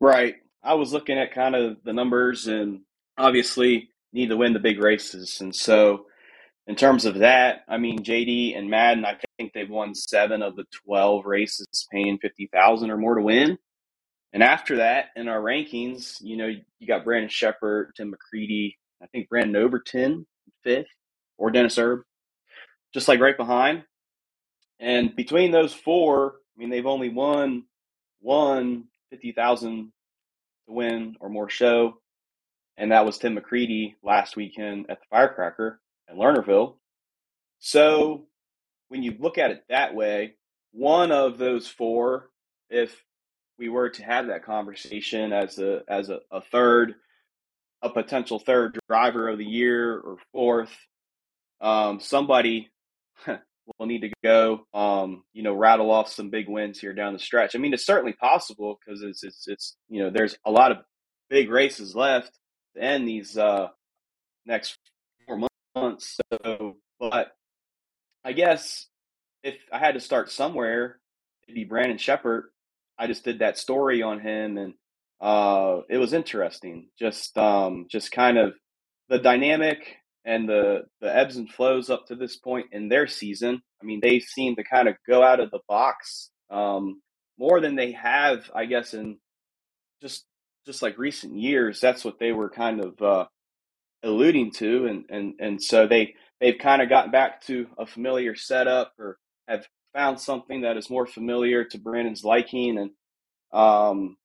Right. 0.00 0.36
I 0.62 0.74
was 0.74 0.92
looking 0.92 1.18
at 1.18 1.34
kind 1.34 1.54
of 1.54 1.78
the 1.84 1.92
numbers 1.92 2.46
and 2.46 2.80
obviously 3.16 3.88
need 4.12 4.28
to 4.28 4.36
win 4.36 4.52
the 4.52 4.58
big 4.58 4.82
races. 4.82 5.40
And 5.40 5.54
so, 5.54 6.06
in 6.66 6.76
terms 6.76 7.06
of 7.06 7.20
that, 7.20 7.60
I 7.68 7.78
mean, 7.78 8.04
JD 8.04 8.56
and 8.56 8.68
Madden, 8.68 9.04
I 9.04 9.18
think 9.38 9.52
they've 9.52 9.70
won 9.70 9.94
seven 9.94 10.42
of 10.42 10.54
the 10.54 10.64
12 10.86 11.24
races 11.24 11.66
paying 11.90 12.18
50000 12.18 12.90
or 12.90 12.98
more 12.98 13.14
to 13.14 13.22
win. 13.22 13.58
And 14.34 14.42
after 14.42 14.76
that, 14.76 15.06
in 15.16 15.28
our 15.28 15.40
rankings, 15.40 16.16
you 16.20 16.36
know, 16.36 16.48
you 16.78 16.86
got 16.86 17.04
Brandon 17.04 17.30
Sheppard, 17.30 17.92
Tim 17.96 18.12
McCreadie, 18.12 18.74
I 19.02 19.06
think 19.06 19.28
Brandon 19.30 19.56
Overton, 19.56 20.26
fifth, 20.62 20.88
or 21.38 21.50
Dennis 21.50 21.78
Erb, 21.78 22.02
just 22.92 23.08
like 23.08 23.20
right 23.20 23.36
behind. 23.36 23.84
And 24.80 25.16
between 25.16 25.50
those 25.50 25.72
four, 25.72 26.34
I 26.56 26.60
mean, 26.60 26.70
they've 26.70 26.86
only 26.86 27.08
won 27.08 27.64
one 28.20 28.84
50,000 29.10 29.92
to 30.66 30.72
win 30.72 31.16
or 31.20 31.28
more 31.28 31.48
show. 31.48 31.94
And 32.78 32.92
that 32.92 33.04
was 33.04 33.18
Tim 33.18 33.36
McCreadie 33.36 33.96
last 34.04 34.36
weekend 34.36 34.86
at 34.88 35.00
the 35.00 35.06
Firecracker 35.10 35.80
at 36.08 36.14
Lernerville. 36.14 36.76
So 37.58 38.26
when 38.88 39.02
you 39.02 39.16
look 39.18 39.36
at 39.36 39.50
it 39.50 39.64
that 39.68 39.96
way, 39.96 40.34
one 40.70 41.10
of 41.10 41.38
those 41.38 41.66
four, 41.66 42.30
if 42.70 43.04
we 43.58 43.68
were 43.68 43.90
to 43.90 44.04
have 44.04 44.28
that 44.28 44.44
conversation 44.44 45.32
as 45.32 45.58
a 45.58 45.82
as 45.88 46.08
a, 46.08 46.20
a 46.30 46.40
third, 46.40 46.94
a 47.82 47.90
potential 47.90 48.38
third 48.38 48.78
driver 48.88 49.28
of 49.28 49.38
the 49.38 49.44
year 49.44 49.98
or 49.98 50.18
fourth, 50.30 50.74
um, 51.60 51.98
somebody 51.98 52.70
will 53.26 53.86
need 53.86 54.02
to 54.02 54.12
go, 54.22 54.66
um, 54.72 55.24
you 55.32 55.42
know, 55.42 55.54
rattle 55.54 55.90
off 55.90 56.12
some 56.12 56.30
big 56.30 56.48
wins 56.48 56.78
here 56.78 56.94
down 56.94 57.12
the 57.12 57.18
stretch. 57.18 57.56
I 57.56 57.58
mean, 57.58 57.74
it's 57.74 57.84
certainly 57.84 58.12
possible 58.12 58.78
because 58.78 59.02
it's 59.02 59.24
it's 59.24 59.48
it's 59.48 59.76
you 59.88 60.00
know, 60.00 60.10
there's 60.10 60.36
a 60.46 60.50
lot 60.52 60.70
of 60.70 60.78
big 61.28 61.50
races 61.50 61.96
left 61.96 62.38
end 62.80 63.08
these 63.08 63.36
uh, 63.36 63.68
next 64.46 64.78
four 65.26 65.48
months. 65.74 66.18
So, 66.32 66.76
but 66.98 67.36
I 68.24 68.32
guess 68.32 68.86
if 69.42 69.54
I 69.72 69.78
had 69.78 69.94
to 69.94 70.00
start 70.00 70.30
somewhere, 70.30 70.98
it'd 71.46 71.54
be 71.54 71.64
Brandon 71.64 71.98
Sheppard. 71.98 72.44
I 72.98 73.06
just 73.06 73.24
did 73.24 73.38
that 73.38 73.58
story 73.58 74.02
on 74.02 74.20
him, 74.20 74.58
and 74.58 74.74
uh, 75.20 75.80
it 75.88 75.98
was 75.98 76.12
interesting. 76.12 76.88
Just 76.98 77.38
um, 77.38 77.86
just 77.90 78.10
kind 78.12 78.38
of 78.38 78.54
the 79.08 79.18
dynamic 79.18 79.96
and 80.24 80.48
the 80.48 80.82
the 81.00 81.14
ebbs 81.14 81.36
and 81.36 81.48
flows 81.50 81.90
up 81.90 82.06
to 82.06 82.16
this 82.16 82.36
point 82.36 82.66
in 82.72 82.88
their 82.88 83.06
season. 83.06 83.62
I 83.80 83.84
mean, 83.84 84.00
they 84.02 84.20
seem 84.20 84.56
to 84.56 84.64
kind 84.64 84.88
of 84.88 84.96
go 85.06 85.22
out 85.22 85.40
of 85.40 85.50
the 85.50 85.60
box 85.68 86.30
um, 86.50 87.00
more 87.38 87.60
than 87.60 87.76
they 87.76 87.92
have, 87.92 88.50
I 88.54 88.66
guess, 88.66 88.94
in 88.94 89.18
just 90.02 90.24
just 90.68 90.82
like 90.82 90.98
recent 90.98 91.34
years. 91.34 91.80
That's 91.80 92.04
what 92.04 92.18
they 92.18 92.30
were 92.30 92.50
kind 92.50 92.84
of 92.84 93.00
uh, 93.00 93.24
alluding 94.02 94.52
to, 94.52 94.86
and 94.86 95.04
and 95.08 95.34
and 95.40 95.62
so 95.62 95.86
they 95.86 96.14
they've 96.40 96.58
kind 96.58 96.82
of 96.82 96.90
gotten 96.90 97.10
back 97.10 97.40
to 97.46 97.66
a 97.78 97.86
familiar 97.86 98.36
setup 98.36 98.92
or 98.98 99.16
have 99.48 99.66
found 99.94 100.20
something 100.20 100.60
that 100.60 100.76
is 100.76 100.90
more 100.90 101.06
familiar 101.06 101.64
to 101.64 101.78
Brandon's 101.78 102.22
liking, 102.22 102.76
and 102.76 102.90
um, 103.58 104.18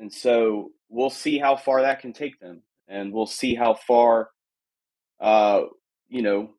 and 0.00 0.12
so 0.12 0.70
we'll 0.88 1.08
see 1.08 1.38
how 1.38 1.54
far 1.54 1.82
that 1.82 2.00
can 2.00 2.12
take 2.12 2.40
them, 2.40 2.62
and 2.88 3.12
we'll 3.12 3.26
see 3.26 3.54
how 3.54 3.74
far, 3.74 4.30
uh, 5.20 5.60
you 6.08 6.22
know, 6.22 6.50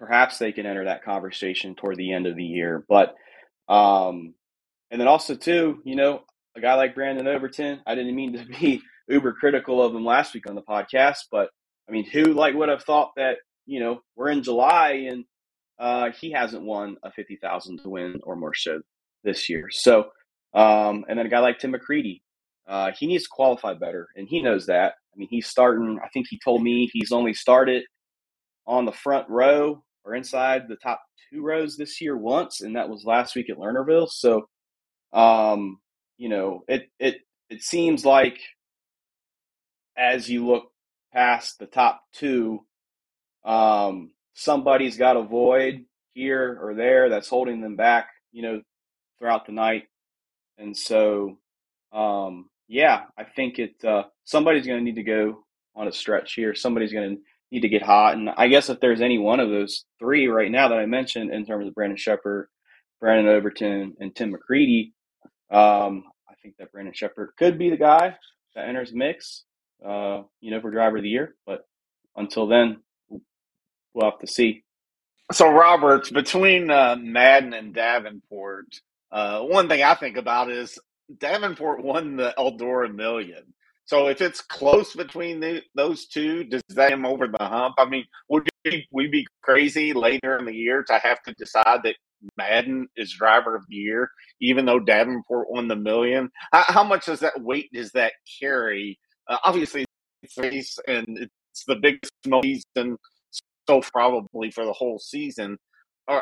perhaps 0.00 0.38
they 0.38 0.50
can 0.50 0.66
enter 0.66 0.86
that 0.86 1.04
conversation 1.04 1.76
toward 1.76 1.96
the 1.96 2.12
end 2.12 2.26
of 2.26 2.34
the 2.34 2.44
year. 2.44 2.84
But 2.88 3.14
um, 3.68 4.34
and 4.90 5.00
then 5.00 5.06
also 5.06 5.36
too, 5.36 5.80
you 5.84 5.94
know, 5.94 6.22
a 6.56 6.60
guy 6.60 6.74
like 6.74 6.94
Brandon 6.94 7.26
Overton, 7.26 7.80
I 7.86 7.94
didn't 7.94 8.14
mean 8.14 8.32
to 8.34 8.44
be 8.60 8.82
uber 9.08 9.32
critical 9.32 9.82
of 9.82 9.94
him 9.94 10.04
last 10.04 10.34
week 10.34 10.48
on 10.48 10.54
the 10.54 10.62
podcast, 10.62 11.24
but 11.30 11.50
I 11.88 11.92
mean, 11.92 12.04
who 12.04 12.34
like 12.34 12.54
would 12.54 12.68
have 12.68 12.84
thought 12.84 13.12
that 13.16 13.38
you 13.66 13.80
know 13.80 14.02
we're 14.16 14.30
in 14.30 14.42
July 14.42 15.06
and 15.10 15.24
uh, 15.78 16.10
he 16.12 16.30
hasn't 16.30 16.62
won 16.62 16.96
a 17.02 17.10
fifty 17.10 17.36
thousand 17.36 17.78
to 17.78 17.88
win 17.88 18.20
or 18.22 18.36
more 18.36 18.54
show 18.54 18.80
this 19.24 19.48
year. 19.48 19.68
So, 19.70 20.10
um, 20.54 21.04
and 21.08 21.18
then 21.18 21.26
a 21.26 21.30
guy 21.30 21.40
like 21.40 21.58
Tim 21.58 21.72
McCreadie, 21.72 22.20
uh, 22.68 22.92
he 22.98 23.06
needs 23.06 23.24
to 23.24 23.30
qualify 23.30 23.74
better, 23.74 24.08
and 24.16 24.28
he 24.28 24.42
knows 24.42 24.66
that. 24.66 24.94
I 25.14 25.16
mean, 25.16 25.28
he's 25.30 25.46
starting. 25.46 25.98
I 26.02 26.08
think 26.08 26.26
he 26.28 26.38
told 26.42 26.62
me 26.62 26.88
he's 26.92 27.12
only 27.12 27.34
started 27.34 27.84
on 28.66 28.84
the 28.84 28.92
front 28.92 29.28
row 29.28 29.82
or 30.04 30.14
inside 30.14 30.68
the 30.68 30.76
top 30.76 31.02
two 31.30 31.42
rows 31.42 31.76
this 31.76 32.00
year 32.00 32.16
once, 32.16 32.60
and 32.60 32.76
that 32.76 32.88
was 32.88 33.04
last 33.04 33.34
week 33.34 33.50
at 33.50 33.56
Lernerville. 33.56 34.08
So, 34.08 34.48
um, 35.12 35.78
you 36.22 36.28
know, 36.28 36.62
it 36.68 36.88
it 37.00 37.16
it 37.50 37.64
seems 37.64 38.04
like 38.04 38.38
as 39.96 40.30
you 40.30 40.46
look 40.46 40.70
past 41.12 41.58
the 41.58 41.66
top 41.66 42.00
two, 42.12 42.60
um, 43.44 44.12
somebody's 44.34 44.96
got 44.96 45.16
a 45.16 45.24
void 45.24 45.84
here 46.14 46.60
or 46.62 46.74
there 46.74 47.08
that's 47.08 47.28
holding 47.28 47.60
them 47.60 47.74
back, 47.74 48.06
you 48.30 48.42
know, 48.42 48.62
throughout 49.18 49.46
the 49.46 49.52
night. 49.52 49.88
And 50.58 50.76
so, 50.76 51.38
um, 51.92 52.48
yeah, 52.68 53.00
I 53.18 53.24
think 53.24 53.58
it. 53.58 53.84
Uh, 53.84 54.04
somebody's 54.24 54.64
going 54.64 54.78
to 54.78 54.84
need 54.84 54.94
to 54.94 55.02
go 55.02 55.44
on 55.74 55.88
a 55.88 55.92
stretch 55.92 56.34
here. 56.34 56.54
Somebody's 56.54 56.92
going 56.92 57.16
to 57.16 57.22
need 57.50 57.62
to 57.62 57.68
get 57.68 57.82
hot. 57.82 58.14
And 58.14 58.30
I 58.30 58.46
guess 58.46 58.70
if 58.70 58.78
there's 58.78 59.00
any 59.00 59.18
one 59.18 59.40
of 59.40 59.50
those 59.50 59.86
three 59.98 60.28
right 60.28 60.52
now 60.52 60.68
that 60.68 60.78
I 60.78 60.86
mentioned 60.86 61.32
in 61.34 61.44
terms 61.44 61.66
of 61.66 61.74
Brandon 61.74 61.96
Sheppard, 61.96 62.46
Brandon 63.00 63.26
Overton, 63.26 63.96
and 63.98 64.14
Tim 64.14 64.32
McCreadie, 64.32 64.92
um, 65.50 66.04
think 66.42 66.56
that 66.58 66.72
Brandon 66.72 66.94
Sheppard 66.94 67.30
could 67.38 67.58
be 67.58 67.70
the 67.70 67.76
guy 67.76 68.16
that 68.54 68.68
enters 68.68 68.90
the 68.90 68.98
mix 68.98 69.44
uh, 69.84 70.22
you 70.40 70.50
know, 70.50 70.60
for 70.60 70.70
driver 70.70 70.98
of 70.98 71.02
the 71.02 71.08
year. 71.08 71.34
But 71.46 71.66
until 72.16 72.46
then, 72.46 72.78
we'll 73.08 74.10
have 74.10 74.20
to 74.20 74.26
see. 74.26 74.62
So, 75.32 75.50
Roberts, 75.50 76.10
between 76.10 76.70
uh, 76.70 76.96
Madden 77.00 77.54
and 77.54 77.74
Davenport, 77.74 78.66
uh, 79.10 79.40
one 79.40 79.68
thing 79.68 79.82
I 79.82 79.94
think 79.94 80.16
about 80.16 80.50
is 80.50 80.78
Davenport 81.18 81.82
won 81.82 82.16
the 82.16 82.34
Eldora 82.38 82.94
Million. 82.94 83.54
So, 83.86 84.08
if 84.08 84.20
it's 84.20 84.40
close 84.40 84.94
between 84.94 85.40
the, 85.40 85.62
those 85.74 86.06
two, 86.06 86.44
does 86.44 86.62
that 86.70 86.92
him 86.92 87.06
over 87.06 87.28
the 87.28 87.44
hump? 87.44 87.76
I 87.78 87.86
mean, 87.86 88.04
would 88.28 88.48
we 88.64 89.08
be 89.08 89.26
crazy 89.42 89.92
later 89.92 90.36
in 90.38 90.44
the 90.44 90.54
year 90.54 90.84
to 90.84 90.94
have 90.98 91.22
to 91.22 91.34
decide 91.34 91.80
that 91.84 91.96
Madden 92.36 92.88
is 92.96 93.12
driver 93.12 93.56
of 93.56 93.64
the 93.68 93.76
year, 93.76 94.08
even 94.40 94.66
though 94.66 94.80
Davenport 94.80 95.50
won 95.50 95.68
the 95.68 95.76
million? 95.76 96.30
How, 96.52 96.64
how 96.68 96.84
much 96.84 97.06
does 97.06 97.20
that 97.20 97.42
weight 97.42 97.70
does 97.72 97.90
that 97.92 98.12
carry 98.40 98.98
uh, 99.28 99.38
obviously, 99.44 99.84
race 100.36 100.78
and 100.86 101.06
it's 101.18 101.64
the 101.66 101.76
biggest 101.76 102.12
season 102.42 102.96
so 103.68 103.80
probably 103.92 104.50
for 104.50 104.64
the 104.64 104.72
whole 104.72 104.98
season. 104.98 105.56
Uh, 106.08 106.20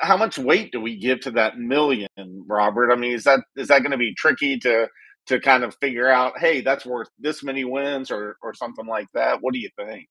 how 0.00 0.16
much 0.16 0.38
weight 0.38 0.72
do 0.72 0.80
we 0.80 0.98
give 0.98 1.20
to 1.20 1.30
that 1.32 1.58
million, 1.58 2.08
Robert? 2.46 2.92
I 2.92 2.96
mean, 2.96 3.12
is 3.12 3.24
that 3.24 3.40
is 3.56 3.68
that 3.68 3.80
going 3.80 3.92
to 3.92 3.98
be 3.98 4.14
tricky 4.16 4.58
to 4.60 4.88
to 5.26 5.40
kind 5.40 5.64
of 5.64 5.76
figure 5.80 6.08
out? 6.08 6.38
Hey, 6.38 6.60
that's 6.60 6.84
worth 6.84 7.08
this 7.18 7.42
many 7.42 7.64
wins, 7.64 8.10
or 8.10 8.36
or 8.42 8.54
something 8.54 8.86
like 8.86 9.08
that. 9.14 9.38
What 9.40 9.54
do 9.54 9.60
you 9.60 9.70
think? 9.76 10.08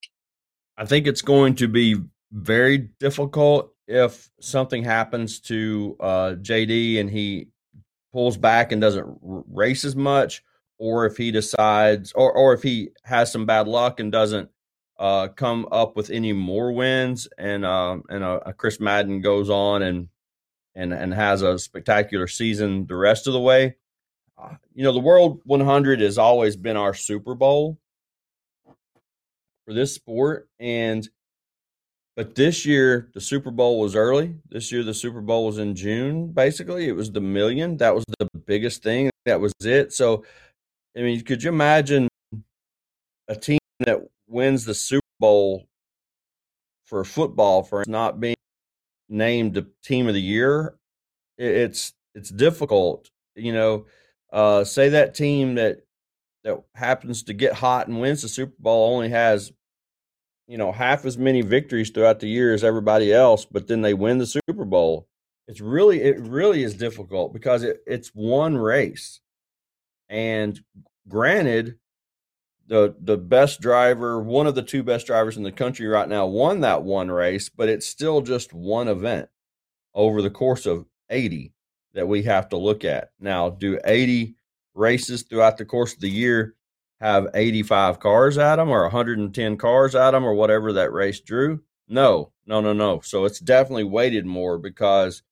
I 0.77 0.85
think 0.85 1.07
it's 1.07 1.21
going 1.21 1.55
to 1.55 1.67
be 1.67 1.97
very 2.31 2.89
difficult 2.99 3.73
if 3.87 4.29
something 4.39 4.83
happens 4.83 5.39
to 5.41 5.97
uh, 5.99 6.35
JD 6.41 6.99
and 6.99 7.09
he 7.09 7.47
pulls 8.11 8.37
back 8.37 8.71
and 8.71 8.81
doesn't 8.81 9.07
race 9.21 9.85
as 9.85 9.95
much, 9.95 10.43
or 10.77 11.05
if 11.05 11.17
he 11.17 11.31
decides, 11.31 12.11
or 12.13 12.31
or 12.33 12.53
if 12.53 12.63
he 12.63 12.89
has 13.03 13.31
some 13.31 13.45
bad 13.45 13.67
luck 13.67 13.99
and 13.99 14.11
doesn't 14.11 14.49
uh, 14.99 15.27
come 15.29 15.67
up 15.71 15.95
with 15.95 16.09
any 16.09 16.33
more 16.33 16.71
wins, 16.71 17.27
and 17.37 17.65
uh, 17.65 17.97
and 18.09 18.23
uh, 18.23 18.39
Chris 18.57 18.79
Madden 18.79 19.21
goes 19.21 19.49
on 19.49 19.81
and 19.81 20.09
and 20.75 20.93
and 20.93 21.13
has 21.13 21.41
a 21.41 21.59
spectacular 21.59 22.27
season 22.27 22.85
the 22.87 22.95
rest 22.95 23.27
of 23.27 23.33
the 23.33 23.39
way. 23.39 23.75
Uh, 24.37 24.55
you 24.73 24.83
know, 24.83 24.91
the 24.91 24.99
World 24.99 25.41
100 25.45 26.01
has 26.01 26.17
always 26.17 26.55
been 26.55 26.77
our 26.77 26.93
Super 26.93 27.35
Bowl 27.35 27.77
for 29.65 29.73
this 29.73 29.93
sport, 29.93 30.49
and 30.59 31.07
but 32.15 32.35
this 32.35 32.65
year 32.65 33.09
the 33.13 33.21
Super 33.21 33.51
Bowl 33.51 33.79
was 33.79 33.95
early. 33.95 34.35
This 34.49 34.71
year 34.71 34.83
the 34.83 34.93
Super 34.93 35.21
Bowl 35.21 35.45
was 35.45 35.57
in 35.57 35.75
June. 35.75 36.31
Basically, 36.31 36.87
it 36.87 36.95
was 36.95 37.11
the 37.11 37.21
million. 37.21 37.77
That 37.77 37.95
was 37.95 38.03
the 38.19 38.27
biggest 38.45 38.83
thing. 38.83 39.09
That 39.25 39.39
was 39.39 39.53
it. 39.61 39.93
So 39.93 40.23
I 40.97 41.01
mean, 41.01 41.21
could 41.21 41.43
you 41.43 41.49
imagine 41.49 42.07
a 43.27 43.35
team 43.35 43.59
that 43.79 44.01
wins 44.27 44.65
the 44.65 44.73
Super 44.73 45.01
Bowl 45.19 45.67
for 46.85 47.03
football 47.03 47.63
for 47.63 47.83
not 47.87 48.19
being 48.19 48.35
named 49.07 49.53
the 49.53 49.67
team 49.83 50.07
of 50.07 50.13
the 50.13 50.21
year? 50.21 50.75
It's 51.37 51.93
it's 52.13 52.29
difficult, 52.29 53.09
you 53.35 53.53
know. 53.53 53.85
Uh, 54.31 54.63
say 54.63 54.89
that 54.89 55.15
team 55.15 55.55
that 55.55 55.81
that 56.43 56.61
happens 56.75 57.23
to 57.23 57.33
get 57.33 57.53
hot 57.53 57.87
and 57.87 58.01
wins 58.01 58.21
the 58.21 58.27
Super 58.29 58.55
Bowl 58.59 58.93
only 58.95 59.09
has 59.09 59.51
you 60.51 60.57
know 60.57 60.73
half 60.73 61.05
as 61.05 61.17
many 61.17 61.41
victories 61.41 61.91
throughout 61.91 62.19
the 62.19 62.27
year 62.27 62.53
as 62.53 62.61
everybody 62.61 63.13
else, 63.13 63.45
but 63.45 63.67
then 63.67 63.81
they 63.81 63.93
win 63.93 64.17
the 64.17 64.25
Super 64.25 64.65
Bowl. 64.65 65.07
It's 65.47 65.61
really 65.61 66.01
it 66.01 66.19
really 66.19 66.61
is 66.61 66.73
difficult 66.73 67.31
because 67.31 67.63
it, 67.63 67.77
it's 67.87 68.09
one 68.09 68.57
race. 68.57 69.21
And 70.09 70.59
granted, 71.07 71.77
the 72.67 72.93
the 72.99 73.17
best 73.17 73.61
driver, 73.61 74.21
one 74.21 74.45
of 74.45 74.55
the 74.55 74.61
two 74.61 74.83
best 74.83 75.07
drivers 75.07 75.37
in 75.37 75.43
the 75.43 75.53
country 75.53 75.87
right 75.87 76.09
now, 76.09 76.25
won 76.25 76.59
that 76.59 76.83
one 76.83 77.09
race, 77.09 77.47
but 77.47 77.69
it's 77.69 77.87
still 77.87 78.19
just 78.19 78.51
one 78.51 78.89
event 78.89 79.29
over 79.93 80.21
the 80.21 80.29
course 80.29 80.65
of 80.65 80.85
80 81.09 81.53
that 81.93 82.09
we 82.09 82.23
have 82.23 82.49
to 82.49 82.57
look 82.57 82.83
at. 82.83 83.11
Now, 83.21 83.49
do 83.49 83.79
80 83.85 84.35
races 84.73 85.23
throughout 85.23 85.57
the 85.57 85.65
course 85.65 85.93
of 85.93 86.01
the 86.01 86.09
year 86.09 86.55
have 87.01 87.27
85 87.33 87.99
cars 87.99 88.37
at 88.37 88.57
them 88.57 88.69
or 88.69 88.83
110 88.83 89.57
cars 89.57 89.95
at 89.95 90.11
them 90.11 90.23
or 90.23 90.33
whatever 90.33 90.71
that 90.73 90.93
race 90.93 91.19
drew? 91.19 91.61
No, 91.87 92.31
no, 92.45 92.61
no, 92.61 92.73
no. 92.73 93.01
So 93.01 93.25
it's 93.25 93.39
definitely 93.39 93.83
weighted 93.83 94.25
more 94.25 94.57
because 94.57 95.23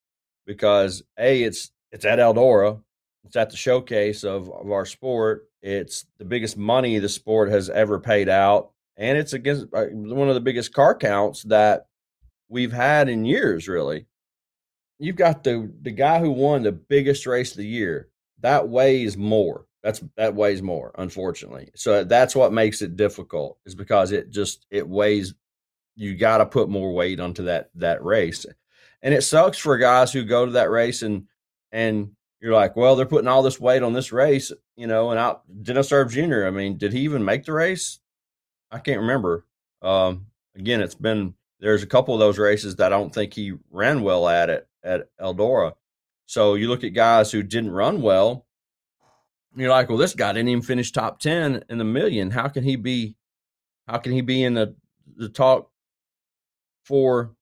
because 0.45 1.03
a 1.17 1.43
it's 1.43 1.71
it's 1.91 2.05
at 2.05 2.19
Eldora, 2.19 2.81
it's 3.23 3.35
at 3.35 3.51
the 3.51 3.57
showcase 3.57 4.23
of 4.23 4.49
of 4.49 4.69
our 4.71 4.85
sport. 4.85 5.47
It's 5.61 6.05
the 6.17 6.25
biggest 6.25 6.57
money 6.57 6.97
the 6.99 7.07
sport 7.07 7.49
has 7.49 7.69
ever 7.69 7.99
paid 7.99 8.29
out, 8.29 8.71
and 8.97 9.17
it's 9.17 9.33
against 9.33 9.67
uh, 9.73 9.85
one 9.85 10.27
of 10.27 10.35
the 10.35 10.41
biggest 10.41 10.73
car 10.73 10.95
counts 10.95 11.43
that 11.43 11.87
we've 12.49 12.71
had 12.73 13.09
in 13.09 13.25
years. 13.25 13.67
Really, 13.67 14.07
you've 14.97 15.15
got 15.15 15.43
the 15.43 15.71
the 15.81 15.91
guy 15.91 16.19
who 16.19 16.31
won 16.31 16.63
the 16.63 16.71
biggest 16.71 17.27
race 17.27 17.51
of 17.51 17.57
the 17.57 17.67
year. 17.67 18.09
That 18.41 18.69
weighs 18.69 19.15
more 19.17 19.65
that's 19.83 20.03
that 20.17 20.35
weighs 20.35 20.61
more, 20.61 20.91
unfortunately. 20.97 21.69
So 21.75 22.03
that's 22.03 22.35
what 22.35 22.53
makes 22.53 22.81
it 22.81 22.95
difficult, 22.95 23.57
is 23.65 23.75
because 23.75 24.11
it 24.11 24.29
just 24.29 24.65
it 24.69 24.87
weighs. 24.87 25.33
You 25.95 26.15
got 26.15 26.37
to 26.37 26.45
put 26.45 26.69
more 26.69 26.93
weight 26.93 27.19
onto 27.19 27.45
that 27.45 27.69
that 27.75 28.03
race, 28.03 28.45
and 29.01 29.13
it 29.13 29.23
sucks 29.23 29.57
for 29.57 29.77
guys 29.77 30.11
who 30.11 30.23
go 30.23 30.45
to 30.45 30.53
that 30.53 30.69
race 30.69 31.01
and 31.01 31.27
and 31.71 32.11
you're 32.41 32.53
like, 32.53 32.75
well, 32.75 32.95
they're 32.95 33.05
putting 33.05 33.27
all 33.27 33.43
this 33.43 33.59
weight 33.59 33.83
on 33.83 33.93
this 33.93 34.11
race, 34.11 34.51
you 34.75 34.87
know. 34.87 35.11
And 35.11 35.19
out 35.19 35.43
Dennis 35.63 35.91
Erb 35.91 36.09
Jr. 36.09 36.45
I 36.45 36.51
mean, 36.51 36.77
did 36.77 36.93
he 36.93 37.01
even 37.01 37.23
make 37.23 37.45
the 37.45 37.53
race? 37.53 37.99
I 38.71 38.79
can't 38.79 39.01
remember. 39.01 39.45
Um, 39.81 40.27
again, 40.55 40.81
it's 40.81 40.95
been 40.95 41.33
there's 41.59 41.83
a 41.83 41.87
couple 41.87 42.13
of 42.13 42.19
those 42.19 42.39
races 42.39 42.75
that 42.77 42.93
I 42.93 42.97
don't 42.97 43.13
think 43.13 43.33
he 43.33 43.53
ran 43.71 44.01
well 44.01 44.27
at 44.27 44.49
it 44.49 44.67
at 44.83 45.09
Eldora. 45.19 45.73
So 46.25 46.55
you 46.55 46.69
look 46.69 46.83
at 46.83 46.93
guys 46.93 47.31
who 47.31 47.43
didn't 47.43 47.71
run 47.71 48.01
well 48.01 48.45
you're 49.55 49.69
like, 49.69 49.89
well, 49.89 49.97
this 49.97 50.15
guy 50.15 50.33
didn't 50.33 50.49
even 50.49 50.61
finish 50.61 50.91
top 50.91 51.19
ten 51.19 51.63
in 51.69 51.77
the 51.77 51.83
million. 51.83 52.31
How 52.31 52.47
can 52.47 52.63
he 52.63 52.75
be? 52.75 53.15
How 53.87 53.97
can 53.97 54.11
he 54.11 54.21
be 54.21 54.43
in 54.43 54.53
the 54.53 54.75
the 55.15 55.29
top 55.29 55.71
four 56.85 57.35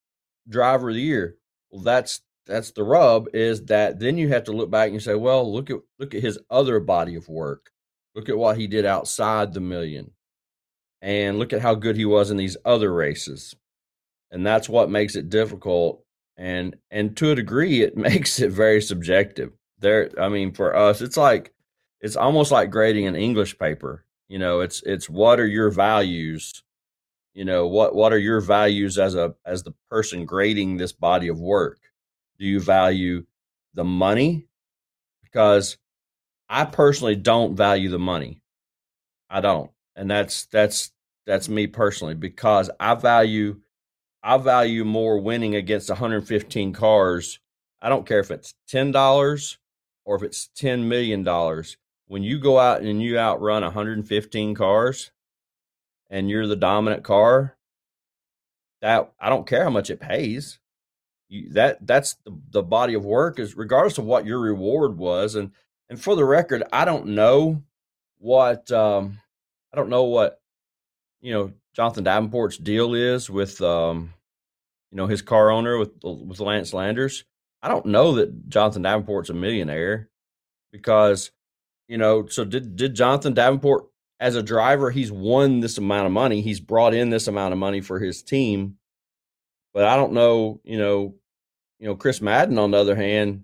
driver 0.48 0.90
of 0.90 0.96
the 0.96 1.02
year? 1.02 1.38
Well, 1.70 1.84
that's 1.84 2.22
that's 2.48 2.72
the 2.72 2.84
rub 2.84 3.28
is 3.34 3.66
that 3.66 4.00
then 4.00 4.18
you 4.18 4.30
have 4.30 4.46
to 4.46 4.54
look 4.54 4.72
back 4.72 4.92
and 4.92 5.04
say, 5.04 5.16
well, 5.16 5.52
look 5.52 5.70
at 5.70 5.78
look 6.00 6.16
at 6.16 6.22
his 6.22 6.40
other 6.50 6.80
body 6.80 7.16
of 7.16 7.28
work. 7.28 7.72
Look 8.16 8.30
at 8.30 8.38
what 8.38 8.58
he 8.58 8.68
did 8.68 8.86
outside 8.86 9.54
the 9.54 9.60
million. 9.60 10.12
And 11.02 11.38
look 11.38 11.54
at 11.54 11.62
how 11.62 11.76
good 11.76 11.96
he 11.96 12.06
was 12.06 12.32
in 12.32 12.38
these 12.38 12.58
other 12.66 12.92
races. 12.92 13.56
And 14.32 14.46
that's 14.46 14.68
what 14.68 14.90
makes 14.90 15.16
it 15.16 15.30
difficult. 15.30 16.04
And 16.38 16.78
and 16.90 17.16
to 17.18 17.32
a 17.32 17.36
degree 17.36 17.82
it 17.82 17.98
makes 17.98 18.40
it 18.40 18.52
very 18.52 18.82
subjective. 18.82 19.52
There 19.80 20.10
I 20.20 20.30
mean 20.30 20.54
for 20.54 20.76
us 20.76 21.02
it's 21.02 21.18
like 21.18 21.54
it's 22.02 22.16
almost 22.16 22.52
like 22.52 22.72
grading 22.72 23.08
an 23.08 23.16
English 23.16 23.58
paper. 23.58 24.06
You 24.28 24.40
know, 24.40 24.62
it's 24.62 24.82
it's 24.84 25.10
what 25.10 25.40
are 25.40 25.48
your 25.48 25.70
values? 25.70 26.64
You 27.34 27.46
know, 27.46 27.68
what 27.68 27.96
what 27.96 28.14
are 28.14 28.18
your 28.18 28.42
values 28.42 28.98
as 28.98 29.16
a 29.16 29.36
as 29.46 29.64
the 29.64 29.74
person 29.90 30.26
grading 30.26 30.78
this 30.78 30.92
body 30.92 31.28
of 31.28 31.40
work? 31.40 31.80
Do 32.40 32.46
you 32.46 32.60
value 32.60 33.26
the 33.74 33.84
money? 33.84 34.48
Because 35.24 35.78
I 36.50 36.66
personally 36.66 37.16
don't 37.16 37.56
value 37.56 37.90
the 37.90 38.00
money. 38.00 38.42
I 39.30 39.42
don't. 39.42 39.72
And 39.96 40.10
that's 40.10 40.46
that's 40.46 40.92
that's 41.26 41.50
me 41.50 41.68
personally 41.68 42.16
because 42.16 42.70
I 42.80 42.96
value 42.96 43.62
I 44.24 44.38
value 44.38 44.84
more 44.84 45.20
winning 45.20 45.56
against 45.56 45.90
115 45.90 46.74
cars. 46.74 47.40
I 47.82 47.90
don't 47.90 48.06
care 48.06 48.20
if 48.20 48.32
it's 48.32 48.54
$10 48.70 49.58
or 50.06 50.16
if 50.16 50.24
it's 50.24 50.50
$10 50.60 50.84
million 50.84 51.24
when 52.08 52.24
you 52.24 52.40
go 52.40 52.58
out 52.58 52.82
and 52.82 53.02
you 53.02 53.18
outrun 53.18 53.64
115 53.64 54.56
cars 54.56 55.12
and 56.10 56.30
you're 56.30 56.48
the 56.48 56.56
dominant 56.56 57.04
car, 57.04 57.58
that 58.82 59.12
I 59.20 59.30
don't 59.30 59.48
care 59.48 59.64
how 59.64 59.70
much 59.70 59.90
it 59.90 60.00
pays. 60.00 60.60
You, 61.30 61.50
that 61.52 61.86
that's 61.86 62.14
the, 62.26 62.38
the 62.52 62.64
body 62.64 62.94
of 62.94 63.04
work 63.04 63.38
is 63.38 63.58
regardless 63.58 63.98
of 63.98 64.06
what 64.06 64.26
your 64.26 64.40
reward 64.40 64.98
was 64.98 65.36
and 65.36 65.52
and 65.90 66.02
for 66.02 66.16
the 66.16 66.24
record 66.24 66.64
i 66.72 66.86
don't 66.86 67.06
know 67.08 67.64
what 68.18 68.72
um 68.72 69.20
i 69.74 69.76
don't 69.76 69.90
know 69.90 70.06
what 70.06 70.40
you 71.20 71.34
know 71.34 71.52
jonathan 71.76 72.06
davenport's 72.06 72.58
deal 72.58 72.94
is 72.94 73.30
with 73.30 73.62
um 73.62 74.14
you 74.90 74.96
know 74.96 75.06
his 75.06 75.22
car 75.22 75.52
owner 75.52 75.78
with 75.78 75.92
with 76.02 76.40
lance 76.40 76.74
landers 76.74 77.26
i 77.62 77.68
don't 77.68 77.86
know 77.86 78.16
that 78.16 78.48
jonathan 78.48 78.84
davenport's 78.84 79.30
a 79.30 79.34
millionaire 79.34 80.08
because 80.72 81.32
you 81.88 81.98
know, 81.98 82.28
so 82.28 82.46
did 82.46 82.76
did 82.76 82.96
Jonathan 82.96 83.34
Davenport 83.34 83.86
as 84.20 84.36
a 84.36 84.44
driver, 84.44 84.90
he's 84.90 85.12
won 85.12 85.60
this 85.60 85.78
amount 85.78 86.08
of 86.08 86.12
money. 86.12 86.42
He's 86.42 86.60
brought 86.60 86.94
in 86.94 87.10
this 87.10 87.28
amount 87.28 87.54
of 87.54 87.60
money 87.60 87.82
for 87.82 88.00
his 88.00 88.24
team. 88.24 88.78
But 89.74 89.86
I 89.86 89.96
don't 89.96 90.14
know, 90.14 90.60
you 90.64 90.78
know, 90.78 91.16
you 91.80 91.88
know, 91.88 91.96
Chris 91.96 92.22
Madden 92.22 92.58
on 92.58 92.72
the 92.72 92.78
other 92.78 92.96
hand, 92.96 93.44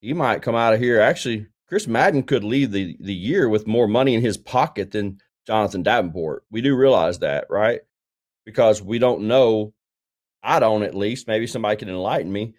he 0.00 0.12
might 0.12 0.42
come 0.42 0.54
out 0.54 0.74
of 0.74 0.80
here. 0.80 1.00
Actually, 1.00 1.46
Chris 1.66 1.86
Madden 1.86 2.24
could 2.24 2.44
leave 2.44 2.72
the, 2.72 2.96
the 3.00 3.14
year 3.14 3.48
with 3.48 3.66
more 3.66 3.88
money 3.88 4.14
in 4.14 4.20
his 4.20 4.36
pocket 4.36 4.90
than 4.90 5.18
Jonathan 5.46 5.82
Davenport. 5.82 6.44
We 6.50 6.60
do 6.60 6.76
realize 6.76 7.20
that, 7.20 7.46
right? 7.48 7.80
Because 8.44 8.82
we 8.82 8.98
don't 8.98 9.22
know. 9.22 9.72
I 10.42 10.60
don't 10.60 10.82
at 10.82 10.94
least. 10.94 11.28
Maybe 11.28 11.46
somebody 11.46 11.76
can 11.76 11.88
enlighten 11.88 12.30
me. 12.30 12.54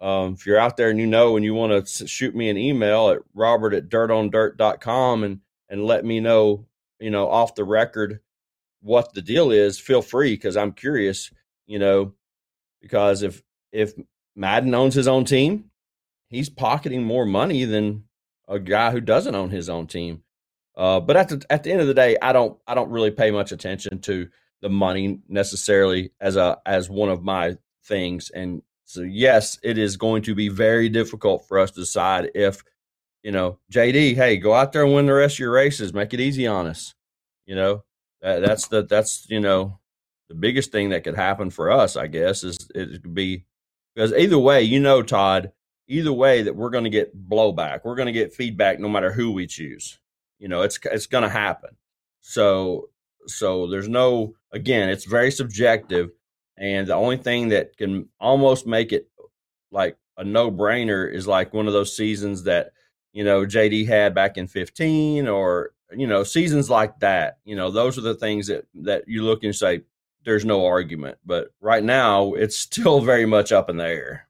Um, 0.00 0.34
if 0.34 0.46
you're 0.46 0.58
out 0.58 0.76
there 0.76 0.90
and 0.90 0.98
you 0.98 1.06
know 1.06 1.36
and 1.36 1.44
you 1.44 1.54
want 1.54 1.86
to 1.86 2.06
shoot 2.06 2.34
me 2.34 2.50
an 2.50 2.58
email 2.58 3.08
at 3.08 3.20
robert 3.34 3.72
at 3.72 3.88
dirtondirt.com 3.88 5.24
and, 5.24 5.40
and 5.70 5.84
let 5.84 6.04
me 6.04 6.20
know, 6.20 6.66
you 7.00 7.10
know, 7.10 7.30
off 7.30 7.54
the 7.54 7.64
record 7.64 8.20
what 8.80 9.14
the 9.14 9.22
deal 9.22 9.50
is, 9.50 9.80
feel 9.80 10.02
free 10.02 10.34
because 10.34 10.56
I'm 10.56 10.72
curious, 10.72 11.30
you 11.66 11.78
know, 11.78 12.12
because 12.80 13.22
if 13.22 13.42
if 13.72 13.94
Madden 14.34 14.74
owns 14.74 14.94
his 14.94 15.08
own 15.08 15.24
team, 15.24 15.70
he's 16.28 16.48
pocketing 16.48 17.02
more 17.02 17.26
money 17.26 17.64
than 17.64 18.04
a 18.48 18.58
guy 18.58 18.90
who 18.90 19.00
doesn't 19.00 19.34
own 19.34 19.50
his 19.50 19.68
own 19.68 19.86
team. 19.86 20.22
Uh, 20.76 21.00
but 21.00 21.16
at 21.16 21.28
the 21.28 21.42
at 21.50 21.62
the 21.62 21.72
end 21.72 21.80
of 21.80 21.86
the 21.86 21.94
day, 21.94 22.16
I 22.20 22.32
don't 22.32 22.58
I 22.66 22.74
don't 22.74 22.90
really 22.90 23.10
pay 23.10 23.30
much 23.30 23.50
attention 23.50 24.00
to 24.02 24.28
the 24.60 24.68
money 24.68 25.20
necessarily 25.28 26.10
as 26.20 26.36
a 26.36 26.58
as 26.66 26.90
one 26.90 27.08
of 27.08 27.22
my 27.22 27.56
things. 27.84 28.30
And 28.30 28.62
so 28.86 29.02
yes, 29.02 29.58
it 29.64 29.78
is 29.78 29.96
going 29.96 30.22
to 30.22 30.34
be 30.34 30.48
very 30.48 30.88
difficult 30.88 31.46
for 31.46 31.58
us 31.58 31.72
to 31.72 31.80
decide 31.80 32.30
if, 32.36 32.62
you 33.24 33.32
know, 33.32 33.58
JD, 33.72 34.14
hey, 34.14 34.36
go 34.36 34.54
out 34.54 34.72
there 34.72 34.84
and 34.84 34.94
win 34.94 35.06
the 35.06 35.12
rest 35.12 35.34
of 35.34 35.40
your 35.40 35.50
races. 35.50 35.92
Make 35.92 36.14
it 36.14 36.20
easy 36.20 36.46
on 36.46 36.68
us. 36.68 36.94
You 37.46 37.56
know, 37.56 37.84
that, 38.22 38.42
that's 38.42 38.68
the 38.68 38.84
that's 38.84 39.26
you 39.28 39.40
know 39.40 39.80
the 40.28 40.36
biggest 40.36 40.70
thing 40.70 40.90
that 40.90 41.02
could 41.02 41.16
happen 41.16 41.50
for 41.50 41.70
us, 41.70 41.96
I 41.96 42.06
guess, 42.06 42.44
is 42.44 42.70
it 42.74 43.02
could 43.02 43.14
be 43.14 43.44
because 43.94 44.12
either 44.12 44.38
way, 44.38 44.62
you 44.62 44.78
know, 44.78 45.02
Todd, 45.02 45.50
either 45.88 46.12
way 46.12 46.42
that 46.42 46.54
we're 46.54 46.70
going 46.70 46.84
to 46.84 46.90
get 46.90 47.28
blowback. 47.28 47.80
We're 47.84 47.96
going 47.96 48.06
to 48.06 48.12
get 48.12 48.34
feedback 48.34 48.78
no 48.78 48.88
matter 48.88 49.12
who 49.12 49.32
we 49.32 49.48
choose. 49.48 49.98
You 50.38 50.46
know, 50.46 50.62
it's 50.62 50.78
it's 50.84 51.06
going 51.06 51.22
to 51.22 51.28
happen. 51.28 51.76
So 52.20 52.90
so 53.26 53.66
there's 53.66 53.88
no 53.88 54.36
again, 54.52 54.90
it's 54.90 55.06
very 55.06 55.32
subjective 55.32 56.10
and 56.58 56.86
the 56.86 56.94
only 56.94 57.16
thing 57.16 57.48
that 57.48 57.76
can 57.76 58.08
almost 58.20 58.66
make 58.66 58.92
it 58.92 59.08
like 59.70 59.96
a 60.16 60.24
no 60.24 60.50
brainer 60.50 61.10
is 61.10 61.26
like 61.26 61.52
one 61.52 61.66
of 61.66 61.72
those 61.72 61.96
seasons 61.96 62.44
that, 62.44 62.72
you 63.12 63.24
know, 63.24 63.44
JD 63.44 63.86
had 63.86 64.14
back 64.14 64.36
in 64.36 64.46
15 64.46 65.28
or, 65.28 65.72
you 65.92 66.06
know, 66.06 66.22
seasons 66.22 66.70
like 66.70 66.98
that. 67.00 67.38
You 67.44 67.56
know, 67.56 67.70
those 67.70 67.98
are 67.98 68.02
the 68.02 68.14
things 68.14 68.46
that, 68.46 68.66
that 68.74 69.04
you 69.06 69.22
look 69.22 69.44
and 69.44 69.54
say, 69.54 69.82
there's 70.24 70.44
no 70.44 70.64
argument. 70.66 71.18
But 71.24 71.48
right 71.60 71.84
now, 71.84 72.32
it's 72.32 72.56
still 72.56 73.00
very 73.00 73.26
much 73.26 73.52
up 73.52 73.68
in 73.68 73.76
the 73.76 73.86
air. 73.86 74.28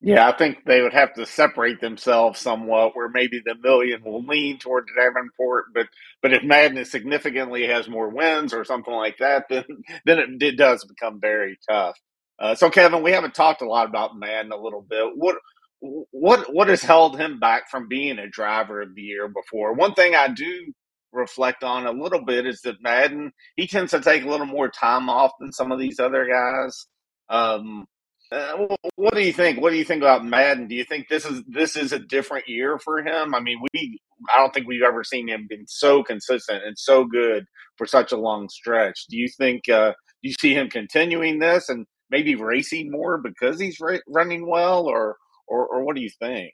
Yeah, 0.00 0.28
I 0.28 0.38
think 0.38 0.58
they 0.66 0.82
would 0.82 0.94
have 0.94 1.14
to 1.16 1.26
separate 1.26 1.82
themselves 1.82 2.40
somewhat, 2.40 2.96
where 2.96 3.10
maybe 3.10 3.42
the 3.44 3.56
million 3.56 4.04
will 4.04 4.24
lean 4.24 4.60
toward 4.60 4.86
Davenport, 4.96 5.66
but 5.74 5.88
but 6.22 6.34
if 6.34 6.44
Madness 6.44 6.92
significantly 6.92 7.66
has 7.66 7.88
more 7.88 8.08
wins 8.10 8.54
or 8.54 8.64
something 8.64 8.94
like 8.94 9.18
that, 9.18 9.46
then 9.50 9.64
then 10.06 10.20
it, 10.20 10.44
it 10.44 10.56
does 10.58 10.86
become 10.86 11.20
very 11.20 11.58
tough. 11.68 11.96
Uh, 12.38 12.54
so, 12.54 12.70
Kevin, 12.70 13.02
we 13.02 13.12
haven't 13.12 13.34
talked 13.34 13.64
a 13.64 13.68
lot 13.68 13.88
about 13.90 14.16
Madden 14.16 14.52
a 14.52 14.56
little 14.62 14.86
bit. 14.88 15.14
What 15.16 15.38
what 15.80 16.54
what 16.54 16.68
has 16.68 16.84
held 16.84 17.18
him 17.20 17.40
back 17.40 17.68
from 17.72 17.88
being 17.88 18.20
a 18.20 18.30
driver 18.30 18.82
of 18.82 18.94
the 18.94 19.02
year 19.02 19.28
before? 19.28 19.74
One 19.74 19.94
thing 19.96 20.14
I 20.14 20.28
do 20.28 20.72
reflect 21.12 21.64
on 21.64 21.88
a 21.88 21.92
little 21.92 22.24
bit 22.24 22.46
is 22.46 22.62
that 22.62 22.84
Madden 22.84 23.32
he 23.56 23.66
tends 23.66 23.92
to 23.92 24.00
take 24.02 24.24
a 24.24 24.30
little 24.30 24.46
more 24.46 24.70
time 24.70 25.10
off 25.10 25.32
than 25.40 25.52
some 25.52 25.72
of 25.72 25.80
these 25.80 26.00
other 26.00 26.28
guys. 26.32 26.86
Um, 27.30 27.86
uh, 28.32 28.66
what 28.94 29.14
do 29.14 29.20
you 29.20 29.32
think? 29.32 29.60
What 29.60 29.70
do 29.70 29.76
you 29.76 29.84
think 29.84 30.02
about 30.02 30.24
Madden? 30.24 30.68
Do 30.68 30.74
you 30.74 30.84
think 30.84 31.08
this 31.08 31.24
is 31.24 31.42
this 31.48 31.76
is 31.76 31.92
a 31.92 31.98
different 31.98 32.48
year 32.48 32.78
for 32.78 32.98
him? 32.98 33.34
I 33.34 33.40
mean, 33.40 33.60
we 33.72 34.00
I 34.32 34.38
don't 34.38 34.54
think 34.54 34.68
we've 34.68 34.82
ever 34.82 35.02
seen 35.02 35.28
him 35.28 35.46
been 35.48 35.66
so 35.66 36.02
consistent 36.02 36.62
and 36.64 36.78
so 36.78 37.04
good 37.04 37.44
for 37.76 37.86
such 37.86 38.12
a 38.12 38.16
long 38.16 38.48
stretch. 38.48 39.06
Do 39.08 39.16
you 39.16 39.28
think 39.36 39.68
uh, 39.68 39.94
you 40.22 40.32
see 40.40 40.54
him 40.54 40.70
continuing 40.70 41.40
this 41.40 41.68
and 41.68 41.86
maybe 42.10 42.34
racing 42.36 42.90
more 42.90 43.18
because 43.18 43.58
he's 43.58 43.80
ra- 43.80 43.98
running 44.06 44.48
well, 44.48 44.86
or, 44.86 45.16
or 45.48 45.66
or 45.66 45.84
what 45.84 45.96
do 45.96 46.02
you 46.02 46.10
think? 46.20 46.52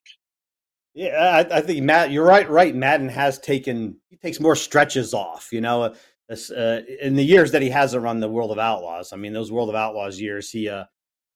Yeah, 0.95 1.45
I, 1.51 1.59
I, 1.59 1.61
think 1.61 1.83
Matt, 1.83 2.11
you're 2.11 2.25
right. 2.25 2.49
Right, 2.49 2.75
Madden 2.75 3.11
has 3.11 3.39
taken 3.39 3.99
he 4.09 4.17
takes 4.17 4.41
more 4.41 4.57
stretches 4.57 5.12
off. 5.12 5.49
You 5.53 5.61
know, 5.61 5.95
uh, 6.31 6.81
in 7.03 7.17
the 7.17 7.25
years 7.25 7.53
that 7.53 7.61
he 7.61 7.69
hasn't 7.69 8.03
run 8.03 8.21
the 8.21 8.31
World 8.31 8.51
of 8.51 8.59
Outlaws. 8.59 9.12
I 9.12 9.17
mean, 9.17 9.35
those 9.35 9.53
World 9.53 9.69
of 9.69 9.75
Outlaws 9.75 10.19
years, 10.19 10.51
he 10.51 10.71
uh, 10.71 10.85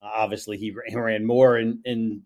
obviously 0.03 0.57
he 0.57 0.75
ran 0.95 1.25
more, 1.25 1.57
and 1.57 1.79
and 1.85 2.23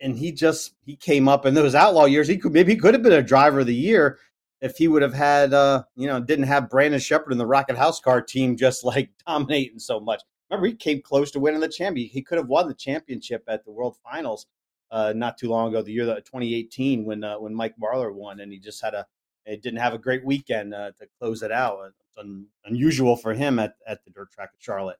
and 0.00 0.18
he 0.18 0.32
just 0.32 0.74
he 0.84 0.96
came 0.96 1.28
up 1.28 1.46
in 1.46 1.54
those 1.54 1.74
Outlaw 1.74 2.04
years. 2.04 2.28
He 2.28 2.38
could 2.38 2.52
maybe 2.52 2.72
he 2.72 2.78
could 2.78 2.94
have 2.94 3.02
been 3.02 3.12
a 3.12 3.22
driver 3.22 3.60
of 3.60 3.66
the 3.66 3.74
year 3.74 4.18
if 4.60 4.76
he 4.76 4.88
would 4.88 5.02
have 5.02 5.14
had 5.14 5.52
uh, 5.54 5.84
you 5.96 6.06
know 6.06 6.20
didn't 6.20 6.46
have 6.46 6.70
Brandon 6.70 7.00
Sheppard 7.00 7.32
in 7.32 7.38
the 7.38 7.46
Rocket 7.46 7.76
House 7.76 8.00
Car 8.00 8.20
team 8.22 8.56
just 8.56 8.84
like 8.84 9.10
dominating 9.26 9.78
so 9.78 10.00
much. 10.00 10.22
Remember, 10.50 10.68
he 10.68 10.74
came 10.74 11.02
close 11.02 11.30
to 11.32 11.40
winning 11.40 11.60
the 11.60 11.68
champion. 11.68 12.08
He 12.08 12.22
could 12.22 12.38
have 12.38 12.46
won 12.46 12.68
the 12.68 12.74
championship 12.74 13.42
at 13.48 13.64
the 13.64 13.72
World 13.72 13.96
Finals 14.04 14.46
uh, 14.92 15.12
not 15.16 15.36
too 15.36 15.48
long 15.48 15.68
ago, 15.68 15.82
the 15.82 15.92
year 15.92 16.06
that 16.06 16.24
2018 16.24 17.04
when 17.04 17.24
uh, 17.24 17.36
when 17.36 17.54
Mike 17.54 17.74
Marlar 17.82 18.12
won, 18.14 18.40
and 18.40 18.52
he 18.52 18.58
just 18.58 18.82
had 18.82 18.94
a 18.94 19.06
it 19.44 19.62
didn't 19.62 19.78
have 19.78 19.94
a 19.94 19.98
great 19.98 20.24
weekend 20.24 20.74
uh, 20.74 20.90
to 20.98 21.06
close 21.20 21.42
it 21.42 21.52
out. 21.52 21.78
It's 21.88 22.18
un, 22.18 22.46
unusual 22.64 23.16
for 23.16 23.32
him 23.32 23.58
at, 23.58 23.74
at 23.86 24.04
the 24.04 24.10
dirt 24.10 24.32
track 24.32 24.50
at 24.52 24.62
Charlotte. 24.62 24.98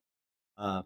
Uh, 0.57 0.83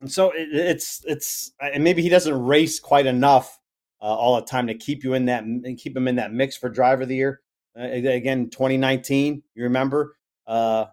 and 0.00 0.10
so 0.10 0.30
it, 0.30 0.48
it's 0.52 1.02
it's 1.06 1.52
and 1.60 1.84
maybe 1.84 2.02
he 2.02 2.08
doesn't 2.08 2.44
race 2.44 2.80
quite 2.80 3.06
enough 3.06 3.58
uh, 4.00 4.06
all 4.06 4.36
the 4.36 4.46
time 4.46 4.66
to 4.66 4.74
keep 4.74 5.04
you 5.04 5.14
in 5.14 5.26
that 5.26 5.44
and 5.44 5.78
keep 5.78 5.96
him 5.96 6.08
in 6.08 6.16
that 6.16 6.32
mix 6.32 6.56
for 6.56 6.68
driver 6.68 7.02
of 7.02 7.08
the 7.08 7.16
year. 7.16 7.40
Uh, 7.78 7.84
again, 7.84 8.50
2019, 8.50 9.42
you 9.54 9.62
remember 9.62 10.16
uh, 10.46 10.86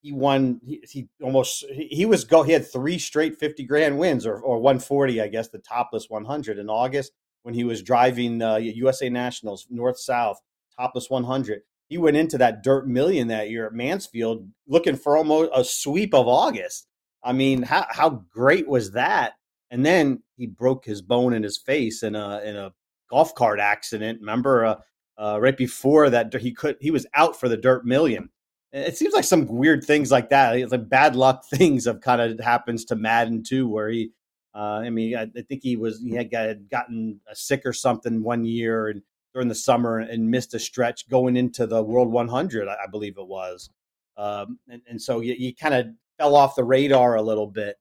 he 0.00 0.12
won. 0.12 0.60
He, 0.64 0.82
he 0.88 1.08
almost 1.22 1.64
he, 1.70 1.88
he, 1.88 2.06
was 2.06 2.24
go. 2.24 2.42
He 2.42 2.52
had 2.52 2.70
three 2.70 2.98
straight 2.98 3.36
50 3.38 3.64
grand 3.64 3.98
wins 3.98 4.26
or 4.26 4.38
or 4.38 4.58
140, 4.58 5.20
I 5.20 5.28
guess, 5.28 5.48
the 5.48 5.58
topless 5.58 6.08
100 6.08 6.58
in 6.58 6.68
August 6.68 7.12
when 7.42 7.54
he 7.54 7.64
was 7.64 7.82
driving 7.82 8.40
USA 8.40 9.06
uh, 9.06 9.10
Nationals 9.10 9.66
North 9.70 9.98
South 9.98 10.40
topless 10.78 11.10
100. 11.10 11.62
He 11.88 11.98
went 11.98 12.16
into 12.16 12.38
that 12.38 12.62
dirt 12.62 12.88
million 12.88 13.28
that 13.28 13.50
year 13.50 13.66
at 13.66 13.72
Mansfield 13.72 14.48
looking 14.66 14.96
for 14.96 15.16
almost 15.16 15.50
a 15.54 15.64
sweep 15.64 16.14
of 16.14 16.26
August. 16.26 16.86
I 17.24 17.32
mean, 17.32 17.62
how 17.62 17.86
how 17.88 18.24
great 18.30 18.68
was 18.68 18.92
that? 18.92 19.34
And 19.70 19.84
then 19.84 20.22
he 20.36 20.46
broke 20.46 20.84
his 20.84 21.02
bone 21.02 21.32
in 21.32 21.42
his 21.42 21.58
face 21.58 22.02
in 22.02 22.14
a 22.14 22.40
in 22.44 22.56
a 22.56 22.72
golf 23.10 23.34
cart 23.34 23.58
accident. 23.60 24.20
Remember, 24.20 24.64
uh, 24.64 24.76
uh, 25.16 25.38
right 25.40 25.56
before 25.56 26.10
that, 26.10 26.34
he 26.34 26.52
could 26.52 26.76
he 26.80 26.90
was 26.90 27.06
out 27.14 27.38
for 27.38 27.48
the 27.48 27.56
dirt 27.56 27.84
million. 27.84 28.30
It 28.72 28.96
seems 28.96 29.14
like 29.14 29.24
some 29.24 29.46
weird 29.46 29.84
things 29.84 30.10
like 30.10 30.30
that, 30.30 30.56
it's 30.56 30.72
like 30.72 30.88
bad 30.88 31.14
luck 31.14 31.44
things 31.50 31.86
have 31.86 32.00
kind 32.00 32.20
of 32.20 32.40
happens 32.40 32.84
to 32.86 32.96
Madden 32.96 33.44
too, 33.44 33.68
where 33.68 33.88
he, 33.88 34.10
uh, 34.54 34.82
I 34.82 34.90
mean, 34.90 35.16
I, 35.16 35.22
I, 35.22 35.42
think 35.42 35.62
he 35.62 35.76
was 35.76 36.00
he 36.00 36.14
had 36.14 36.30
gotten 36.30 37.20
sick 37.34 37.62
or 37.64 37.72
something 37.72 38.24
one 38.24 38.44
year 38.44 38.88
and 38.88 39.02
during 39.34 39.48
the 39.48 39.54
summer 39.54 39.98
and 39.98 40.30
missed 40.30 40.54
a 40.54 40.58
stretch 40.58 41.08
going 41.08 41.36
into 41.36 41.66
the 41.66 41.82
World 41.82 42.10
100, 42.10 42.68
I, 42.68 42.86
believe 42.90 43.18
it 43.18 43.26
was. 43.26 43.68
Um, 44.16 44.60
and, 44.68 44.80
and, 44.88 45.02
so 45.02 45.20
you, 45.20 45.34
you 45.36 45.54
kind 45.54 45.74
of 45.74 45.86
fell 46.18 46.36
off 46.36 46.56
the 46.56 46.64
radar 46.64 47.16
a 47.16 47.22
little 47.22 47.46
bit. 47.46 47.76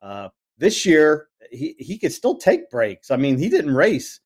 Uh, 0.00 0.28
this 0.58 0.84
year, 0.86 1.28
he, 1.50 1.74
he 1.78 1.98
could 1.98 2.12
still 2.12 2.36
take 2.36 2.70
breaks. 2.70 3.10
I 3.10 3.16
mean, 3.16 3.38
he 3.38 3.48
didn't 3.48 3.74
race 3.74 4.20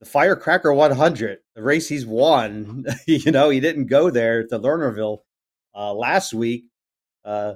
the 0.00 0.06
Firecracker 0.06 0.72
100, 0.72 1.38
the 1.54 1.62
race 1.62 1.88
he's 1.88 2.04
won. 2.04 2.84
you 3.06 3.30
know, 3.30 3.50
he 3.50 3.60
didn't 3.60 3.86
go 3.86 4.10
there 4.10 4.46
to 4.46 4.58
Lernerville 4.58 5.18
uh, 5.74 5.94
last 5.94 6.34
week. 6.34 6.64
Uh, 7.24 7.54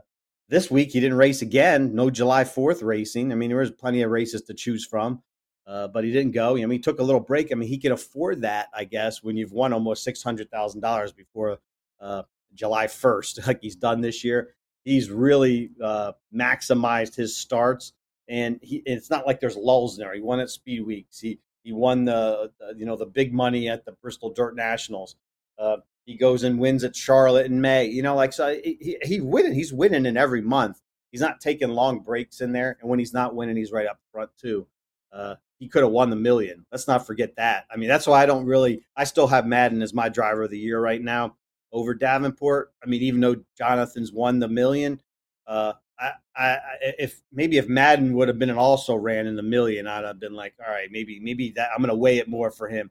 this 0.49 0.71
week, 0.71 0.93
he 0.93 1.01
didn't 1.01 1.19
race 1.19 1.43
again. 1.43 1.97
No 1.97 2.09
July 2.09 2.45
4th 2.45 2.85
racing. 2.85 3.33
I 3.33 3.35
mean, 3.35 3.51
there 3.51 3.59
was 3.59 3.73
plenty 3.73 4.03
of 4.03 4.13
races 4.13 4.43
to 4.43 4.55
choose 4.55 4.87
from. 4.87 5.23
Uh, 5.67 5.89
but 5.89 6.05
he 6.05 6.13
didn't 6.13 6.33
go. 6.33 6.53
I 6.53 6.55
mean, 6.55 6.71
he 6.71 6.79
took 6.79 7.01
a 7.01 7.03
little 7.03 7.21
break. 7.21 7.51
I 7.51 7.57
mean, 7.57 7.69
he 7.69 7.79
can 7.79 7.91
afford 7.91 8.43
that, 8.43 8.69
I 8.73 8.85
guess, 8.85 9.23
when 9.23 9.37
you've 9.37 9.53
won 9.53 9.73
almost 9.73 10.05
six 10.05 10.23
hundred 10.23 10.49
thousand 10.49 10.81
dollars 10.81 11.13
before 11.13 11.59
uh, 12.01 12.23
July 12.55 12.87
first, 12.87 13.41
like 13.47 13.61
he's 13.61 13.75
done 13.75 14.01
this 14.01 14.23
year. 14.23 14.55
He's 14.87 15.11
really 15.11 15.73
uh, 15.83 16.13
maximized 16.33 17.17
his 17.17 17.37
starts, 17.37 17.93
and 18.29 18.61
he, 18.63 18.85
it's 18.87 19.11
not 19.11 19.27
like 19.27 19.41
there's 19.41 19.57
lulls 19.57 19.99
in 19.99 20.05
there. 20.05 20.15
He 20.15 20.21
won 20.21 20.39
at 20.39 20.49
Speed 20.49 20.87
Weeks. 20.87 21.19
He 21.19 21.41
he 21.65 21.73
won 21.73 22.05
the, 22.05 22.53
the 22.61 22.79
you 22.79 22.87
know 22.87 22.95
the 22.95 23.05
big 23.05 23.35
money 23.35 23.69
at 23.69 23.85
the 23.85 23.97
Bristol 24.01 24.31
Dirt 24.31 24.55
Nationals. 24.55 25.17
Uh, 25.59 25.79
he 26.05 26.17
goes 26.17 26.45
and 26.45 26.61
wins 26.61 26.85
at 26.85 26.95
Charlotte 26.95 27.47
in 27.47 27.61
May. 27.61 27.87
You 27.87 28.03
know, 28.03 28.15
like 28.15 28.33
so 28.33 28.55
he, 28.63 28.97
he 29.03 29.21
winning. 29.21 29.55
He's 29.55 29.73
winning 29.73 30.07
in 30.07 30.17
every 30.17 30.41
month. 30.41 30.81
He's 31.11 31.21
not 31.21 31.41
taking 31.41 31.71
long 31.71 31.99
breaks 31.99 32.41
in 32.41 32.53
there, 32.53 32.79
and 32.81 32.89
when 32.89 33.01
he's 33.01 33.13
not 33.13 33.35
winning, 33.35 33.57
he's 33.57 33.73
right 33.73 33.89
up 33.89 33.99
front 34.13 34.31
too. 34.41 34.69
Uh, 35.13 35.35
he 35.59 35.67
could 35.69 35.83
have 35.83 35.91
won 35.91 36.11
the 36.11 36.17
million. 36.17 36.65
Let's 36.71 36.87
not 36.87 37.09
forget 37.09 37.35
that. 37.39 37.65
I 37.73 37.77
mean, 37.77 37.89
that's 37.89 38.07
why 38.07 38.23
I 38.23 38.27
don't 38.27 38.47
really. 38.47 38.87
I 38.97 39.03
still 39.03 39.27
have 39.27 39.47
Madden 39.47 39.83
as 39.83 39.93
my 39.93 40.09
driver 40.09 40.45
of 40.45 40.51
the 40.51 40.59
year 40.61 40.81
right 40.81 41.03
now 41.03 41.35
over 41.73 41.95
Davenport. 41.95 42.73
I 42.83 42.87
mean, 42.87 43.03
even 43.03 43.21
though 43.21 43.37
Jonathan's 43.57 44.13
won 44.13 44.39
the 44.39 44.49
million, 44.49 45.01
uh, 45.47 45.75
I, 45.99 46.13
I, 46.37 46.59
if 46.99 47.23
maybe 47.33 47.57
if 47.57 47.69
Madden 47.69 48.15
would 48.15 48.29
have 48.29 48.39
been 48.39 48.51
an 48.51 48.59
also 48.59 48.95
ran 48.95 49.27
in 49.27 49.37
the 49.37 49.43
million, 49.43 49.87
I'd 49.87 50.05
have 50.05 50.21
been 50.21 50.35
like, 50.35 50.55
all 50.65 50.73
right, 50.73 50.89
maybe 50.91 51.21
maybe 51.21 51.53
that 51.57 51.71
I'm 51.73 51.79
going 51.79 51.89
to 51.89 51.97
weigh 51.97 52.19
it 52.19 52.29
more 52.29 52.51
for 52.51 52.69
him. 52.69 52.91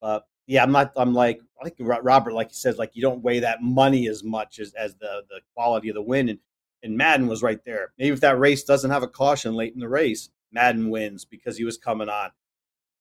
But 0.00 0.26
yeah, 0.46 0.62
I'm 0.62 0.72
not. 0.72 0.92
I'm 0.96 1.12
like 1.12 1.40
think 1.64 1.76
Robert, 1.80 2.32
like 2.32 2.50
he 2.50 2.54
says, 2.54 2.78
like 2.78 2.92
you 2.94 3.02
don't 3.02 3.22
weigh 3.22 3.40
that 3.40 3.62
money 3.62 4.08
as 4.08 4.22
much 4.22 4.58
as 4.58 4.72
as 4.74 4.94
the 4.96 5.22
the 5.28 5.40
quality 5.54 5.88
of 5.88 5.94
the 5.94 6.02
win. 6.02 6.28
And 6.28 6.38
and 6.82 6.96
Madden 6.96 7.26
was 7.26 7.42
right 7.42 7.62
there. 7.64 7.92
Maybe 7.98 8.12
if 8.12 8.20
that 8.20 8.38
race 8.38 8.62
doesn't 8.62 8.90
have 8.90 9.02
a 9.02 9.08
caution 9.08 9.54
late 9.54 9.74
in 9.74 9.80
the 9.80 9.88
race, 9.88 10.28
Madden 10.52 10.90
wins 10.90 11.24
because 11.24 11.56
he 11.56 11.64
was 11.64 11.78
coming 11.78 12.08
on. 12.08 12.30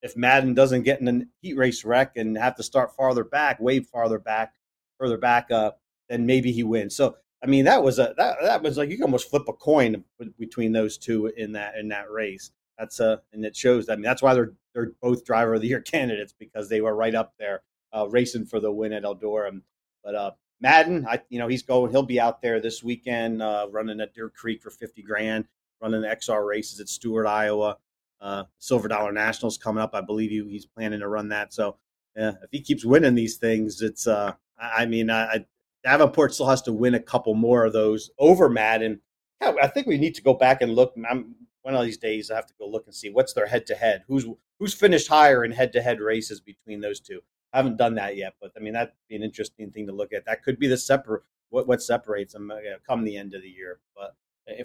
If 0.01 0.15
Madden 0.15 0.53
doesn't 0.53 0.83
get 0.83 1.01
in 1.01 1.07
a 1.07 1.21
heat 1.41 1.57
race 1.57 1.83
wreck 1.83 2.15
and 2.15 2.37
have 2.37 2.55
to 2.55 2.63
start 2.63 2.95
farther 2.95 3.23
back, 3.23 3.59
way 3.59 3.79
farther 3.79 4.19
back, 4.19 4.53
further 4.97 5.17
back 5.17 5.51
up, 5.51 5.79
then 6.09 6.25
maybe 6.25 6.51
he 6.51 6.63
wins. 6.63 6.95
So 6.95 7.15
I 7.43 7.47
mean, 7.47 7.65
that 7.65 7.83
was 7.83 7.99
a 7.99 8.13
that 8.17 8.37
that 8.41 8.63
was 8.63 8.77
like 8.77 8.89
you 8.89 8.97
can 8.97 9.05
almost 9.05 9.29
flip 9.29 9.43
a 9.47 9.53
coin 9.53 10.03
between 10.39 10.71
those 10.71 10.97
two 10.97 11.27
in 11.37 11.51
that 11.53 11.75
in 11.75 11.89
that 11.89 12.09
race. 12.09 12.51
That's 12.77 12.99
a 12.99 13.21
and 13.33 13.45
it 13.45 13.55
shows. 13.55 13.89
I 13.89 13.95
mean, 13.95 14.03
that's 14.03 14.21
why 14.21 14.33
they're 14.33 14.53
they're 14.73 14.91
both 15.01 15.25
driver 15.25 15.55
of 15.55 15.61
the 15.61 15.67
year 15.67 15.81
candidates 15.93 16.33
because 16.37 16.69
they 16.69 16.81
were 16.81 16.95
right 16.95 17.15
up 17.15 17.33
there 17.37 17.63
uh, 17.93 18.07
racing 18.09 18.45
for 18.45 18.59
the 18.59 18.71
win 18.71 18.93
at 18.93 19.03
Eldora. 19.03 19.61
But 20.03 20.15
uh, 20.15 20.31
Madden, 20.61 21.05
I 21.07 21.21
you 21.29 21.39
know 21.39 21.47
he's 21.47 21.63
going. 21.63 21.91
He'll 21.91 22.03
be 22.03 22.19
out 22.19 22.41
there 22.41 22.59
this 22.59 22.83
weekend 22.83 23.41
uh, 23.41 23.67
running 23.71 24.01
at 24.01 24.13
Deer 24.13 24.29
Creek 24.29 24.61
for 24.61 24.69
fifty 24.69 25.01
grand 25.01 25.45
running 25.81 26.01
the 26.01 26.07
XR 26.07 26.47
races 26.47 26.79
at 26.79 26.89
Stuart, 26.89 27.27
Iowa. 27.27 27.77
Uh, 28.21 28.43
Silver 28.57 28.87
Dollar 28.87 29.11
Nationals 29.11 29.57
coming 29.57 29.83
up. 29.83 29.91
I 29.93 30.01
believe 30.01 30.31
he, 30.31 30.43
he's 30.49 30.65
planning 30.65 31.01
to 31.01 31.07
run 31.07 31.29
that. 31.29 31.53
So 31.53 31.77
yeah, 32.15 32.31
if 32.41 32.49
he 32.49 32.61
keeps 32.61 32.85
winning 32.85 33.13
these 33.13 33.37
things, 33.37 33.81
it's 33.81 34.07
uh, 34.07 34.33
I 34.57 34.85
mean, 34.85 35.09
I, 35.09 35.45
Davenport 35.83 36.33
still 36.33 36.47
has 36.47 36.61
to 36.63 36.73
win 36.73 36.95
a 36.95 36.99
couple 36.99 37.33
more 37.35 37.65
of 37.65 37.73
those 37.73 38.09
over 38.17 38.49
Madden. 38.49 39.01
Yeah, 39.41 39.53
I 39.61 39.67
think 39.67 39.87
we 39.87 39.97
need 39.97 40.15
to 40.15 40.21
go 40.21 40.33
back 40.33 40.61
and 40.61 40.73
look. 40.73 40.93
I'm, 41.09 41.35
one 41.61 41.75
of 41.75 41.83
these 41.83 41.97
days, 41.97 42.31
I 42.31 42.35
have 42.35 42.47
to 42.47 42.53
go 42.59 42.67
look 42.67 42.85
and 42.85 42.95
see 42.95 43.09
what's 43.09 43.33
their 43.33 43.47
head 43.47 43.65
to 43.67 43.75
head. 43.75 44.03
Who's 44.07 44.25
who's 44.59 44.73
finished 44.73 45.07
higher 45.07 45.43
in 45.43 45.51
head 45.51 45.73
to 45.73 45.81
head 45.81 45.99
races 45.99 46.39
between 46.39 46.81
those 46.81 46.99
two. 46.99 47.21
I 47.53 47.57
haven't 47.57 47.77
done 47.77 47.95
that 47.95 48.17
yet, 48.17 48.33
but 48.41 48.51
I 48.57 48.59
mean 48.59 48.73
that'd 48.73 48.93
be 49.09 49.15
an 49.15 49.23
interesting 49.23 49.71
thing 49.71 49.87
to 49.87 49.93
look 49.93 50.13
at. 50.13 50.25
That 50.25 50.43
could 50.43 50.59
be 50.59 50.67
the 50.67 50.77
separate 50.77 51.23
what 51.49 51.67
what 51.67 51.81
separates 51.81 52.33
them 52.33 52.51
uh, 52.51 52.57
come 52.87 53.03
the 53.03 53.17
end 53.17 53.33
of 53.33 53.41
the 53.41 53.49
year. 53.49 53.79
But 53.95 54.15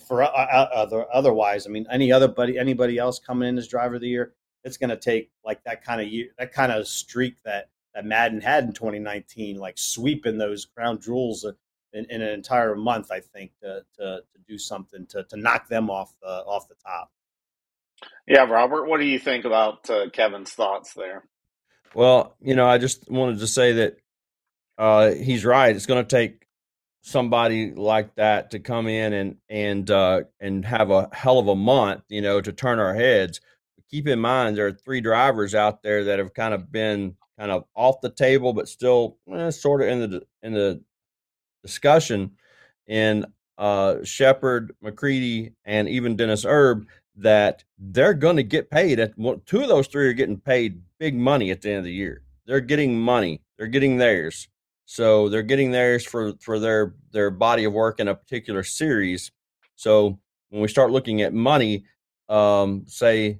for 0.06 0.22
uh, 0.22 0.26
uh, 0.26 0.68
other 0.72 1.06
otherwise, 1.12 1.66
I 1.66 1.70
mean, 1.70 1.86
any 1.90 2.12
other 2.12 2.28
buddy, 2.28 2.58
anybody 2.58 2.98
else 2.98 3.18
coming 3.18 3.48
in 3.48 3.58
as 3.58 3.68
driver 3.68 3.96
of 3.96 4.00
the 4.00 4.08
year, 4.08 4.34
it's 4.64 4.76
going 4.76 4.90
to 4.90 4.96
take 4.96 5.30
like 5.44 5.64
that 5.64 5.84
kind 5.84 6.00
of 6.00 6.08
year, 6.08 6.28
that 6.38 6.52
kind 6.52 6.72
of 6.72 6.86
streak 6.86 7.42
that 7.44 7.70
that 7.94 8.04
Madden 8.04 8.40
had 8.40 8.64
in 8.64 8.72
2019, 8.72 9.58
like 9.58 9.78
sweeping 9.78 10.38
those 10.38 10.64
crown 10.64 11.00
jewels 11.00 11.44
in, 11.92 12.06
in 12.10 12.22
an 12.22 12.28
entire 12.28 12.76
month. 12.76 13.10
I 13.12 13.20
think 13.20 13.52
to 13.62 13.82
to, 13.98 14.20
to 14.32 14.38
do 14.48 14.58
something 14.58 15.06
to 15.08 15.24
to 15.24 15.36
knock 15.36 15.68
them 15.68 15.90
off 15.90 16.14
the 16.22 16.28
off 16.28 16.68
the 16.68 16.76
top. 16.84 17.10
Yeah, 18.26 18.44
Robert, 18.44 18.86
what 18.86 19.00
do 19.00 19.06
you 19.06 19.18
think 19.18 19.44
about 19.44 19.90
uh, 19.90 20.10
Kevin's 20.10 20.52
thoughts 20.52 20.94
there? 20.94 21.24
Well, 21.94 22.36
you 22.40 22.54
know, 22.54 22.66
I 22.66 22.78
just 22.78 23.10
wanted 23.10 23.40
to 23.40 23.46
say 23.46 23.72
that 23.74 23.96
uh, 24.78 25.10
he's 25.12 25.44
right. 25.44 25.74
It's 25.74 25.86
going 25.86 26.04
to 26.04 26.08
take 26.16 26.46
somebody 27.02 27.72
like 27.72 28.14
that 28.16 28.52
to 28.52 28.60
come 28.60 28.86
in 28.88 29.12
and 29.12 29.36
and 29.48 29.90
uh, 29.90 30.22
and 30.40 30.64
have 30.64 30.90
a 30.90 31.08
hell 31.12 31.38
of 31.38 31.48
a 31.48 31.56
month, 31.56 32.02
you 32.08 32.20
know, 32.22 32.40
to 32.40 32.52
turn 32.52 32.78
our 32.78 32.94
heads. 32.94 33.40
keep 33.90 34.06
in 34.08 34.20
mind 34.20 34.56
there 34.56 34.66
are 34.68 34.72
three 34.72 35.00
drivers 35.00 35.54
out 35.54 35.82
there 35.82 36.04
that 36.04 36.18
have 36.18 36.34
kind 36.34 36.54
of 36.54 36.70
been 36.72 37.16
kind 37.40 37.50
of 37.50 37.64
off 37.74 38.02
the 38.02 38.10
table, 38.10 38.52
but 38.52 38.68
still 38.68 39.16
eh, 39.32 39.50
sort 39.50 39.80
of 39.80 39.88
in 39.88 40.10
the 40.10 40.22
in 40.42 40.52
the 40.52 40.82
discussion. 41.62 42.32
In 42.86 43.24
uh, 43.56 43.96
Sheppard, 44.04 44.72
McCreadie, 44.84 45.54
and 45.64 45.88
even 45.88 46.16
Dennis 46.16 46.44
Erb, 46.44 46.86
that 47.16 47.64
they're 47.78 48.14
going 48.14 48.36
to 48.36 48.42
get 48.42 48.70
paid. 48.70 49.00
At 49.00 49.14
two 49.46 49.62
of 49.62 49.68
those 49.68 49.86
three 49.86 50.08
are 50.08 50.12
getting 50.12 50.38
paid 50.38 50.82
big 50.98 51.16
money 51.16 51.50
at 51.50 51.62
the 51.62 51.70
end 51.70 51.78
of 51.78 51.84
the 51.84 51.92
year. 51.92 52.22
They're 52.46 52.60
getting 52.60 53.00
money. 53.00 53.40
They're 53.56 53.68
getting 53.68 53.96
theirs. 53.96 54.48
So 54.84 55.28
they're 55.28 55.42
getting 55.42 55.70
theirs 55.70 56.04
for 56.04 56.34
for 56.40 56.58
their 56.58 56.94
their 57.12 57.30
body 57.30 57.64
of 57.64 57.72
work 57.72 58.00
in 58.00 58.08
a 58.08 58.14
particular 58.14 58.62
series. 58.64 59.32
So 59.76 60.18
when 60.50 60.60
we 60.60 60.68
start 60.68 60.90
looking 60.90 61.22
at 61.22 61.32
money, 61.32 61.84
um, 62.28 62.84
say 62.86 63.38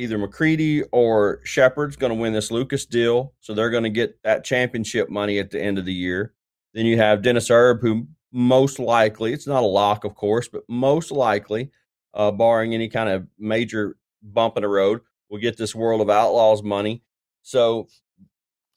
either 0.00 0.18
McCreadie 0.18 0.82
or 0.92 1.40
Sheppard's 1.44 1.96
going 1.96 2.10
to 2.10 2.18
win 2.18 2.32
this 2.32 2.50
Lucas 2.50 2.86
deal, 2.86 3.34
so 3.40 3.52
they're 3.52 3.70
going 3.70 3.84
to 3.84 3.90
get 3.90 4.22
that 4.22 4.44
championship 4.44 5.10
money 5.10 5.38
at 5.38 5.50
the 5.50 5.60
end 5.60 5.78
of 5.78 5.84
the 5.84 5.92
year. 5.92 6.32
Then 6.72 6.86
you 6.86 6.96
have 6.96 7.20
Dennis 7.20 7.50
Erb, 7.50 7.82
who 7.82 8.08
most 8.32 8.78
likely, 8.78 9.34
it's 9.34 9.46
not 9.46 9.62
a 9.62 9.66
lock, 9.66 10.04
of 10.04 10.14
course, 10.14 10.48
but 10.48 10.62
most 10.68 11.10
likely, 11.10 11.70
uh, 12.14 12.30
barring 12.30 12.72
any 12.72 12.88
kind 12.88 13.10
of 13.10 13.26
major 13.38 13.96
bump 14.22 14.56
in 14.56 14.62
the 14.62 14.68
road, 14.68 15.00
will 15.28 15.38
get 15.38 15.58
this 15.58 15.74
World 15.74 16.00
of 16.00 16.08
Outlaws 16.08 16.62
money. 16.62 17.02
So 17.42 17.88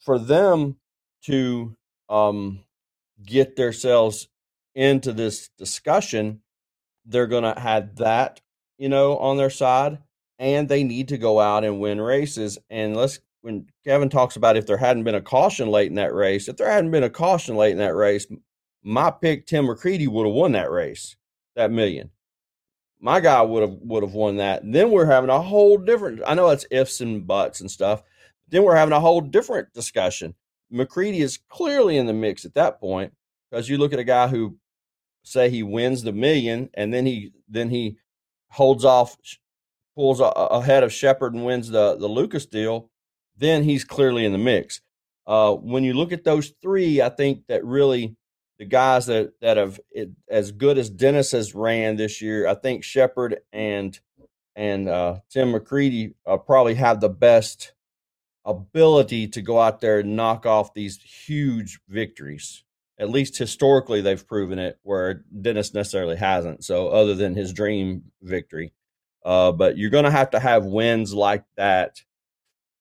for 0.02 0.20
them 0.20 0.76
to 1.26 1.78
um, 2.10 2.66
get 3.26 3.56
themselves 3.56 4.28
into 4.76 5.14
this 5.14 5.50
discussion, 5.58 6.42
they're 7.06 7.28
going 7.28 7.44
to 7.44 7.60
have 7.60 7.96
that, 7.96 8.42
you 8.78 8.90
know, 8.90 9.18
on 9.18 9.38
their 9.38 9.50
side, 9.50 10.00
and 10.40 10.68
they 10.68 10.84
need 10.84 11.08
to 11.10 11.18
go 11.18 11.40
out 11.40 11.64
and 11.64 11.80
win 11.80 12.02
races. 12.02 12.58
And 12.70 12.96
let's 12.96 13.20
when 13.42 13.68
Kevin 13.84 14.10
talks 14.10 14.36
about 14.36 14.58
if 14.58 14.66
there 14.66 14.78
hadn't 14.78 15.04
been 15.04 15.16
a 15.16 15.22
caution 15.22 15.70
late 15.70 15.90
in 15.90 15.96
that 15.96 16.14
race, 16.14 16.48
if 16.48 16.58
there 16.58 16.72
hadn't 16.72 16.92
been 16.92 17.04
a 17.04 17.10
caution 17.10 17.56
late 17.56 17.72
in 17.72 17.78
that 17.80 17.96
race, 17.96 18.26
my 18.84 19.12
pick 19.12 19.46
Tim 19.46 19.66
McCreadie 19.66 20.08
would 20.08 20.26
have 20.26 20.36
won 20.36 20.54
that 20.54 20.72
race, 20.72 21.16
that 21.56 21.72
million. 21.72 22.10
My 23.00 23.20
guy 23.20 23.42
would 23.42 23.62
have 23.62 23.78
would 23.82 24.04
have 24.04 24.14
won 24.14 24.38
that. 24.38 24.62
Then 24.64 24.92
we're 24.92 25.06
having 25.06 25.30
a 25.30 25.42
whole 25.42 25.78
different. 25.78 26.22
I 26.26 26.36
know 26.36 26.50
it's 26.50 26.66
ifs 26.72 27.02
and 27.02 27.28
buts 27.28 27.60
and 27.60 27.70
stuff. 27.70 28.02
Then 28.48 28.64
we're 28.64 28.76
having 28.76 28.94
a 28.94 29.00
whole 29.00 29.22
different 29.22 29.74
discussion. 29.74 30.36
McCreadie 30.74 31.20
is 31.20 31.38
clearly 31.50 31.98
in 31.98 32.06
the 32.08 32.14
mix 32.14 32.46
at 32.46 32.54
that 32.56 32.80
point 32.80 33.14
because 33.50 33.68
you 33.68 33.78
look 33.78 33.94
at 33.94 34.00
a 34.00 34.06
guy 34.06 34.28
who 34.28 34.58
say 35.24 35.50
he 35.50 35.64
wins 35.64 36.04
the 36.04 36.12
million 36.12 36.70
and 36.74 36.94
then 36.94 37.06
he 37.06 37.32
then 37.48 37.70
he 37.70 37.98
holds 38.50 38.86
off 38.86 39.18
pulls 39.96 40.22
ahead 40.22 40.84
of 40.84 40.94
Sheppard 40.94 41.34
and 41.34 41.46
wins 41.46 41.70
the 41.70 41.96
the 41.96 42.08
Lucas 42.08 42.46
deal 42.46 42.90
then 43.38 43.64
he's 43.64 43.84
clearly 43.84 44.26
in 44.26 44.32
the 44.32 44.38
mix. 44.38 44.82
Uh, 45.26 45.54
when 45.54 45.84
you 45.84 45.94
look 45.94 46.12
at 46.12 46.24
those 46.24 46.54
three, 46.62 47.02
I 47.02 47.10
think 47.10 47.48
that 47.48 47.64
really 47.64 48.16
the 48.60 48.66
guys 48.66 49.06
that 49.08 49.34
that 49.42 49.58
have 49.58 49.80
it, 49.92 50.12
as 50.30 50.52
good 50.52 50.78
as 50.78 50.90
Dennis 50.90 51.32
has 51.32 51.56
ran 51.56 51.96
this 51.96 52.22
year, 52.22 52.48
I 52.48 52.56
think 52.56 52.84
Sheppard 52.84 53.38
and 53.52 53.98
and 54.56 54.88
uh, 54.88 55.20
Tim 55.30 55.54
McCreadie 55.54 56.14
uh, 56.28 56.38
probably 56.38 56.76
have 56.76 57.00
the 57.00 57.10
best 57.10 57.74
ability 58.46 59.30
to 59.30 59.42
go 59.42 59.60
out 59.60 59.80
there 59.80 60.00
and 60.00 60.16
knock 60.16 60.46
off 60.46 60.74
these 60.74 61.02
huge 61.02 61.80
victories. 61.88 62.64
At 63.00 63.10
least 63.10 63.38
historically, 63.38 64.02
they've 64.02 64.28
proven 64.28 64.60
it, 64.60 64.78
where 64.84 65.24
Dennis 65.42 65.74
necessarily 65.74 66.18
hasn't. 66.18 66.64
So, 66.64 66.90
other 66.90 67.16
than 67.16 67.34
his 67.34 67.52
dream 67.52 68.04
victory, 68.22 68.74
uh, 69.26 69.52
but 69.52 69.78
you're 69.78 69.90
going 69.90 70.06
to 70.06 70.12
have 70.12 70.32
to 70.32 70.40
have 70.40 70.66
wins 70.66 71.14
like 71.14 71.44
that 71.56 72.02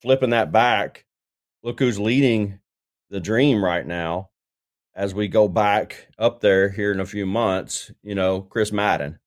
flipping 0.02 0.31
that 0.31 0.52
back, 0.52 1.07
look 1.62 1.78
who's 1.78 1.98
leading 1.98 2.59
the 3.11 3.20
dream 3.20 3.64
right 3.64 3.87
now 3.87 4.31
as 4.94 5.14
we 5.14 5.28
go 5.28 5.48
back 5.48 6.09
up 6.18 6.40
there 6.40 6.68
here 6.68 6.92
in 6.92 7.00
a 7.00 7.07
few 7.07 7.24
months, 7.24 7.90
you 8.02 8.14
know, 8.14 8.42
Chris 8.42 8.72
Madden. 8.72 9.18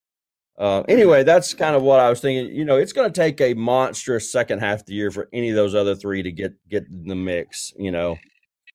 Uh, 0.57 0.83
anyway, 0.87 1.23
that's 1.23 1.53
kind 1.53 1.75
of 1.75 1.81
what 1.81 1.99
I 1.99 2.09
was 2.09 2.21
thinking. 2.21 2.55
You 2.55 2.65
know, 2.65 2.77
it's 2.77 2.93
going 2.93 3.11
to 3.11 3.21
take 3.21 3.41
a 3.41 3.53
monstrous 3.55 4.31
second 4.31 4.59
half 4.59 4.81
of 4.81 4.85
the 4.85 4.93
year 4.93 5.11
for 5.11 5.27
any 5.33 5.49
of 5.49 5.55
those 5.55 5.75
other 5.75 5.95
three 5.95 6.23
to 6.23 6.31
get 6.31 6.53
get 6.69 6.87
in 6.87 7.07
the 7.07 7.15
mix. 7.15 7.73
You 7.77 7.91
know, 7.91 8.17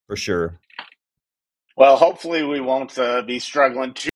for 0.07 0.17
sure. 0.17 0.61
Well, 1.77 1.97
hopefully, 1.97 2.45
we 2.45 2.61
won't 2.61 2.99
uh, 2.99 3.23
be 3.23 3.39
struggling 3.39 3.95
too 3.95 4.11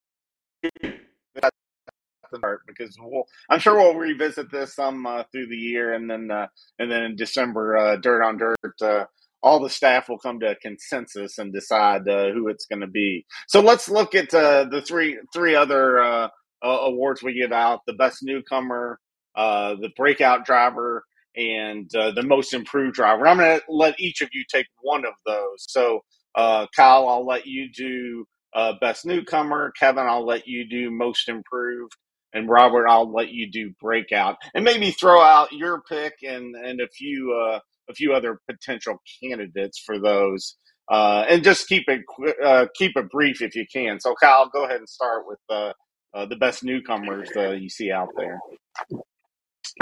because 2.67 2.97
we'll, 3.01 3.25
I'm 3.51 3.61
sure 3.61 3.77
we'll 3.77 3.95
revisit 3.95 4.51
this 4.51 4.75
some 4.75 5.07
uh, 5.07 5.25
through 5.33 5.49
the 5.49 5.57
year, 5.57 5.95
and 5.95 6.11
then 6.11 6.31
uh, 6.31 6.47
and 6.79 6.91
then 6.91 7.03
in 7.05 7.17
December, 7.17 7.77
uh, 7.77 7.97
Dirt 7.97 8.23
on 8.23 8.39
Dirt, 8.39 8.59
uh, 8.83 9.05
all 9.43 9.61
the 9.61 9.71
staff 9.71 10.09
will 10.09 10.19
come 10.19 10.41
to 10.41 10.51
a 10.53 10.57
consensus 10.57 11.39
and 11.39 11.53
decide 11.53 12.09
uh, 12.09 12.33
who 12.33 12.49
it's 12.49 12.67
going 12.67 12.81
to 12.81 12.87
be. 12.87 13.27
So 13.49 13.61
let's 13.61 13.89
look 13.89 14.15
at 14.15 14.33
uh, 14.35 14.65
the 14.71 14.83
three 14.83 15.19
three 15.33 15.55
other 15.55 16.31
awards 16.63 17.23
we 17.23 17.35
give 17.35 17.53
out: 17.53 17.81
the 17.87 17.95
best 17.95 18.19
newcomer, 18.23 18.99
the 19.37 19.91
breakout 19.97 20.45
driver, 20.47 21.05
and 21.37 21.91
the 21.91 22.25
most 22.25 22.55
improved 22.55 22.95
driver. 22.95 23.27
I'm 23.27 23.39
going 23.39 23.59
to 23.61 23.65
let 23.69 24.01
each 24.01 24.21
of 24.23 24.31
you 24.33 24.45
take 24.51 24.67
one 24.83 25.05
of 25.05 25.15
those. 25.27 25.67
So, 25.69 26.01
Kyle, 26.37 27.09
I'll 27.09 27.27
let 27.27 27.47
you 27.47 27.71
do. 27.73 28.27
Uh, 28.55 28.73
best 28.81 29.05
newcomer. 29.05 29.73
Kevin, 29.79 30.07
I'll 30.07 30.25
let 30.25 30.47
you 30.47 30.69
do 30.69 30.89
most 30.91 31.29
improved 31.29 31.93
and 32.35 32.51
Robert, 32.51 32.89
I'll 32.89 33.13
let 33.13 33.31
you 33.31 33.51
do 33.51 33.73
breakout 33.81 34.39
and 34.55 34.65
maybe 34.65 34.93
throw 34.93 35.23
out 35.23 35.53
your 35.53 35.83
pick 35.89 36.15
and 36.25 36.57
and 36.57 36.81
a 36.83 36.89
few 36.89 37.35
uh, 37.35 37.61
a 37.91 37.95
few 37.95 38.15
other 38.15 38.41
potential 38.51 38.99
candidates 39.23 39.81
for 39.87 40.01
those. 40.01 40.57
Uh, 40.93 41.25
and 41.31 41.45
just 41.45 41.69
keep 41.69 41.85
it 41.89 42.03
uh, 42.45 42.67
keep 42.77 42.97
it 42.97 43.11
brief 43.11 43.43
if 43.43 43.57
you 43.57 43.67
can. 43.73 44.01
So, 44.01 44.15
Kyle, 44.21 44.51
go 44.51 44.67
ahead 44.67 44.79
and 44.79 44.91
start 44.91 45.25
with 45.29 45.41
uh, 45.51 45.73
uh, 46.15 46.27
the 46.27 46.37
best 46.37 46.65
newcomers 46.65 47.31
uh, 47.37 47.53
you 47.53 47.71
see 47.71 47.93
out 47.93 48.11
there. 48.17 48.41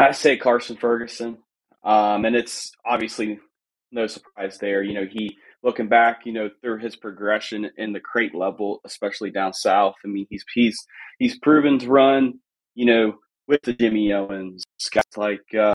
I 0.00 0.12
say 0.12 0.36
Carson 0.38 0.76
Ferguson, 0.76 1.38
um, 1.84 2.26
and 2.26 2.36
it's 2.36 2.72
obviously 2.86 3.40
no 3.92 4.08
surprise 4.08 4.58
there. 4.58 4.82
You 4.82 4.94
know, 4.94 5.06
he 5.10 5.38
looking 5.62 5.88
back, 5.88 6.26
you 6.26 6.32
know, 6.32 6.50
through 6.60 6.78
his 6.78 6.96
progression 6.96 7.70
in 7.76 7.92
the 7.92 8.00
crate 8.00 8.34
level, 8.34 8.80
especially 8.84 9.30
down 9.30 9.52
south. 9.52 9.94
I 10.04 10.08
mean, 10.08 10.26
he's 10.30 10.44
he's 10.54 10.78
he's 11.18 11.38
proven 11.38 11.78
to 11.80 11.88
run, 11.88 12.40
you 12.74 12.86
know, 12.86 13.14
with 13.46 13.62
the 13.62 13.72
Jimmy 13.72 14.12
Owens 14.12 14.64
guys 14.90 15.04
like 15.16 15.54
uh, 15.54 15.72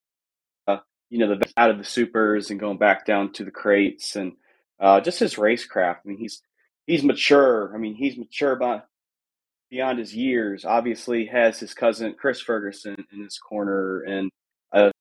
uh, 0.67 0.77
you 1.09 1.19
know 1.19 1.35
the 1.35 1.51
out 1.57 1.69
of 1.69 1.77
the 1.77 1.83
supers 1.83 2.49
and 2.49 2.59
going 2.59 2.77
back 2.77 3.05
down 3.05 3.31
to 3.33 3.43
the 3.43 3.51
crates 3.51 4.15
and 4.15 4.33
uh, 4.79 4.99
just 5.01 5.19
his 5.19 5.35
racecraft. 5.35 5.97
I 5.97 6.05
mean, 6.05 6.17
he's 6.17 6.41
he's 6.85 7.03
mature. 7.03 7.71
I 7.73 7.77
mean, 7.77 7.95
he's 7.95 8.17
mature 8.17 8.55
by 8.55 8.81
beyond 9.69 9.99
his 9.99 10.15
years. 10.15 10.65
Obviously, 10.65 11.25
has 11.25 11.59
his 11.59 11.73
cousin 11.73 12.15
Chris 12.19 12.41
Ferguson 12.41 12.95
in 13.11 13.23
his 13.23 13.37
corner 13.37 14.01
and 14.01 14.29
a 14.71 14.91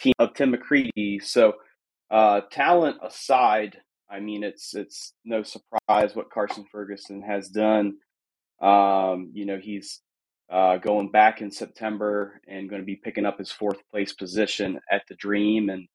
team 0.00 0.14
of 0.18 0.34
Tim 0.34 0.54
McCreadie. 0.54 1.22
So, 1.22 1.54
uh, 2.10 2.42
talent 2.50 2.98
aside, 3.02 3.78
I 4.10 4.20
mean, 4.20 4.42
it's 4.42 4.74
it's 4.74 5.14
no 5.24 5.42
surprise 5.42 6.14
what 6.14 6.30
Carson 6.30 6.64
Ferguson 6.70 7.22
has 7.22 7.48
done. 7.48 7.98
Um, 8.60 9.30
you 9.32 9.46
know, 9.46 9.58
he's 9.62 10.00
uh, 10.50 10.78
going 10.78 11.10
back 11.10 11.40
in 11.40 11.50
September 11.50 12.40
and 12.48 12.68
going 12.68 12.82
to 12.82 12.86
be 12.86 12.96
picking 12.96 13.24
up 13.24 13.38
his 13.38 13.52
fourth 13.52 13.78
place 13.90 14.12
position 14.12 14.80
at 14.90 15.02
the 15.08 15.14
Dream, 15.14 15.70
and 15.70 15.86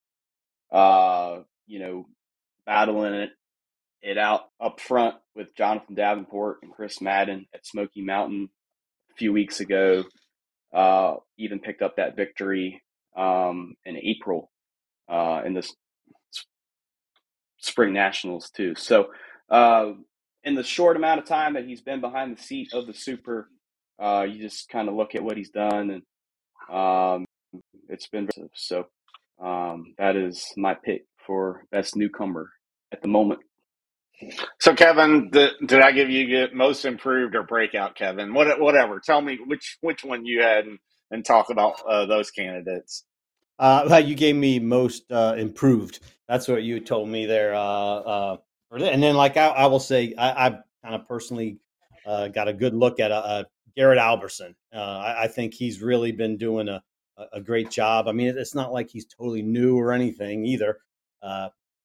uh, 0.71 1.39
you 1.67 1.79
know, 1.79 2.05
battling 2.65 3.13
it 3.13 3.31
it 4.01 4.17
out 4.17 4.43
up 4.61 4.79
front 4.79 5.15
with 5.35 5.55
Jonathan 5.57 5.95
Davenport 5.95 6.59
and 6.61 6.71
Chris 6.71 7.01
Madden 7.01 7.47
at 7.53 7.65
Smoky 7.65 8.01
Mountain 8.01 8.49
a 9.11 9.15
few 9.15 9.33
weeks 9.33 9.59
ago. 9.59 10.03
Uh, 10.73 11.15
even 11.37 11.59
picked 11.59 11.81
up 11.81 11.95
that 11.97 12.15
victory 12.15 12.81
um, 13.17 13.75
in 13.85 13.97
April 13.97 14.51
uh, 15.09 15.41
in 15.45 15.53
this 15.53 15.73
spring 17.65 17.93
nationals 17.93 18.49
too. 18.49 18.75
So, 18.75 19.07
uh, 19.49 19.93
in 20.43 20.55
the 20.55 20.63
short 20.63 20.95
amount 20.95 21.19
of 21.19 21.25
time 21.25 21.53
that 21.55 21.65
he's 21.65 21.81
been 21.81 22.01
behind 22.01 22.37
the 22.37 22.41
seat 22.41 22.73
of 22.73 22.85
the 22.87 22.93
super, 22.93 23.49
uh, 24.01 24.25
you 24.29 24.41
just 24.41 24.69
kind 24.69 24.87
of 24.87 24.95
look 24.95 25.15
at 25.15 25.23
what 25.23 25.37
he's 25.37 25.49
done, 25.49 25.89
and 26.69 26.75
um, 26.75 27.25
it's 27.89 28.07
been 28.07 28.29
so. 28.53 28.87
Um, 29.43 29.95
that 29.97 30.15
is 30.15 30.53
my 30.55 30.75
pick 30.75 31.05
for 31.27 31.65
best 31.69 31.97
newcomer 31.97 32.49
at 32.93 33.01
the 33.01 33.09
moment. 33.09 33.41
So, 34.61 34.73
Kevin, 34.73 35.29
did, 35.29 35.51
did 35.65 35.81
I 35.81 35.91
give 35.91 36.09
you 36.09 36.47
most 36.53 36.85
improved 36.85 37.35
or 37.35 37.43
breakout, 37.43 37.95
Kevin? 37.95 38.33
What, 38.33 38.59
whatever. 38.61 39.01
Tell 39.01 39.21
me 39.21 39.37
which 39.45 39.77
which 39.81 40.05
one 40.05 40.25
you 40.25 40.41
had, 40.41 40.65
and, 40.65 40.79
and 41.11 41.25
talk 41.25 41.49
about 41.49 41.81
uh, 41.87 42.05
those 42.05 42.31
candidates. 42.31 43.03
Uh, 43.59 44.01
you 44.03 44.15
gave 44.15 44.35
me 44.35 44.59
most 44.59 45.11
uh, 45.11 45.35
improved. 45.37 45.99
That's 46.27 46.47
what 46.47 46.63
you 46.63 46.79
told 46.79 47.09
me 47.09 47.25
there. 47.25 47.53
Uh, 47.53 47.59
uh, 47.59 48.37
and 48.71 49.01
then, 49.01 49.15
like 49.15 49.37
I, 49.37 49.47
I 49.47 49.65
will 49.67 49.79
say, 49.79 50.13
I, 50.17 50.43
have 50.45 50.63
kind 50.83 50.95
of 50.95 51.07
personally 51.07 51.59
uh, 52.05 52.29
got 52.29 52.47
a 52.47 52.53
good 52.53 52.73
look 52.73 52.99
at 52.99 53.11
uh, 53.11 53.15
uh 53.15 53.43
Garrett 53.75 53.99
Alberson. 53.99 54.55
Uh, 54.73 54.79
I, 54.79 55.23
I, 55.23 55.27
think 55.27 55.53
he's 55.53 55.81
really 55.81 56.11
been 56.11 56.37
doing 56.37 56.67
a, 56.67 56.81
a 57.33 57.41
great 57.41 57.69
job. 57.69 58.07
I 58.07 58.11
mean, 58.11 58.35
it's 58.37 58.55
not 58.55 58.73
like 58.73 58.89
he's 58.89 59.05
totally 59.05 59.41
new 59.41 59.77
or 59.77 59.91
anything 59.91 60.45
either. 60.45 60.79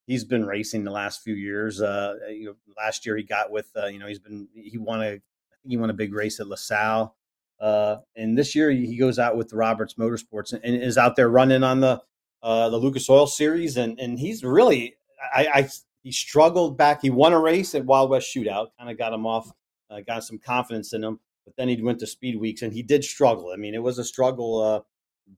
He's 0.06 0.24
been 0.24 0.44
racing 0.44 0.82
the 0.82 0.90
last 0.90 1.22
few 1.22 1.34
years. 1.34 1.78
You 1.78 2.44
know, 2.44 2.54
last 2.76 3.06
year 3.06 3.16
he 3.16 3.22
got 3.22 3.52
with, 3.52 3.70
you 3.90 3.98
know, 3.98 4.06
he's 4.06 4.18
been 4.18 4.48
he 4.52 4.76
won 4.76 5.02
a 5.02 5.20
I 5.64 5.68
he 5.68 5.76
won 5.76 5.90
a 5.90 5.94
big 5.94 6.12
race 6.12 6.40
at 6.40 6.46
LaSalle. 6.46 7.14
Uh, 7.60 7.96
and 8.16 8.38
this 8.38 8.54
year 8.54 8.70
he 8.70 8.96
goes 8.96 9.18
out 9.18 9.36
with 9.36 9.52
Roberts 9.52 9.94
Motorsports 9.94 10.52
and, 10.52 10.64
and 10.64 10.82
is 10.82 10.96
out 10.96 11.16
there 11.16 11.28
running 11.28 11.62
on 11.62 11.80
the 11.80 12.00
uh, 12.42 12.68
the 12.68 12.76
Lucas 12.76 13.08
Oil 13.10 13.26
Series, 13.26 13.76
and 13.76 13.98
and 13.98 14.18
he's 14.18 14.44
really 14.44 14.96
I, 15.34 15.46
I, 15.52 15.68
he 16.02 16.12
struggled 16.12 16.76
back. 16.76 17.02
He 17.02 17.10
won 17.10 17.32
a 17.32 17.38
race 17.38 17.74
at 17.74 17.84
Wild 17.84 18.10
West 18.10 18.34
Shootout, 18.34 18.68
kind 18.78 18.90
of 18.90 18.98
got 18.98 19.12
him 19.12 19.26
off, 19.26 19.50
uh, 19.90 20.00
got 20.06 20.24
some 20.24 20.38
confidence 20.38 20.92
in 20.92 21.04
him. 21.04 21.20
But 21.44 21.56
then 21.56 21.68
he 21.68 21.80
went 21.82 21.98
to 22.00 22.06
Speed 22.06 22.38
Weeks, 22.38 22.62
and 22.62 22.72
he 22.72 22.82
did 22.82 23.04
struggle. 23.04 23.50
I 23.52 23.56
mean, 23.56 23.74
it 23.74 23.82
was 23.82 23.98
a 23.98 24.04
struggle 24.04 24.62
uh, 24.62 24.80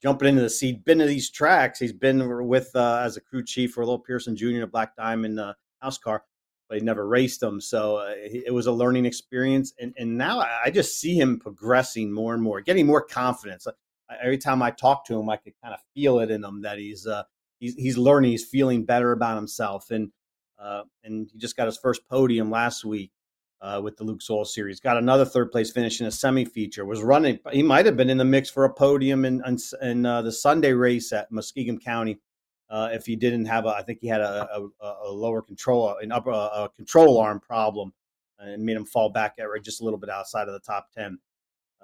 jumping 0.03 0.28
into 0.28 0.42
the 0.42 0.50
seat. 0.50 0.84
Been 0.84 0.98
to 0.98 1.07
these 1.07 1.30
tracks. 1.30 1.78
He's 1.78 1.92
been 1.92 2.46
with 2.46 2.70
uh, 2.74 3.03
as 3.05 3.16
a 3.16 3.20
crew 3.20 3.44
chief 3.44 3.72
for 3.72 3.84
Little 3.84 3.98
Pearson 3.98 4.36
Jr. 4.36 4.62
a 4.62 4.66
Black 4.66 4.96
Diamond 4.96 5.40
uh, 5.40 5.55
house 5.80 5.98
car, 5.98 6.24
but 6.68 6.78
he 6.78 6.84
never 6.84 7.07
raced 7.07 7.40
them. 7.40 7.61
So 7.61 7.96
uh, 7.96 8.14
it 8.16 8.53
was 8.53 8.66
a 8.66 8.72
learning 8.72 9.07
experience. 9.07 9.72
And 9.80 9.94
and 9.96 10.18
now 10.18 10.40
I 10.40 10.70
just 10.70 11.00
see 11.00 11.18
him 11.18 11.38
progressing 11.38 12.12
more 12.12 12.34
and 12.34 12.42
more, 12.42 12.61
getting 12.61 12.86
more 12.86 13.03
confidence. 13.03 13.66
Every 14.22 14.38
time 14.38 14.62
I 14.62 14.70
talk 14.70 15.06
to 15.06 15.18
him, 15.18 15.28
I 15.30 15.36
could 15.36 15.54
kind 15.62 15.74
of 15.74 15.80
feel 15.94 16.20
it 16.20 16.30
in 16.30 16.44
him 16.44 16.62
that 16.62 16.78
he's 16.78 17.06
uh, 17.06 17.24
he's 17.60 17.74
he's 17.74 17.98
learning. 17.98 18.32
He's 18.32 18.44
feeling 18.44 18.84
better 18.84 19.12
about 19.12 19.36
himself, 19.36 19.90
and 19.90 20.10
uh, 20.58 20.82
and 21.04 21.28
he 21.32 21.38
just 21.38 21.56
got 21.56 21.66
his 21.66 21.78
first 21.78 22.06
podium 22.08 22.50
last 22.50 22.84
week 22.84 23.12
uh, 23.60 23.80
with 23.82 23.96
the 23.96 24.04
Luke 24.04 24.20
Oil 24.28 24.44
Series. 24.44 24.80
Got 24.80 24.96
another 24.96 25.24
third 25.24 25.50
place 25.50 25.70
finish 25.70 26.00
in 26.00 26.06
a 26.06 26.10
semi 26.10 26.44
feature. 26.44 26.84
Was 26.84 27.02
running. 27.02 27.38
He 27.52 27.62
might 27.62 27.86
have 27.86 27.96
been 27.96 28.10
in 28.10 28.18
the 28.18 28.24
mix 28.24 28.50
for 28.50 28.64
a 28.64 28.72
podium 28.72 29.24
in 29.24 29.42
in, 29.46 29.58
in 29.80 30.04
uh, 30.04 30.22
the 30.22 30.32
Sunday 30.32 30.72
race 30.72 31.12
at 31.12 31.30
Muskingum 31.32 31.82
County. 31.82 32.20
Uh, 32.68 32.88
if 32.92 33.04
he 33.04 33.16
didn't 33.16 33.44
have 33.44 33.66
a, 33.66 33.68
I 33.68 33.82
think 33.82 33.98
he 34.00 34.08
had 34.08 34.22
a, 34.22 34.48
a, 34.80 34.94
a 35.04 35.10
lower 35.10 35.42
control, 35.42 35.94
an 36.00 36.10
upper 36.10 36.30
a 36.30 36.70
control 36.74 37.18
arm 37.18 37.38
problem, 37.38 37.92
and 38.38 38.64
made 38.64 38.76
him 38.76 38.86
fall 38.86 39.10
back 39.10 39.34
at 39.38 39.46
just 39.62 39.82
a 39.82 39.84
little 39.84 39.98
bit 39.98 40.08
outside 40.08 40.48
of 40.48 40.54
the 40.54 40.60
top 40.60 40.88
ten. 40.96 41.18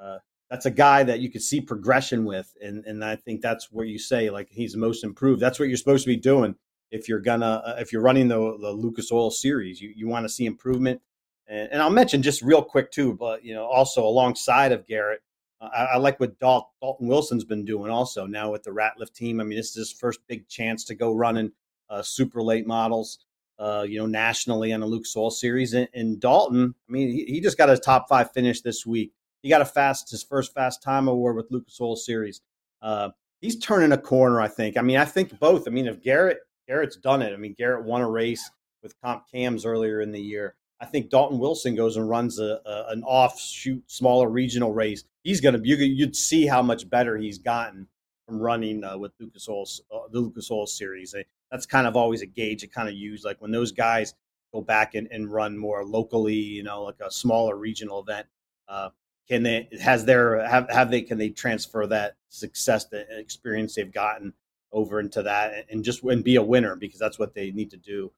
Uh, 0.01 0.19
that's 0.51 0.67
a 0.67 0.71
guy 0.71 1.03
that 1.03 1.21
you 1.21 1.31
could 1.31 1.43
see 1.43 1.61
progression 1.61 2.25
with, 2.25 2.55
and 2.63 2.85
and 2.85 3.05
I 3.05 3.17
think 3.17 3.41
that's 3.41 3.71
where 3.71 3.87
you 3.87 3.99
say 3.99 4.31
like 4.31 4.49
he's 4.51 4.77
most 4.77 5.05
improved. 5.05 5.41
That's 5.41 5.59
what 5.59 5.69
you're 5.69 5.77
supposed 5.77 6.05
to 6.05 6.11
be 6.11 6.17
doing 6.17 6.55
if 6.91 7.09
you're 7.09 7.21
gonna 7.21 7.63
uh, 7.65 7.77
if 7.79 7.93
you're 7.93 8.03
running 8.03 8.29
the 8.29 8.37
the 8.61 8.71
Lucas 8.71 9.13
Oil 9.13 9.31
Series. 9.31 9.81
You 9.81 9.93
you 9.95 10.09
want 10.09 10.25
to 10.25 10.29
see 10.29 10.47
improvement 10.47 11.01
and, 11.49 11.69
and 11.73 11.83
I'll 11.83 11.91
mention 11.91 12.23
just 12.23 12.43
real 12.43 12.63
quick 12.63 12.91
too, 12.91 13.15
but 13.15 13.45
you 13.45 13.55
know, 13.55 13.65
also 13.65 14.05
alongside 14.05 14.73
of 14.73 14.87
Garrett, 14.87 15.23
uh, 15.61 15.69
I, 15.75 15.85
I, 15.85 15.97
like 15.97 16.21
what 16.21 16.39
Dal- 16.39 16.73
Dalton 16.81 17.09
Wilson's 17.09 17.45
been 17.45 17.65
doing 17.65 17.91
also 17.91 18.27
now 18.27 18.53
with 18.53 18.63
the 18.63 18.71
Ratliff 18.71 19.13
team. 19.13 19.41
I 19.41 19.45
mean, 19.45 19.57
this 19.57 19.71
is 19.71 19.77
his 19.89 19.93
first 19.93 20.21
big 20.29 20.49
chance 20.49 20.85
to 20.85 20.95
go 20.95 21.15
running 21.15 21.53
uh, 21.89 22.03
super 22.03 22.43
late 22.43 22.67
models, 22.67 23.19
uh, 23.59 23.85
you 23.89 23.99
know, 23.99 24.07
nationally 24.07 24.73
on 24.73 24.81
the 24.81 24.87
Lucas 24.87 25.17
Oil 25.17 25.31
Series. 25.31 25.73
And, 25.73 25.89
and 25.95 26.21
Dalton, 26.21 26.75
I 26.89 26.93
mean, 26.93 27.09
he, 27.09 27.25
he, 27.25 27.41
just 27.41 27.57
got 27.57 27.71
a 27.71 27.79
top 27.79 28.09
five 28.09 28.31
finish 28.33 28.61
this 28.61 28.85
week. 28.85 29.13
Got 29.49 29.63
a 29.63 29.67
fast 29.67 30.11
his 30.11 30.23
first 30.23 30.55
fast 30.55 30.83
time 30.83 31.09
award 31.09 31.37
with 31.37 31.47
Lucas 31.51 31.81
Oil 31.81 31.97
Series. 31.97 32.41
Uh, 32.83 33.11
he's 33.41 33.59
turning 33.59 33.93
a 33.93 33.99
corner, 33.99 34.41
I 34.41 34.49
think. 34.49 34.77
I 34.77 34.83
mean, 34.83 34.99
I 34.99 35.05
think 35.05 35.39
both. 35.39 35.67
I 35.67 35.71
mean, 35.71 35.87
if 35.87 36.03
Garrett 36.03 36.39
Garrett's 36.69 36.97
done 36.97 37.23
it. 37.23 37.33
I 37.33 37.37
mean, 37.37 37.55
Garrett 37.57 37.87
won 37.87 38.03
a 38.03 38.09
race 38.09 38.51
with 38.83 38.95
Comp 39.03 39.25
Cams 39.33 39.65
earlier 39.65 40.01
in 40.01 40.13
the 40.13 40.21
year. 40.21 40.55
I 40.81 40.87
think 40.87 41.11
Dalton 41.11 41.39
Wilson 41.39 41.75
goes 41.75 41.97
and 41.97 42.09
runs 42.09 42.39
a, 42.39 42.61
a 42.65 42.85
an 42.91 43.03
offshoot 43.03 43.83
smaller 43.91 44.29
regional 44.29 44.73
race. 44.73 45.03
He's 45.25 45.41
going 45.41 45.61
to 45.61 45.67
you 45.67 45.77
you'd 45.77 46.15
see 46.15 46.47
how 46.47 46.63
much 46.63 46.89
better 46.89 47.17
he's 47.17 47.39
gotten 47.39 47.89
from 48.27 48.39
running 48.39 48.85
uh, 48.85 48.99
with 48.99 49.13
Lucas 49.19 49.49
Oil 49.49 49.65
uh, 49.93 50.09
the 50.13 50.21
Lucas 50.21 50.51
Oil 50.51 50.67
series. 50.67 51.15
That's 51.51 51.67
kind 51.67 51.87
of 51.87 51.97
always 51.97 52.23
a 52.23 52.27
gauge 52.27 52.61
to 52.61 52.69
kind 52.69 52.89
of 52.89 52.95
use 52.95 53.25
like 53.25 53.41
when 53.41 53.51
those 53.51 53.73
guys 53.73 54.15
go 54.53 54.61
back 54.61 54.95
and, 54.95 55.09
and 55.11 55.33
run 55.33 55.59
more 55.59 55.85
locally, 55.85 56.35
you 56.35 56.63
know, 56.63 56.85
like 56.85 57.01
a 57.05 57.11
smaller 57.11 57.57
regional 57.57 58.01
event. 58.01 58.27
Uh, 58.69 58.91
can 59.29 59.43
they 59.43 59.69
has 59.81 60.05
their 60.05 60.47
have 60.47 60.69
have 60.71 60.91
they 60.91 61.03
can 61.03 61.19
they 61.19 61.29
transfer 61.29 61.87
that 61.87 62.17
success 62.29 62.87
the 62.87 63.07
experience 63.19 63.75
they've 63.75 63.93
gotten 63.93 64.33
over 64.73 65.01
into 65.01 65.23
that 65.23 65.67
and 65.71 65.85
just 65.85 66.03
and 66.03 66.25
be 66.25 66.37
a 66.37 66.43
winner 66.43 66.77
because 66.77 66.99
that's 66.99 67.19
what 67.19 67.35
they 67.35 67.51
need 67.51 67.71
to 67.71 67.77
do 67.77 68.11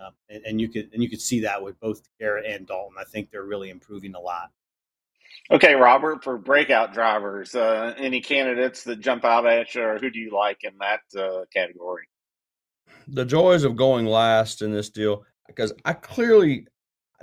uh, 0.00 0.10
and, 0.28 0.44
and, 0.44 0.60
you 0.60 0.68
could 0.68 0.90
and 0.92 1.02
you 1.02 1.08
could 1.08 1.20
see 1.20 1.40
that 1.40 1.62
with 1.62 1.78
both 1.80 2.02
Garrett 2.20 2.44
and 2.46 2.66
Dalton. 2.66 2.96
I 2.98 3.04
think 3.04 3.30
they're 3.30 3.44
really 3.44 3.70
improving 3.70 4.14
a 4.14 4.20
lot. 4.20 4.50
Okay, 5.50 5.74
Robert, 5.74 6.24
for 6.24 6.38
breakout 6.38 6.92
drivers, 6.92 7.54
uh, 7.54 7.94
any 7.96 8.20
candidates 8.20 8.84
that 8.84 9.00
jump 9.00 9.24
out 9.24 9.46
at 9.46 9.74
you, 9.74 9.82
or 9.82 9.98
who 9.98 10.10
do 10.10 10.18
you 10.18 10.30
like 10.32 10.58
in 10.64 10.72
that 10.78 11.00
uh, 11.18 11.44
category? 11.52 12.04
The 13.08 13.24
joys 13.24 13.62
of 13.62 13.76
going 13.76 14.06
last 14.06 14.62
in 14.62 14.72
this 14.72 14.90
deal, 14.90 15.24
because 15.46 15.72
I 15.84 15.92
clearly 15.92 16.66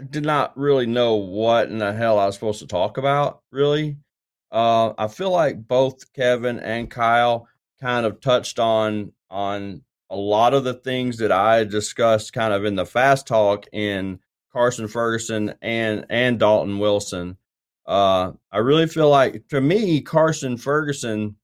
did 0.10 0.26
not 0.26 0.58
really 0.58 0.86
know 0.86 1.16
what 1.16 1.70
in 1.70 1.78
the 1.78 1.94
hell 1.94 2.20
I 2.20 2.26
was 2.26 2.36
supposed 2.36 2.60
to 2.60 2.68
talk 2.68 2.98
about. 2.98 3.42
Really, 3.52 3.98
uh, 4.52 4.94
I 4.98 5.08
feel 5.08 5.32
like 5.32 5.68
both 5.68 6.12
Kevin 6.14 6.60
and 6.60 6.90
Kyle 6.90 7.48
kind 7.82 8.06
of 8.06 8.22
touched 8.22 8.60
on 8.60 9.12
on 9.30 9.84
a 10.10 10.16
lot 10.16 10.54
of 10.54 10.64
the 10.64 10.74
things 10.74 11.18
that 11.18 11.32
I 11.32 11.64
discussed 11.64 12.34
kind 12.34 12.54
of 12.54 12.66
in 12.66 12.76
the 12.76 12.86
fast 12.86 13.28
talk 13.28 13.66
in 13.72 14.20
Carson 14.52 14.88
Ferguson 14.88 15.56
and 15.62 16.06
and 16.10 16.40
Dalton 16.40 16.80
Wilson. 16.80 17.38
Uh, 17.86 18.32
I 18.52 18.60
really 18.60 18.88
feel 18.88 19.10
like 19.10 19.48
to 19.50 19.60
me 19.60 20.02
Carson 20.02 20.58
Ferguson 20.58 21.36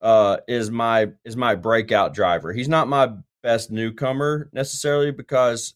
uh, 0.00 0.38
is 0.48 0.70
my 0.70 1.10
is 1.24 1.36
my 1.36 1.54
breakout 1.54 2.14
driver. 2.14 2.52
He's 2.52 2.68
not 2.68 2.88
my 2.88 3.12
best 3.42 3.70
newcomer 3.70 4.48
necessarily 4.52 5.10
because 5.10 5.74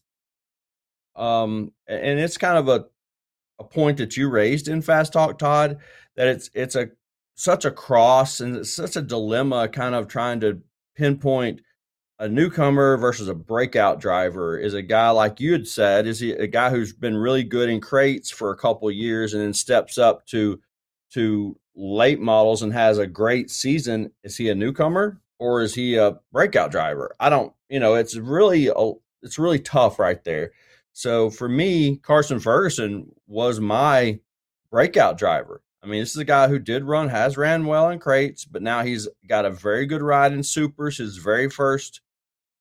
um 1.17 1.71
and 1.87 2.19
it's 2.19 2.37
kind 2.37 2.57
of 2.57 2.67
a 2.67 2.85
a 3.59 3.63
point 3.63 3.97
that 3.97 4.15
you 4.15 4.29
raised 4.29 4.67
in 4.67 4.81
fast 4.81 5.13
talk 5.13 5.37
Todd 5.39 5.77
that 6.15 6.27
it's 6.27 6.49
it's 6.53 6.75
a 6.75 6.89
such 7.35 7.65
a 7.65 7.71
cross 7.71 8.39
and 8.39 8.65
such 8.65 8.95
a 8.95 9.01
dilemma 9.01 9.67
kind 9.67 9.95
of 9.95 10.07
trying 10.07 10.39
to 10.39 10.61
pinpoint 10.95 11.61
a 12.19 12.27
newcomer 12.27 12.97
versus 12.97 13.27
a 13.27 13.35
breakout 13.35 14.01
driver 14.01 14.57
is 14.57 14.73
a 14.73 14.81
guy 14.81 15.09
like 15.11 15.39
you 15.39 15.51
had 15.51 15.67
said 15.67 16.07
is 16.07 16.19
he 16.19 16.31
a 16.31 16.47
guy 16.47 16.69
who's 16.69 16.93
been 16.93 17.15
really 17.15 17.43
good 17.43 17.69
in 17.69 17.79
crates 17.79 18.31
for 18.31 18.51
a 18.51 18.57
couple 18.57 18.89
years 18.89 19.33
and 19.33 19.43
then 19.43 19.53
steps 19.53 19.97
up 19.97 20.25
to 20.25 20.59
to 21.11 21.57
late 21.75 22.19
models 22.19 22.63
and 22.63 22.73
has 22.73 22.97
a 22.97 23.07
great 23.07 23.51
season. 23.51 24.11
Is 24.23 24.35
he 24.35 24.49
a 24.49 24.55
newcomer 24.55 25.21
or 25.37 25.61
is 25.61 25.75
he 25.75 25.95
a 25.95 26.17
breakout 26.31 26.71
driver? 26.71 27.15
I 27.19 27.29
don't 27.29 27.53
you 27.69 27.79
know 27.79 27.93
it's 27.93 28.15
really 28.15 28.67
a, 28.67 28.91
it's 29.21 29.37
really 29.37 29.59
tough 29.59 29.99
right 29.99 30.23
there 30.23 30.51
so 30.97 31.29
for 31.29 31.47
me 31.47 31.97
carson 31.97 32.39
ferguson 32.39 33.09
was 33.27 33.59
my 33.59 34.19
breakout 34.71 35.17
driver 35.17 35.61
I 35.83 35.89
mean, 35.89 36.01
this 36.01 36.11
is 36.11 36.17
a 36.17 36.25
guy 36.25 36.49
who 36.49 36.59
did 36.59 36.83
run, 36.83 37.07
has 37.07 37.37
ran 37.37 37.65
well 37.65 37.91
in 37.91 37.99
crates, 37.99 38.43
but 38.43 38.63
now 38.63 38.83
he's 38.83 39.07
got 39.29 39.45
a 39.45 39.51
very 39.51 39.85
good 39.85 40.01
ride 40.01 40.33
in 40.33 40.43
supers. 40.43 40.97
His 40.97 41.17
very 41.17 41.49
first 41.49 42.01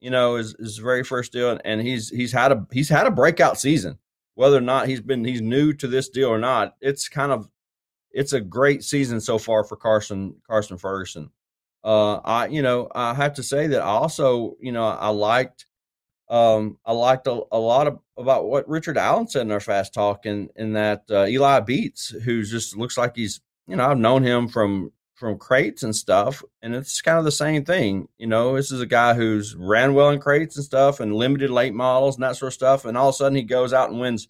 you 0.00 0.10
know, 0.10 0.36
his, 0.36 0.54
his 0.58 0.78
very 0.78 1.02
first 1.02 1.32
deal, 1.32 1.58
and 1.64 1.80
he's 1.80 2.10
he's 2.10 2.32
had 2.32 2.52
a 2.52 2.66
he's 2.70 2.88
had 2.88 3.06
a 3.06 3.10
breakout 3.10 3.58
season. 3.58 3.98
Whether 4.34 4.58
or 4.58 4.62
not 4.62 4.88
he's 4.88 5.00
been 5.00 5.24
he's 5.24 5.40
new 5.40 5.72
to 5.74 5.88
this 5.88 6.08
deal 6.08 6.28
or 6.28 6.38
not, 6.38 6.76
it's 6.80 7.08
kind 7.08 7.32
of 7.32 7.48
it's 8.10 8.32
a 8.32 8.40
great 8.40 8.84
season 8.84 9.20
so 9.20 9.38
far 9.38 9.64
for 9.64 9.76
Carson 9.76 10.36
Carson 10.46 10.78
Ferguson. 10.78 11.30
Uh, 11.82 12.16
I 12.16 12.46
you 12.48 12.62
know 12.62 12.88
I 12.94 13.14
have 13.14 13.34
to 13.34 13.42
say 13.42 13.66
that 13.68 13.82
I 13.82 13.86
also 13.86 14.56
you 14.60 14.72
know 14.72 14.84
I 14.84 15.08
liked 15.08 15.66
um, 16.28 16.78
I 16.84 16.92
liked 16.92 17.26
a, 17.26 17.40
a, 17.52 17.58
lot 17.58 17.86
of 17.86 18.00
about 18.16 18.46
what 18.46 18.68
Richard 18.68 18.98
Allen 18.98 19.28
said 19.28 19.42
in 19.42 19.52
our 19.52 19.60
fast 19.60 19.94
talk, 19.94 20.26
and 20.26 20.50
in, 20.56 20.72
that 20.72 21.04
uh, 21.10 21.26
Eli 21.26 21.60
Beats, 21.60 22.08
who 22.08 22.42
just 22.42 22.76
looks 22.76 22.98
like 22.98 23.14
he's 23.14 23.40
you 23.68 23.76
know 23.76 23.86
I've 23.86 23.98
known 23.98 24.24
him 24.24 24.48
from 24.48 24.92
from 25.14 25.38
crates 25.38 25.82
and 25.82 25.94
stuff, 25.94 26.42
and 26.62 26.74
it's 26.74 27.00
kind 27.00 27.18
of 27.18 27.24
the 27.24 27.30
same 27.30 27.64
thing. 27.64 28.08
You 28.18 28.26
know, 28.26 28.56
this 28.56 28.72
is 28.72 28.80
a 28.80 28.86
guy 28.86 29.14
who's 29.14 29.54
ran 29.54 29.94
well 29.94 30.10
in 30.10 30.20
crates 30.20 30.56
and 30.56 30.64
stuff, 30.64 30.98
and 30.98 31.14
limited 31.14 31.50
late 31.50 31.74
models 31.74 32.16
and 32.16 32.24
that 32.24 32.36
sort 32.36 32.48
of 32.48 32.54
stuff, 32.54 32.84
and 32.84 32.96
all 32.96 33.10
of 33.10 33.14
a 33.14 33.16
sudden 33.16 33.36
he 33.36 33.42
goes 33.42 33.72
out 33.72 33.90
and 33.90 34.00
wins. 34.00 34.26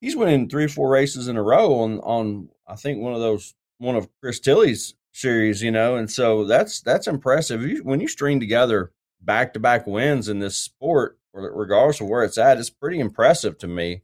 He's 0.00 0.16
winning 0.16 0.48
three 0.48 0.64
or 0.64 0.68
four 0.68 0.88
races 0.88 1.26
in 1.26 1.36
a 1.36 1.42
row 1.42 1.80
on 1.80 1.98
on 2.00 2.48
I 2.66 2.76
think 2.76 3.02
one 3.02 3.14
of 3.14 3.20
those 3.20 3.54
one 3.78 3.96
of 3.96 4.08
Chris 4.20 4.38
Tilley's 4.38 4.94
series, 5.12 5.62
you 5.62 5.72
know, 5.72 5.96
and 5.96 6.10
so 6.10 6.44
that's 6.44 6.80
that's 6.80 7.08
impressive. 7.08 7.62
You, 7.62 7.82
when 7.82 8.00
you 8.00 8.06
string 8.06 8.38
together 8.38 8.92
back 9.20 9.52
to 9.54 9.60
back 9.60 9.86
wins 9.86 10.28
in 10.28 10.38
this 10.38 10.56
sport, 10.56 11.18
regardless 11.32 12.00
of 12.00 12.08
where 12.08 12.24
it's 12.24 12.38
at, 12.38 12.58
it's 12.58 12.70
pretty 12.70 13.00
impressive 13.00 13.58
to 13.58 13.68
me. 13.68 14.02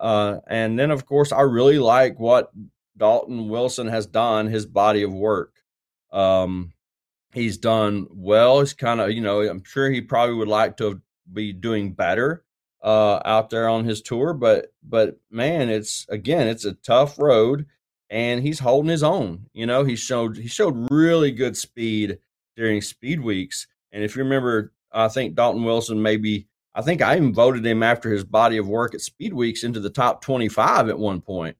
Uh, 0.00 0.38
and 0.46 0.78
then, 0.78 0.90
of 0.90 1.06
course, 1.06 1.32
I 1.32 1.42
really 1.42 1.78
like 1.78 2.18
what 2.18 2.50
Dalton 2.96 3.48
Wilson 3.48 3.88
has 3.88 4.06
done, 4.06 4.48
his 4.48 4.66
body 4.66 5.02
of 5.02 5.12
work. 5.12 5.54
Um, 6.12 6.72
he's 7.32 7.56
done 7.56 8.06
well. 8.10 8.60
He's 8.60 8.74
kind 8.74 9.00
of, 9.00 9.10
you 9.12 9.20
know, 9.20 9.42
I'm 9.42 9.64
sure 9.64 9.90
he 9.90 10.00
probably 10.00 10.34
would 10.34 10.48
like 10.48 10.76
to 10.78 11.00
be 11.32 11.52
doing 11.52 11.92
better 11.92 12.44
uh, 12.82 13.20
out 13.24 13.50
there 13.50 13.68
on 13.68 13.84
his 13.84 14.02
tour, 14.02 14.34
but 14.34 14.72
but 14.82 15.18
man, 15.30 15.68
it's 15.68 16.06
again, 16.08 16.48
it's 16.48 16.64
a 16.64 16.72
tough 16.72 17.18
road, 17.18 17.66
and 18.10 18.42
he's 18.42 18.58
holding 18.58 18.90
his 18.90 19.02
own. 19.02 19.46
You 19.52 19.66
know, 19.66 19.84
he 19.84 19.94
showed 19.96 20.36
he 20.36 20.48
showed 20.48 20.90
really 20.90 21.30
good 21.30 21.56
speed 21.56 22.18
during 22.56 22.80
speed 22.82 23.20
weeks, 23.20 23.66
and 23.92 24.02
if 24.02 24.16
you 24.16 24.24
remember, 24.24 24.72
I 24.90 25.08
think 25.08 25.34
Dalton 25.34 25.64
Wilson 25.64 26.02
maybe. 26.02 26.48
I 26.74 26.82
think 26.82 27.02
I 27.02 27.16
even 27.16 27.34
voted 27.34 27.66
him 27.66 27.82
after 27.82 28.10
his 28.10 28.24
body 28.24 28.56
of 28.56 28.66
work 28.68 28.94
at 28.94 29.00
Speed 29.00 29.34
Weeks 29.34 29.62
into 29.62 29.80
the 29.80 29.90
top 29.90 30.22
25 30.22 30.88
at 30.88 30.98
one 30.98 31.20
point. 31.20 31.56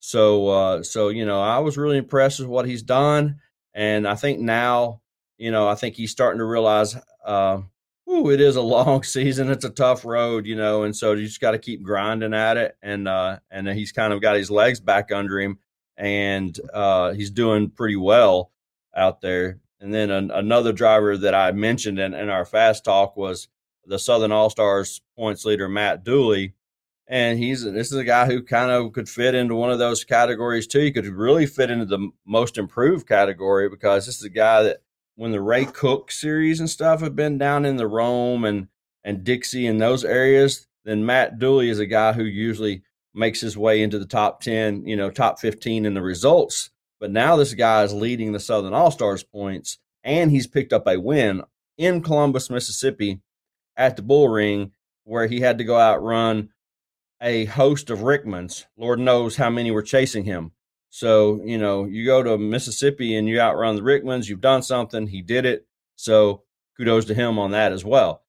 So, 0.00 0.48
uh, 0.48 0.82
so 0.82 1.08
you 1.08 1.26
know, 1.26 1.40
I 1.40 1.58
was 1.58 1.76
really 1.76 1.98
impressed 1.98 2.40
with 2.40 2.48
what 2.48 2.66
he's 2.66 2.82
done. 2.82 3.40
And 3.74 4.06
I 4.06 4.14
think 4.14 4.38
now, 4.38 5.00
you 5.38 5.50
know, 5.50 5.68
I 5.68 5.74
think 5.74 5.96
he's 5.96 6.12
starting 6.12 6.38
to 6.38 6.44
realize, 6.44 6.96
uh, 7.24 7.60
ooh, 8.08 8.30
it 8.30 8.40
is 8.40 8.56
a 8.56 8.62
long 8.76 9.02
season. 9.02 9.50
It's 9.50 9.64
a 9.64 9.70
tough 9.70 10.04
road, 10.04 10.46
you 10.46 10.56
know, 10.56 10.84
and 10.84 10.94
so 10.94 11.12
you 11.12 11.26
just 11.26 11.40
got 11.40 11.52
to 11.52 11.58
keep 11.58 11.82
grinding 11.82 12.34
at 12.34 12.56
it. 12.56 12.76
And 12.82 13.08
uh, 13.08 13.38
and 13.50 13.68
he's 13.68 13.92
kind 13.92 14.12
of 14.12 14.22
got 14.22 14.36
his 14.36 14.50
legs 14.50 14.80
back 14.80 15.10
under 15.12 15.40
him, 15.40 15.58
and 15.96 16.58
uh, 16.72 17.12
he's 17.12 17.30
doing 17.30 17.70
pretty 17.70 17.96
well 17.96 18.50
out 18.96 19.20
there. 19.20 19.58
and 19.80 19.92
then 19.92 20.10
an, 20.10 20.30
another 20.30 20.72
driver 20.72 21.16
that 21.16 21.34
I 21.34 21.50
mentioned 21.52 21.98
in, 21.98 22.14
in 22.14 22.28
our 22.28 22.44
fast 22.44 22.84
talk 22.84 23.16
was 23.16 23.48
the 23.86 23.98
Southern 23.98 24.32
All 24.32 24.50
Stars 24.50 25.00
points 25.16 25.44
leader 25.44 25.68
Matt 25.68 26.04
Dooley, 26.04 26.54
and 27.06 27.38
he's 27.38 27.64
this 27.64 27.92
is 27.92 27.98
a 27.98 28.04
guy 28.04 28.26
who 28.26 28.42
kind 28.42 28.70
of 28.70 28.92
could 28.92 29.08
fit 29.08 29.34
into 29.34 29.54
one 29.54 29.70
of 29.70 29.78
those 29.78 30.04
categories 30.04 30.66
too. 30.66 30.80
He 30.80 30.92
could 30.92 31.06
really 31.06 31.46
fit 31.46 31.70
into 31.70 31.84
the 31.84 32.10
most 32.26 32.58
improved 32.58 33.06
category 33.06 33.68
because 33.68 34.06
this 34.06 34.16
is 34.16 34.24
a 34.24 34.30
guy 34.30 34.62
that 34.62 34.82
when 35.16 35.32
the 35.32 35.40
Ray 35.40 35.64
Cook 35.64 36.10
series 36.10 36.60
and 36.60 36.68
stuff 36.68 37.00
have 37.00 37.14
been 37.14 37.38
down 37.38 37.64
in 37.64 37.76
the 37.76 37.86
Rome 37.86 38.44
and 38.44 38.68
and 39.04 39.22
Dixie 39.22 39.66
and 39.66 39.80
those 39.80 40.04
areas, 40.04 40.66
then 40.84 41.04
Matt 41.04 41.38
Dooley 41.38 41.68
is 41.68 41.78
a 41.78 41.86
guy 41.86 42.14
who 42.14 42.24
usually 42.24 42.82
makes 43.12 43.40
his 43.40 43.56
way 43.56 43.82
into 43.82 43.98
the 43.98 44.06
top 44.06 44.40
10, 44.40 44.86
you 44.86 44.96
know, 44.96 45.10
top 45.10 45.38
15 45.38 45.84
in 45.86 45.94
the 45.94 46.02
results. 46.02 46.70
But 46.98 47.10
now 47.10 47.36
this 47.36 47.54
guy 47.54 47.82
is 47.84 47.92
leading 47.92 48.32
the 48.32 48.40
Southern 48.40 48.72
All 48.72 48.90
Stars 48.90 49.22
points 49.22 49.78
and 50.02 50.30
he's 50.30 50.46
picked 50.46 50.72
up 50.72 50.86
a 50.86 50.98
win 50.98 51.42
in 51.76 52.02
Columbus, 52.02 52.50
Mississippi 52.50 53.20
at 53.76 53.96
the 53.96 54.02
Bull 54.02 54.28
Ring 54.28 54.72
where 55.04 55.26
he 55.26 55.40
had 55.40 55.58
to 55.58 55.64
go 55.64 55.76
out 55.76 56.02
run 56.02 56.50
a 57.20 57.46
host 57.46 57.90
of 57.90 58.00
Rickmans. 58.00 58.64
Lord 58.76 58.98
knows 58.98 59.36
how 59.36 59.50
many 59.50 59.70
were 59.70 59.82
chasing 59.82 60.24
him. 60.24 60.52
So, 60.90 61.40
you 61.44 61.58
know, 61.58 61.84
you 61.84 62.04
go 62.04 62.22
to 62.22 62.38
Mississippi 62.38 63.16
and 63.16 63.28
you 63.28 63.40
outrun 63.40 63.76
the 63.76 63.82
Rickmans, 63.82 64.28
you've 64.28 64.40
done 64.40 64.62
something. 64.62 65.06
He 65.06 65.22
did 65.22 65.44
it. 65.44 65.66
So, 65.96 66.42
kudos 66.76 67.06
to 67.06 67.14
him 67.14 67.38
on 67.38 67.52
that 67.52 67.72
as 67.72 67.84
well. 67.84 68.22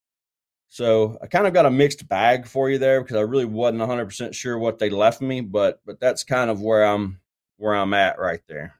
So, 0.68 1.18
I 1.22 1.26
kind 1.26 1.46
of 1.46 1.54
got 1.54 1.66
a 1.66 1.70
mixed 1.70 2.08
bag 2.08 2.46
for 2.46 2.68
you 2.68 2.78
there 2.78 3.02
because 3.02 3.16
I 3.16 3.20
really 3.20 3.44
wasn't 3.44 3.82
100% 3.82 4.34
sure 4.34 4.58
what 4.58 4.78
they 4.78 4.90
left 4.90 5.20
me, 5.20 5.42
but 5.42 5.80
but 5.86 6.00
that's 6.00 6.24
kind 6.24 6.50
of 6.50 6.60
where 6.60 6.84
I'm 6.84 7.20
where 7.56 7.74
I'm 7.74 7.94
at 7.94 8.18
right 8.18 8.42
there. 8.48 8.74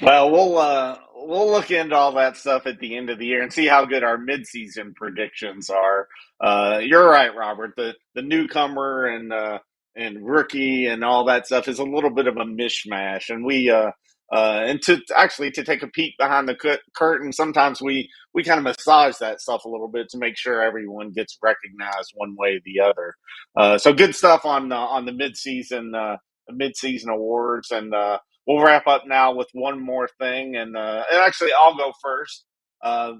Well, 0.00 0.30
we'll 0.30 0.58
uh, 0.58 0.98
we'll 1.26 1.50
look 1.50 1.70
into 1.70 1.96
all 1.96 2.12
that 2.14 2.36
stuff 2.36 2.66
at 2.66 2.78
the 2.80 2.96
end 2.96 3.10
of 3.10 3.18
the 3.18 3.26
year 3.26 3.42
and 3.42 3.52
see 3.52 3.66
how 3.66 3.84
good 3.84 4.04
our 4.04 4.18
midseason 4.18 4.94
predictions 4.94 5.70
are. 5.70 6.08
Uh, 6.40 6.80
you're 6.82 7.08
right, 7.08 7.34
Robert. 7.34 7.72
The 7.76 7.94
the 8.14 8.22
newcomer 8.22 9.06
and 9.06 9.32
uh, 9.32 9.58
and 9.96 10.24
rookie 10.24 10.86
and 10.86 11.04
all 11.04 11.24
that 11.26 11.46
stuff 11.46 11.68
is 11.68 11.78
a 11.78 11.84
little 11.84 12.10
bit 12.10 12.26
of 12.26 12.36
a 12.36 12.44
mishmash, 12.44 13.30
and 13.30 13.44
we 13.44 13.70
uh, 13.70 13.90
uh, 14.32 14.62
and 14.66 14.82
to 14.82 15.00
actually 15.16 15.50
to 15.52 15.64
take 15.64 15.82
a 15.82 15.88
peek 15.88 16.14
behind 16.18 16.48
the 16.48 16.78
curtain, 16.94 17.32
sometimes 17.32 17.80
we 17.80 18.10
we 18.34 18.44
kind 18.44 18.58
of 18.58 18.64
massage 18.64 19.16
that 19.18 19.40
stuff 19.40 19.64
a 19.64 19.68
little 19.68 19.88
bit 19.88 20.08
to 20.10 20.18
make 20.18 20.36
sure 20.36 20.62
everyone 20.62 21.10
gets 21.12 21.38
recognized 21.42 22.12
one 22.14 22.36
way 22.36 22.50
or 22.56 22.60
the 22.64 22.80
other. 22.80 23.14
Uh, 23.56 23.78
so 23.78 23.92
good 23.92 24.14
stuff 24.14 24.44
on 24.44 24.70
uh, 24.70 24.76
on 24.76 25.06
the 25.06 25.12
midseason 25.12 25.94
uh, 25.96 26.16
midseason 26.52 27.08
awards, 27.08 27.70
and 27.70 27.94
uh, 27.94 28.18
we'll 28.48 28.62
wrap 28.64 28.88
up 28.88 29.04
now 29.08 29.34
with 29.34 29.48
one 29.54 29.80
more 29.84 30.08
thing, 30.20 30.56
and, 30.56 30.76
uh, 30.76 31.04
and 31.12 31.20
actually 31.22 31.52
I'll 31.62 31.76
go 31.78 31.92
first. 32.02 32.46
Uh, 32.82 33.14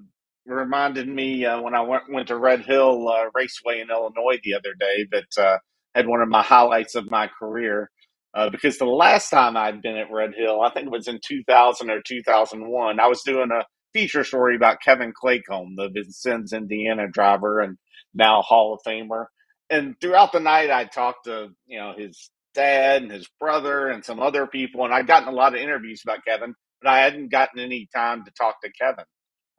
reminded 0.46 1.08
me 1.08 1.46
uh, 1.46 1.62
when 1.62 1.74
I 1.76 1.82
went 1.82 2.04
went 2.12 2.28
to 2.28 2.36
Red 2.36 2.62
Hill 2.66 3.08
uh, 3.08 3.26
Raceway 3.34 3.80
in 3.80 3.90
Illinois 3.90 4.40
the 4.44 4.54
other 4.56 4.74
day 4.80 5.06
that 5.12 5.42
uh, 5.42 5.58
had 5.94 6.08
one 6.08 6.22
of 6.22 6.30
my 6.30 6.42
highlights 6.42 6.96
of 6.96 7.10
my 7.12 7.28
career. 7.40 7.90
Uh, 8.34 8.50
because 8.50 8.78
the 8.78 8.86
last 8.86 9.30
time 9.30 9.58
I'd 9.58 9.82
been 9.82 9.98
at 9.98 10.10
Red 10.12 10.32
Hill, 10.36 10.62
I 10.62 10.70
think 10.70 10.86
it 10.88 10.92
was 10.92 11.08
in 11.08 11.20
2000 11.26 11.90
or 11.90 12.02
2001, 12.02 13.00
I 13.00 13.06
was 13.08 13.22
doing 13.24 13.50
a 13.52 13.64
feature 13.94 14.24
story 14.24 14.56
about 14.56 14.82
Kevin 14.82 15.12
Claycomb, 15.12 15.76
the 15.76 15.90
Vincennes, 15.94 16.54
Indiana 16.54 17.08
driver 17.12 17.60
and 17.60 17.78
now 18.14 18.42
Hall 18.42 18.74
of 18.74 18.80
Famer. 18.86 19.26
And 19.70 19.96
throughout 20.00 20.32
the 20.32 20.40
night, 20.40 20.70
I 20.70 20.86
talked 20.86 21.26
to 21.26 21.50
you 21.66 21.78
know 21.78 21.94
his 21.96 22.30
dad 22.58 23.02
and 23.02 23.12
his 23.12 23.28
brother 23.38 23.88
and 23.88 24.04
some 24.04 24.20
other 24.20 24.46
people. 24.46 24.84
And 24.84 24.92
I'd 24.92 25.06
gotten 25.06 25.28
a 25.28 25.32
lot 25.32 25.54
of 25.54 25.60
interviews 25.60 26.02
about 26.04 26.24
Kevin, 26.26 26.54
but 26.82 26.90
I 26.90 26.98
hadn't 27.00 27.30
gotten 27.30 27.60
any 27.60 27.88
time 27.94 28.24
to 28.24 28.32
talk 28.32 28.56
to 28.62 28.72
Kevin. 28.72 29.04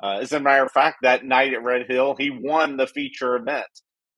Uh, 0.03 0.19
as 0.21 0.31
a 0.33 0.39
matter 0.39 0.65
of 0.65 0.71
fact, 0.71 0.97
that 1.03 1.25
night 1.25 1.53
at 1.53 1.63
Red 1.63 1.85
Hill, 1.89 2.15
he 2.17 2.29
won 2.29 2.77
the 2.77 2.87
feature 2.87 3.35
event. 3.37 3.67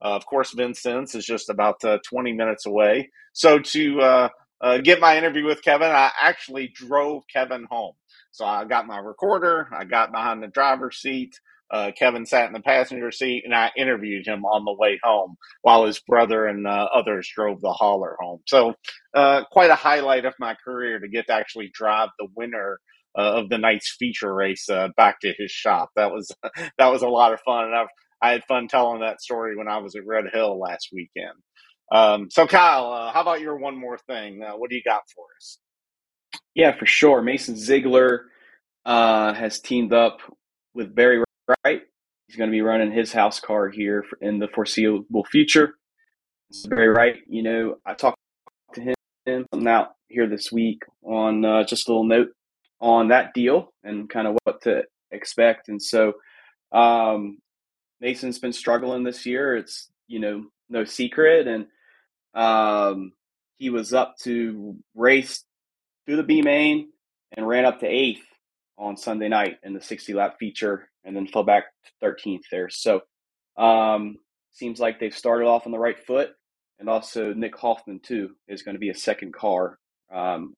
Uh, 0.03 0.15
of 0.15 0.25
course, 0.25 0.51
Vincennes 0.53 1.13
is 1.15 1.25
just 1.25 1.49
about 1.49 1.83
uh, 1.85 1.99
20 2.09 2.33
minutes 2.33 2.65
away. 2.65 3.11
So 3.33 3.59
to 3.59 4.01
uh, 4.01 4.29
uh, 4.61 4.77
get 4.79 4.99
my 4.99 5.17
interview 5.17 5.45
with 5.45 5.63
Kevin, 5.63 5.91
I 5.91 6.11
actually 6.19 6.71
drove 6.73 7.23
Kevin 7.31 7.67
home. 7.69 7.93
So 8.31 8.45
I 8.45 8.65
got 8.65 8.87
my 8.87 8.97
recorder, 8.99 9.67
I 9.71 9.83
got 9.85 10.11
behind 10.11 10.41
the 10.41 10.47
driver's 10.47 10.97
seat, 10.97 11.39
uh, 11.71 11.91
Kevin 11.97 12.25
sat 12.25 12.47
in 12.47 12.53
the 12.53 12.59
passenger 12.59 13.11
seat, 13.11 13.43
and 13.45 13.55
I 13.55 13.71
interviewed 13.77 14.27
him 14.27 14.45
on 14.45 14.65
the 14.65 14.73
way 14.73 14.99
home 15.01 15.37
while 15.61 15.85
his 15.85 15.99
brother 15.99 16.45
and 16.45 16.67
uh, 16.67 16.89
others 16.93 17.29
drove 17.33 17.61
the 17.61 17.71
hauler 17.71 18.17
home. 18.19 18.41
So, 18.45 18.73
uh, 19.15 19.43
quite 19.51 19.69
a 19.71 19.75
highlight 19.75 20.25
of 20.25 20.33
my 20.39 20.55
career 20.63 20.99
to 20.99 21.07
get 21.07 21.27
to 21.27 21.33
actually 21.33 21.71
drive 21.73 22.09
the 22.19 22.27
winner 22.35 22.79
uh, 23.17 23.33
of 23.39 23.49
the 23.49 23.57
night's 23.57 23.95
feature 23.97 24.33
race 24.33 24.69
uh, 24.69 24.89
back 24.97 25.19
to 25.21 25.33
his 25.37 25.51
shop. 25.51 25.89
That 25.95 26.11
was 26.11 26.31
that 26.77 26.87
was 26.87 27.01
a 27.03 27.09
lot 27.09 27.33
of 27.33 27.39
fun, 27.41 27.65
and 27.65 27.75
I've, 27.75 27.87
I 28.21 28.31
had 28.31 28.43
fun 28.45 28.67
telling 28.67 29.01
that 29.01 29.21
story 29.21 29.55
when 29.55 29.67
I 29.67 29.77
was 29.77 29.95
at 29.95 30.05
Red 30.05 30.25
Hill 30.31 30.59
last 30.59 30.89
weekend. 30.93 31.33
Um, 31.91 32.29
so, 32.29 32.47
Kyle, 32.47 32.91
uh, 32.91 33.11
how 33.13 33.21
about 33.21 33.41
your 33.41 33.57
one 33.57 33.77
more 33.77 33.97
thing? 33.97 34.41
what 34.57 34.69
do 34.69 34.75
you 34.75 34.83
got 34.85 35.01
for 35.15 35.25
us? 35.37 35.57
Yeah, 36.53 36.77
for 36.77 36.85
sure. 36.85 37.21
Mason 37.21 37.55
Ziegler 37.55 38.25
has 38.85 39.59
teamed 39.59 39.93
up 39.93 40.19
with 40.73 40.95
Barry 40.95 41.21
Wright? 41.63 41.81
He's 42.27 42.37
going 42.37 42.49
to 42.49 42.55
be 42.55 42.61
running 42.61 42.91
his 42.91 43.11
house 43.11 43.39
car 43.39 43.69
here 43.69 44.05
in 44.21 44.39
the 44.39 44.47
foreseeable 44.47 45.25
future. 45.25 45.75
Barry 46.67 46.87
Wright. 46.89 47.17
You 47.27 47.43
know, 47.43 47.75
I 47.85 47.93
talked 47.93 48.17
to 48.75 48.93
him 49.25 49.67
out 49.67 49.89
here 50.07 50.27
this 50.27 50.51
week 50.51 50.83
on 51.03 51.45
uh, 51.45 51.63
just 51.63 51.87
a 51.87 51.91
little 51.91 52.05
note 52.05 52.29
on 52.79 53.09
that 53.09 53.33
deal 53.33 53.73
and 53.83 54.09
kind 54.09 54.27
of 54.27 54.37
what 54.43 54.61
to 54.63 54.83
expect. 55.11 55.69
And 55.69 55.81
so, 55.81 56.13
um, 56.71 57.37
Mason's 57.99 58.39
been 58.39 58.53
struggling 58.53 59.03
this 59.03 59.25
year. 59.25 59.55
It's 59.55 59.89
you 60.07 60.19
know 60.19 60.45
no 60.69 60.83
secret, 60.83 61.47
and 61.47 61.67
um, 62.33 63.13
he 63.57 63.69
was 63.69 63.93
up 63.93 64.15
to 64.23 64.75
race 64.95 65.43
through 66.05 66.17
the 66.17 66.23
B 66.23 66.41
main 66.41 66.89
and 67.35 67.47
ran 67.47 67.65
up 67.65 67.79
to 67.81 67.87
eighth 67.87 68.23
on 68.77 68.97
Sunday 68.97 69.29
night 69.29 69.57
in 69.63 69.73
the 69.73 69.81
60 69.81 70.13
lap 70.13 70.37
feature 70.39 70.89
and 71.03 71.15
then 71.15 71.27
fell 71.27 71.43
back 71.43 71.65
to 71.85 72.07
13th 72.07 72.41
there. 72.51 72.69
So 72.69 73.01
um, 73.57 74.17
seems 74.51 74.79
like 74.79 74.99
they've 74.99 75.15
started 75.15 75.45
off 75.47 75.65
on 75.65 75.71
the 75.71 75.79
right 75.79 75.99
foot. 76.05 76.29
And 76.79 76.89
also 76.89 77.33
Nick 77.33 77.55
Hoffman 77.57 77.99
too 78.03 78.31
is 78.47 78.63
going 78.63 78.75
to 78.75 78.79
be 78.79 78.89
a 78.89 78.95
second 78.95 79.33
car. 79.33 79.77
Um, 80.13 80.53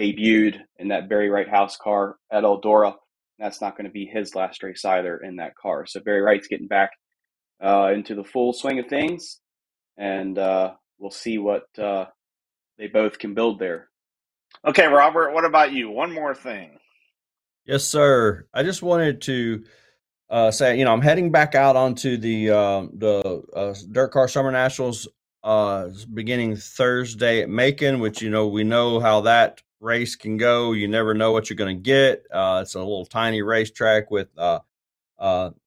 debuted 0.00 0.56
in 0.78 0.88
that 0.88 1.08
Barry 1.08 1.28
Wright 1.28 1.48
house 1.48 1.76
car 1.76 2.16
at 2.32 2.44
Eldora. 2.44 2.94
That's 3.38 3.60
not 3.60 3.76
going 3.76 3.86
to 3.86 3.92
be 3.92 4.06
his 4.06 4.34
last 4.34 4.62
race 4.62 4.84
either 4.84 5.18
in 5.18 5.36
that 5.36 5.54
car. 5.56 5.86
So 5.86 6.00
Barry 6.00 6.22
Wright's 6.22 6.48
getting 6.48 6.68
back 6.68 6.90
uh, 7.62 7.90
into 7.94 8.14
the 8.14 8.24
full 8.24 8.52
swing 8.52 8.78
of 8.78 8.86
things, 8.88 9.40
and 9.98 10.38
uh, 10.38 10.72
we'll 10.98 11.10
see 11.10 11.38
what 11.38 11.64
uh, 11.78 12.06
they 12.78 12.86
both 12.86 13.18
can 13.18 13.34
build 13.34 13.58
there. 13.58 13.88
Okay, 14.66 14.86
Robert, 14.86 15.32
what 15.32 15.44
about 15.44 15.72
you? 15.72 15.90
One 15.90 16.12
more 16.12 16.34
thing. 16.34 16.79
Yes, 17.66 17.84
sir. 17.84 18.46
I 18.54 18.62
just 18.62 18.82
wanted 18.82 19.20
to 19.22 19.64
uh, 20.28 20.50
say, 20.50 20.78
you 20.78 20.84
know, 20.84 20.92
I'm 20.92 21.00
heading 21.02 21.30
back 21.30 21.54
out 21.54 21.76
onto 21.76 22.16
the 22.16 22.50
uh, 22.50 22.86
the 22.92 23.42
uh, 23.54 23.74
Dirt 23.92 24.12
Car 24.12 24.28
Summer 24.28 24.50
Nationals 24.50 25.08
uh, 25.42 25.88
beginning 26.12 26.56
Thursday 26.56 27.42
at 27.42 27.48
Macon, 27.48 28.00
which 28.00 28.22
you 28.22 28.30
know 28.30 28.48
we 28.48 28.64
know 28.64 29.00
how 29.00 29.22
that 29.22 29.62
race 29.80 30.16
can 30.16 30.36
go. 30.36 30.72
You 30.72 30.88
never 30.88 31.14
know 31.14 31.32
what 31.32 31.48
you're 31.48 31.56
going 31.56 31.76
to 31.76 31.82
get. 31.82 32.24
Uh, 32.30 32.60
it's 32.62 32.74
a 32.74 32.78
little 32.78 33.06
tiny 33.06 33.42
racetrack 33.42 34.10
with, 34.10 34.28
uh, 34.36 34.60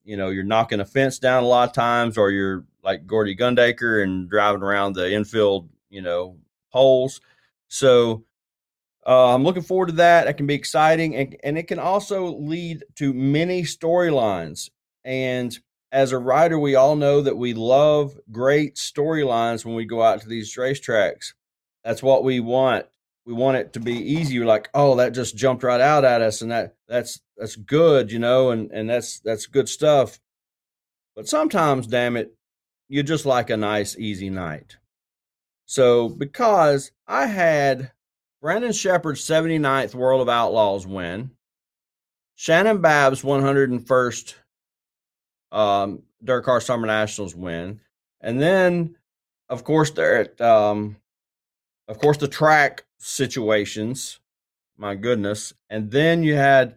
you 0.03 0.17
know, 0.17 0.29
you're 0.29 0.43
knocking 0.43 0.79
a 0.79 0.85
fence 0.85 1.19
down 1.19 1.43
a 1.43 1.47
lot 1.47 1.69
of 1.69 1.75
times, 1.75 2.17
or 2.17 2.29
you're 2.31 2.65
like 2.83 3.07
Gordy 3.07 3.35
Gundaker 3.35 4.03
and 4.03 4.29
driving 4.29 4.61
around 4.61 4.93
the 4.93 5.11
infield, 5.11 5.69
you 5.89 6.01
know, 6.01 6.37
holes. 6.69 7.21
So 7.69 8.23
uh, 9.05 9.33
I'm 9.33 9.43
looking 9.43 9.63
forward 9.63 9.87
to 9.87 9.95
that. 9.95 10.25
That 10.25 10.37
can 10.37 10.47
be 10.47 10.53
exciting, 10.53 11.15
and, 11.15 11.35
and 11.43 11.57
it 11.57 11.67
can 11.67 11.79
also 11.79 12.35
lead 12.35 12.83
to 12.95 13.13
many 13.13 13.63
storylines. 13.63 14.69
And 15.03 15.57
as 15.91 16.11
a 16.11 16.17
writer, 16.17 16.57
we 16.57 16.75
all 16.75 16.95
know 16.95 17.21
that 17.21 17.37
we 17.37 17.53
love 17.53 18.17
great 18.31 18.75
storylines 18.75 19.65
when 19.65 19.75
we 19.75 19.85
go 19.85 20.01
out 20.01 20.21
to 20.21 20.27
these 20.27 20.55
racetracks. 20.55 21.33
That's 21.83 22.03
what 22.03 22.23
we 22.23 22.39
want. 22.39 22.85
We 23.25 23.33
want 23.33 23.57
it 23.57 23.73
to 23.73 23.79
be 23.79 23.93
easy. 23.93 24.35
You're 24.35 24.45
like, 24.45 24.69
oh, 24.73 24.95
that 24.95 25.13
just 25.13 25.37
jumped 25.37 25.63
right 25.63 25.79
out 25.79 26.03
at 26.03 26.21
us, 26.21 26.41
and 26.41 26.51
that 26.51 26.75
that's 26.87 27.21
that's 27.37 27.55
good, 27.55 28.11
you 28.11 28.19
know, 28.19 28.51
and 28.51 28.71
and 28.71 28.89
that's 28.89 29.19
that's 29.21 29.45
good 29.45 29.69
stuff. 29.69 30.19
But 31.15 31.27
sometimes, 31.27 31.87
damn 31.87 32.17
it, 32.17 32.33
you 32.89 33.03
just 33.03 33.25
like 33.25 33.49
a 33.49 33.57
nice, 33.57 33.97
easy 33.97 34.29
night. 34.29 34.77
So 35.65 36.09
because 36.09 36.91
I 37.07 37.27
had 37.27 37.92
Brandon 38.43 38.73
Sheppard's 38.73 39.21
79th 39.21 39.95
World 39.95 40.19
of 40.19 40.27
Outlaws 40.27 40.85
win. 40.85 41.31
Shannon 42.35 42.81
Babb's 42.81 43.21
101st 43.21 44.33
um, 45.53 46.03
Dirt 46.21 46.43
Car 46.43 46.59
Summer 46.59 46.85
Nationals 46.85 47.33
win. 47.33 47.79
And 48.19 48.41
then, 48.41 48.97
of 49.47 49.63
course, 49.63 49.91
there 49.91 50.17
at, 50.17 50.41
um, 50.41 50.97
of 51.87 51.99
course, 51.99 52.17
the 52.17 52.27
track 52.27 52.83
situations. 52.97 54.19
My 54.77 54.95
goodness. 54.95 55.53
And 55.69 55.89
then 55.89 56.21
you 56.21 56.35
had 56.35 56.75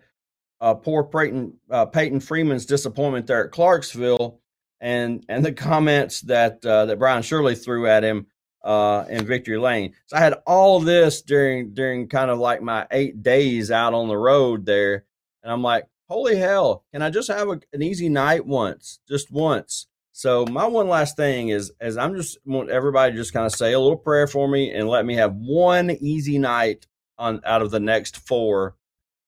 uh, 0.61 0.75
poor 0.75 1.03
Peyton, 1.03 1.55
uh, 1.69 1.87
Peyton 1.87 2.21
Freeman's 2.21 2.67
disappointment 2.67 3.27
there 3.27 3.45
at 3.45 3.51
Clarksville, 3.51 4.39
and 4.81 5.25
and 5.29 5.45
the 5.45 5.53
comments 5.53 6.21
that 6.23 6.65
uh, 6.65 6.87
that 6.87 7.01
Brian 7.01 7.23
Shirley 7.23 7.57
threw 7.57 7.89
at 7.89 8.05
him 8.05 8.29
uh, 8.67 9.05
in 9.09 9.25
Victory 9.25 9.59
Lane. 9.59 9.95
So 10.07 10.17
I 10.17 10.21
had 10.21 10.35
all 10.45 10.81
this 10.81 11.23
during 11.23 11.73
during 11.73 12.09
kind 12.09 12.31
of 12.33 12.41
like 12.41 12.61
my 12.61 12.87
eight 12.91 13.23
days 13.23 13.71
out 13.71 13.95
on 13.95 14.09
the 14.09 14.17
road 14.17 14.67
there, 14.67 15.05
and 15.43 15.53
I'm 15.53 15.63
like, 15.63 15.87
holy 16.09 16.37
hell, 16.37 16.85
can 16.93 17.01
I 17.01 17.11
just 17.11 17.29
have 17.29 17.49
a, 17.49 17.61
an 17.73 17.83
easy 17.83 18.09
night 18.09 18.45
once, 18.45 18.99
just 19.09 19.31
once? 19.31 19.87
So 20.11 20.45
my 20.47 20.67
one 20.67 20.89
last 20.89 21.17
thing 21.17 21.51
is, 21.51 21.71
as 21.81 21.97
I'm 21.97 22.17
just 22.17 22.39
want 22.45 22.71
everybody 22.71 23.13
to 23.13 23.19
just 23.19 23.33
kind 23.33 23.47
of 23.47 23.53
say 23.53 23.73
a 23.73 23.79
little 23.79 23.99
prayer 23.99 24.27
for 24.27 24.49
me 24.49 24.73
and 24.73 24.89
let 24.89 25.07
me 25.07 25.15
have 25.15 25.35
one 25.35 25.91
easy 25.91 26.39
night 26.39 26.87
on 27.19 27.41
out 27.45 27.63
of 27.63 27.71
the 27.71 27.81
next 27.81 28.17
four 28.17 28.75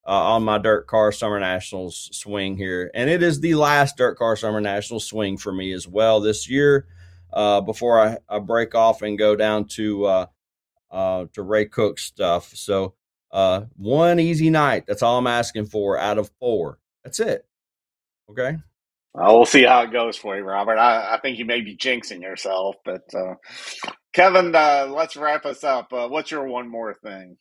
uh, 0.05 0.11
on 0.11 0.43
my 0.43 0.59
Dirt 0.59 0.89
Car 0.89 1.13
Summer 1.13 1.39
Nationals 1.39 2.09
swing 2.13 2.57
here, 2.57 2.91
and 2.93 3.09
it 3.09 3.23
is 3.23 3.39
the 3.39 3.55
last 3.55 3.97
Dirt 3.97 4.19
Car 4.19 4.35
Summer 4.35 4.61
Nationals 4.61 5.07
swing 5.07 5.37
for 5.37 5.53
me 5.53 5.71
as 5.73 5.87
well 5.87 6.19
this 6.19 6.51
year. 6.51 6.89
Uh, 7.33 7.61
before 7.61 8.01
I, 8.01 8.19
I, 8.29 8.39
break 8.39 8.75
off 8.75 9.03
and 9.03 9.19
go 9.19 9.37
down 9.37 9.67
to 9.67 10.05
uh, 10.07 10.27
uh 10.91 11.27
to 11.35 11.43
Ray 11.43 11.67
Cook 11.67 11.99
stuff, 11.99 12.55
so 12.55 12.95
uh, 13.31 13.63
one 13.77 14.19
easy 14.19 14.51
night. 14.51 14.85
That's 14.87 15.03
all 15.03 15.19
I'm 15.19 15.27
asking 15.27 15.67
for 15.67 15.99
out 15.99 16.19
of 16.19 16.31
four. 16.41 16.79
That's 17.05 17.21
it. 17.21 17.47
Okay. 18.31 18.57
Uh, 19.15 19.33
we'll 19.33 19.45
see 19.45 19.65
how 19.65 19.83
it 19.83 19.93
goes 19.93 20.17
for 20.17 20.37
you, 20.37 20.43
Robert. 20.43 20.79
I, 20.79 21.17
I 21.17 21.21
think 21.21 21.39
you 21.39 21.45
may 21.45 21.61
be 21.61 21.77
jinxing 21.77 22.23
yourself, 22.23 22.77
but 22.85 23.03
uh, 23.15 23.35
Kevin, 24.13 24.55
uh, 24.55 24.87
let's 24.91 25.17
wrap 25.17 25.45
us 25.45 25.65
up. 25.65 25.89
What's 25.91 26.31
your 26.31 26.47
one 26.47 26.69
more 26.69 26.95
thing? 26.95 27.37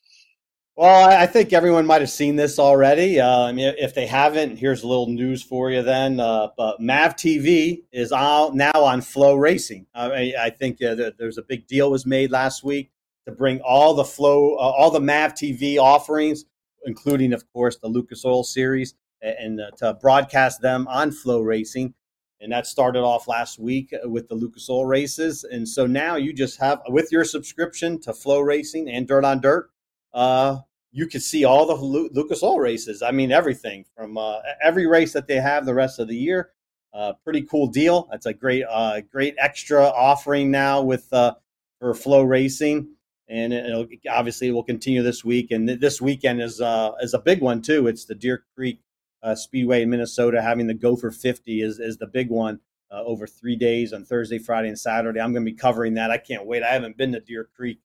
Well, 0.80 1.10
I 1.10 1.26
think 1.26 1.54
everyone 1.54 1.88
might 1.88 2.02
have 2.02 2.10
seen 2.12 2.36
this 2.36 2.60
already. 2.60 3.20
Uh, 3.20 3.46
I 3.46 3.52
mean, 3.52 3.74
if 3.80 3.96
they 3.96 4.06
haven't, 4.06 4.58
here's 4.58 4.84
a 4.84 4.88
little 4.88 5.08
news 5.08 5.42
for 5.42 5.72
you. 5.72 5.82
Then, 5.82 6.20
uh, 6.20 6.50
but 6.56 6.80
Mav 6.80 7.16
TV 7.16 7.82
is 7.92 8.12
out 8.12 8.54
now 8.54 8.70
on 8.76 9.02
FloRacing. 9.02 9.88
I, 9.96 10.36
I 10.40 10.52
think 10.52 10.78
there's 10.78 11.40
a 11.40 11.42
big 11.42 11.66
deal 11.66 11.90
was 11.90 12.06
made 12.06 12.30
last 12.30 12.64
week 12.64 12.92
to 13.26 13.32
bring 13.32 13.60
all 13.62 13.96
the 13.96 14.04
flow, 14.04 14.56
all 14.56 14.92
the 14.92 15.00
Mav 15.00 15.34
TV 15.34 15.80
offerings, 15.80 16.46
including, 16.86 17.34
of 17.34 17.52
course, 17.52 17.78
the 17.78 17.88
Lucas 17.88 18.24
Oil 18.24 18.44
series, 18.44 18.94
and 19.24 19.60
uh, 19.60 19.72
to 19.78 19.96
broadcast 19.96 20.62
them 20.62 20.88
on 20.90 21.10
FloRacing. 21.10 21.96
And 22.40 22.52
that 22.52 22.68
started 22.68 23.02
off 23.02 23.28
last 23.28 23.58
week 23.58 23.96
with 24.04 24.28
the 24.28 24.36
Lucas 24.36 24.70
Oil 24.70 24.86
races. 24.86 25.44
And 25.44 25.68
so 25.68 25.88
now 25.88 26.18
you 26.18 26.34
just 26.34 26.60
have, 26.60 26.84
with 26.88 27.12
your 27.12 27.24
subscription 27.24 28.00
to 28.02 28.12
FloRacing 28.12 28.96
and 28.96 29.08
Dirt 29.08 29.26
on 29.26 29.42
Dirt, 29.42 29.72
uh, 30.14 30.58
you 30.92 31.08
can 31.08 31.22
see 31.22 31.46
all 31.46 31.66
the 31.66 31.76
Lu- 31.76 32.10
Lucas 32.14 32.44
Oil 32.44 32.60
races. 32.60 33.02
I 33.02 33.12
mean, 33.12 33.32
everything 33.32 33.86
from 33.96 34.18
uh, 34.18 34.40
every 34.64 34.88
race 34.88 35.14
that 35.14 35.28
they 35.28 35.36
have 35.36 35.66
the 35.66 35.74
rest 35.74 36.00
of 36.00 36.08
the 36.08 36.16
year. 36.16 36.52
Uh, 36.94 37.14
pretty 37.24 37.44
cool 37.44 37.68
deal. 37.68 38.08
That's 38.12 38.26
a 38.26 38.34
great, 38.34 38.64
uh, 38.68 39.02
great 39.02 39.36
extra 39.38 39.86
offering 39.86 40.50
now 40.50 40.82
with 40.82 41.12
uh, 41.14 41.36
for 41.80 41.94
FloRacing, 41.94 42.88
and 43.28 43.54
it'll 43.54 43.88
obviously 44.10 44.50
will 44.52 44.64
continue 44.64 45.04
this 45.04 45.24
week. 45.24 45.52
And 45.52 45.70
this 45.70 46.02
weekend 46.02 46.42
is 46.42 46.60
uh, 46.60 46.94
is 47.02 47.14
a 47.14 47.20
big 47.20 47.42
one 47.42 47.62
too. 47.62 47.88
It's 47.88 48.06
the 48.06 48.16
Deer 48.16 48.46
Creek 48.56 48.80
uh, 49.22 49.36
Speedway 49.36 49.84
in 49.84 49.90
Minnesota 49.90 50.42
having 50.42 50.68
the 50.68 50.74
Gopher 50.74 51.12
50 51.12 51.62
is 51.62 51.80
is 51.80 51.98
the 51.98 52.08
big 52.08 52.30
one 52.30 52.60
uh, 52.92 53.04
over 53.04 53.28
three 53.28 53.56
days 53.56 53.94
on 53.94 54.06
Thursday, 54.06 54.40
Friday, 54.40 54.70
and 54.70 54.80
Saturday. 54.80 55.20
I'm 55.20 55.34
going 55.34 55.46
to 55.46 55.52
be 55.52 55.58
covering 55.58 55.96
that. 55.96 56.12
I 56.12 56.18
can't 56.18 56.46
wait. 56.46 56.64
I 56.64 56.74
haven't 56.74 56.98
been 56.98 57.12
to 57.12 57.20
Deer 57.20 57.50
Creek 57.56 57.80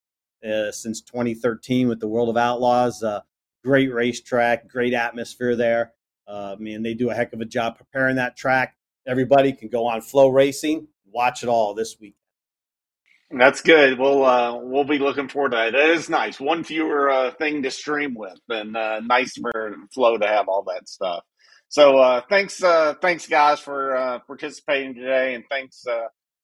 uh, 0.44 0.70
since 0.72 1.00
2013 1.00 1.88
with 1.88 2.00
the 2.00 2.08
World 2.08 2.28
of 2.28 2.36
Outlaws. 2.36 3.02
Uh, 3.02 3.20
great 3.64 3.92
racetrack, 3.92 4.68
great 4.68 4.94
atmosphere 4.94 5.56
there. 5.56 5.92
Uh, 6.26 6.56
I 6.58 6.62
mean, 6.62 6.82
they 6.82 6.94
do 6.94 7.10
a 7.10 7.14
heck 7.14 7.32
of 7.32 7.40
a 7.40 7.44
job 7.44 7.76
preparing 7.76 8.16
that 8.16 8.36
track. 8.36 8.76
Everybody 9.06 9.52
can 9.52 9.68
go 9.68 9.86
on 9.86 10.00
FloRacing, 10.00 10.86
watch 11.12 11.42
it 11.42 11.48
all 11.48 11.74
this 11.74 11.98
week. 12.00 12.16
That's 13.30 13.62
good. 13.62 13.98
We'll 13.98 14.24
uh, 14.24 14.58
we'll 14.58 14.84
be 14.84 14.98
looking 14.98 15.28
forward 15.28 15.52
to 15.52 15.56
that. 15.56 15.74
It 15.74 15.90
is 15.90 16.10
nice. 16.10 16.38
One 16.38 16.64
fewer 16.64 17.10
uh, 17.10 17.30
thing 17.30 17.62
to 17.62 17.70
stream 17.70 18.14
with, 18.14 18.38
and 18.50 18.76
uh, 18.76 19.00
nice 19.00 19.38
for 19.38 19.74
Flow 19.94 20.18
to 20.18 20.26
have 20.26 20.48
all 20.48 20.64
that 20.64 20.86
stuff. 20.86 21.24
So 21.68 21.96
uh, 21.96 22.20
thanks, 22.28 22.62
uh, 22.62 22.94
thanks 23.00 23.26
guys 23.26 23.58
for 23.58 24.20
participating 24.26 24.94
today, 24.94 25.34
and 25.34 25.44
thanks 25.48 25.86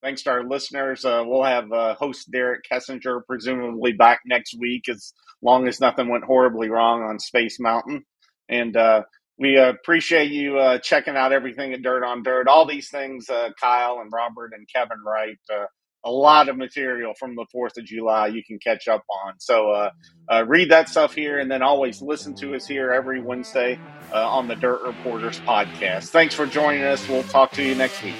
thanks 0.02 0.22
to 0.22 0.30
our 0.30 0.44
listeners. 0.44 1.04
Uh, 1.04 1.22
we'll 1.26 1.44
have 1.44 1.70
uh, 1.72 1.94
host 1.94 2.30
Derek 2.30 2.62
Kessinger 2.70 3.20
presumably 3.26 3.92
back 3.92 4.20
next 4.26 4.56
week, 4.58 4.88
as 4.88 5.12
long 5.42 5.68
as 5.68 5.80
nothing 5.80 6.08
went 6.08 6.24
horribly 6.24 6.70
wrong 6.70 7.02
on 7.02 7.18
Space 7.18 7.58
Mountain, 7.60 8.04
and. 8.48 8.76
Uh, 8.76 9.02
we 9.38 9.56
appreciate 9.56 10.30
you 10.32 10.58
uh, 10.58 10.78
checking 10.78 11.16
out 11.16 11.32
everything 11.32 11.72
at 11.72 11.82
Dirt 11.82 12.04
on 12.04 12.22
Dirt. 12.22 12.48
All 12.48 12.66
these 12.66 12.90
things, 12.90 13.30
uh, 13.30 13.50
Kyle 13.60 14.00
and 14.00 14.10
Robert 14.12 14.52
and 14.52 14.66
Kevin 14.74 14.98
write, 15.06 15.38
uh, 15.52 15.66
a 16.04 16.10
lot 16.10 16.48
of 16.48 16.56
material 16.56 17.14
from 17.18 17.34
the 17.36 17.46
4th 17.54 17.76
of 17.78 17.84
July 17.84 18.28
you 18.28 18.42
can 18.44 18.58
catch 18.58 18.88
up 18.88 19.02
on. 19.24 19.34
So 19.38 19.90
read 20.46 20.70
that 20.70 20.88
stuff 20.88 21.14
here 21.14 21.38
and 21.40 21.50
then 21.50 21.62
always 21.62 22.00
listen 22.00 22.34
to 22.36 22.54
us 22.54 22.66
here 22.66 22.92
every 22.92 23.20
Wednesday 23.20 23.78
on 24.12 24.48
the 24.48 24.54
Dirt 24.54 24.82
Reporters 24.86 25.40
podcast. 25.40 26.08
Thanks 26.08 26.34
for 26.34 26.46
joining 26.46 26.84
us. 26.84 27.08
We'll 27.08 27.24
talk 27.24 27.52
to 27.52 27.62
you 27.62 27.74
next 27.74 28.02
week. 28.02 28.14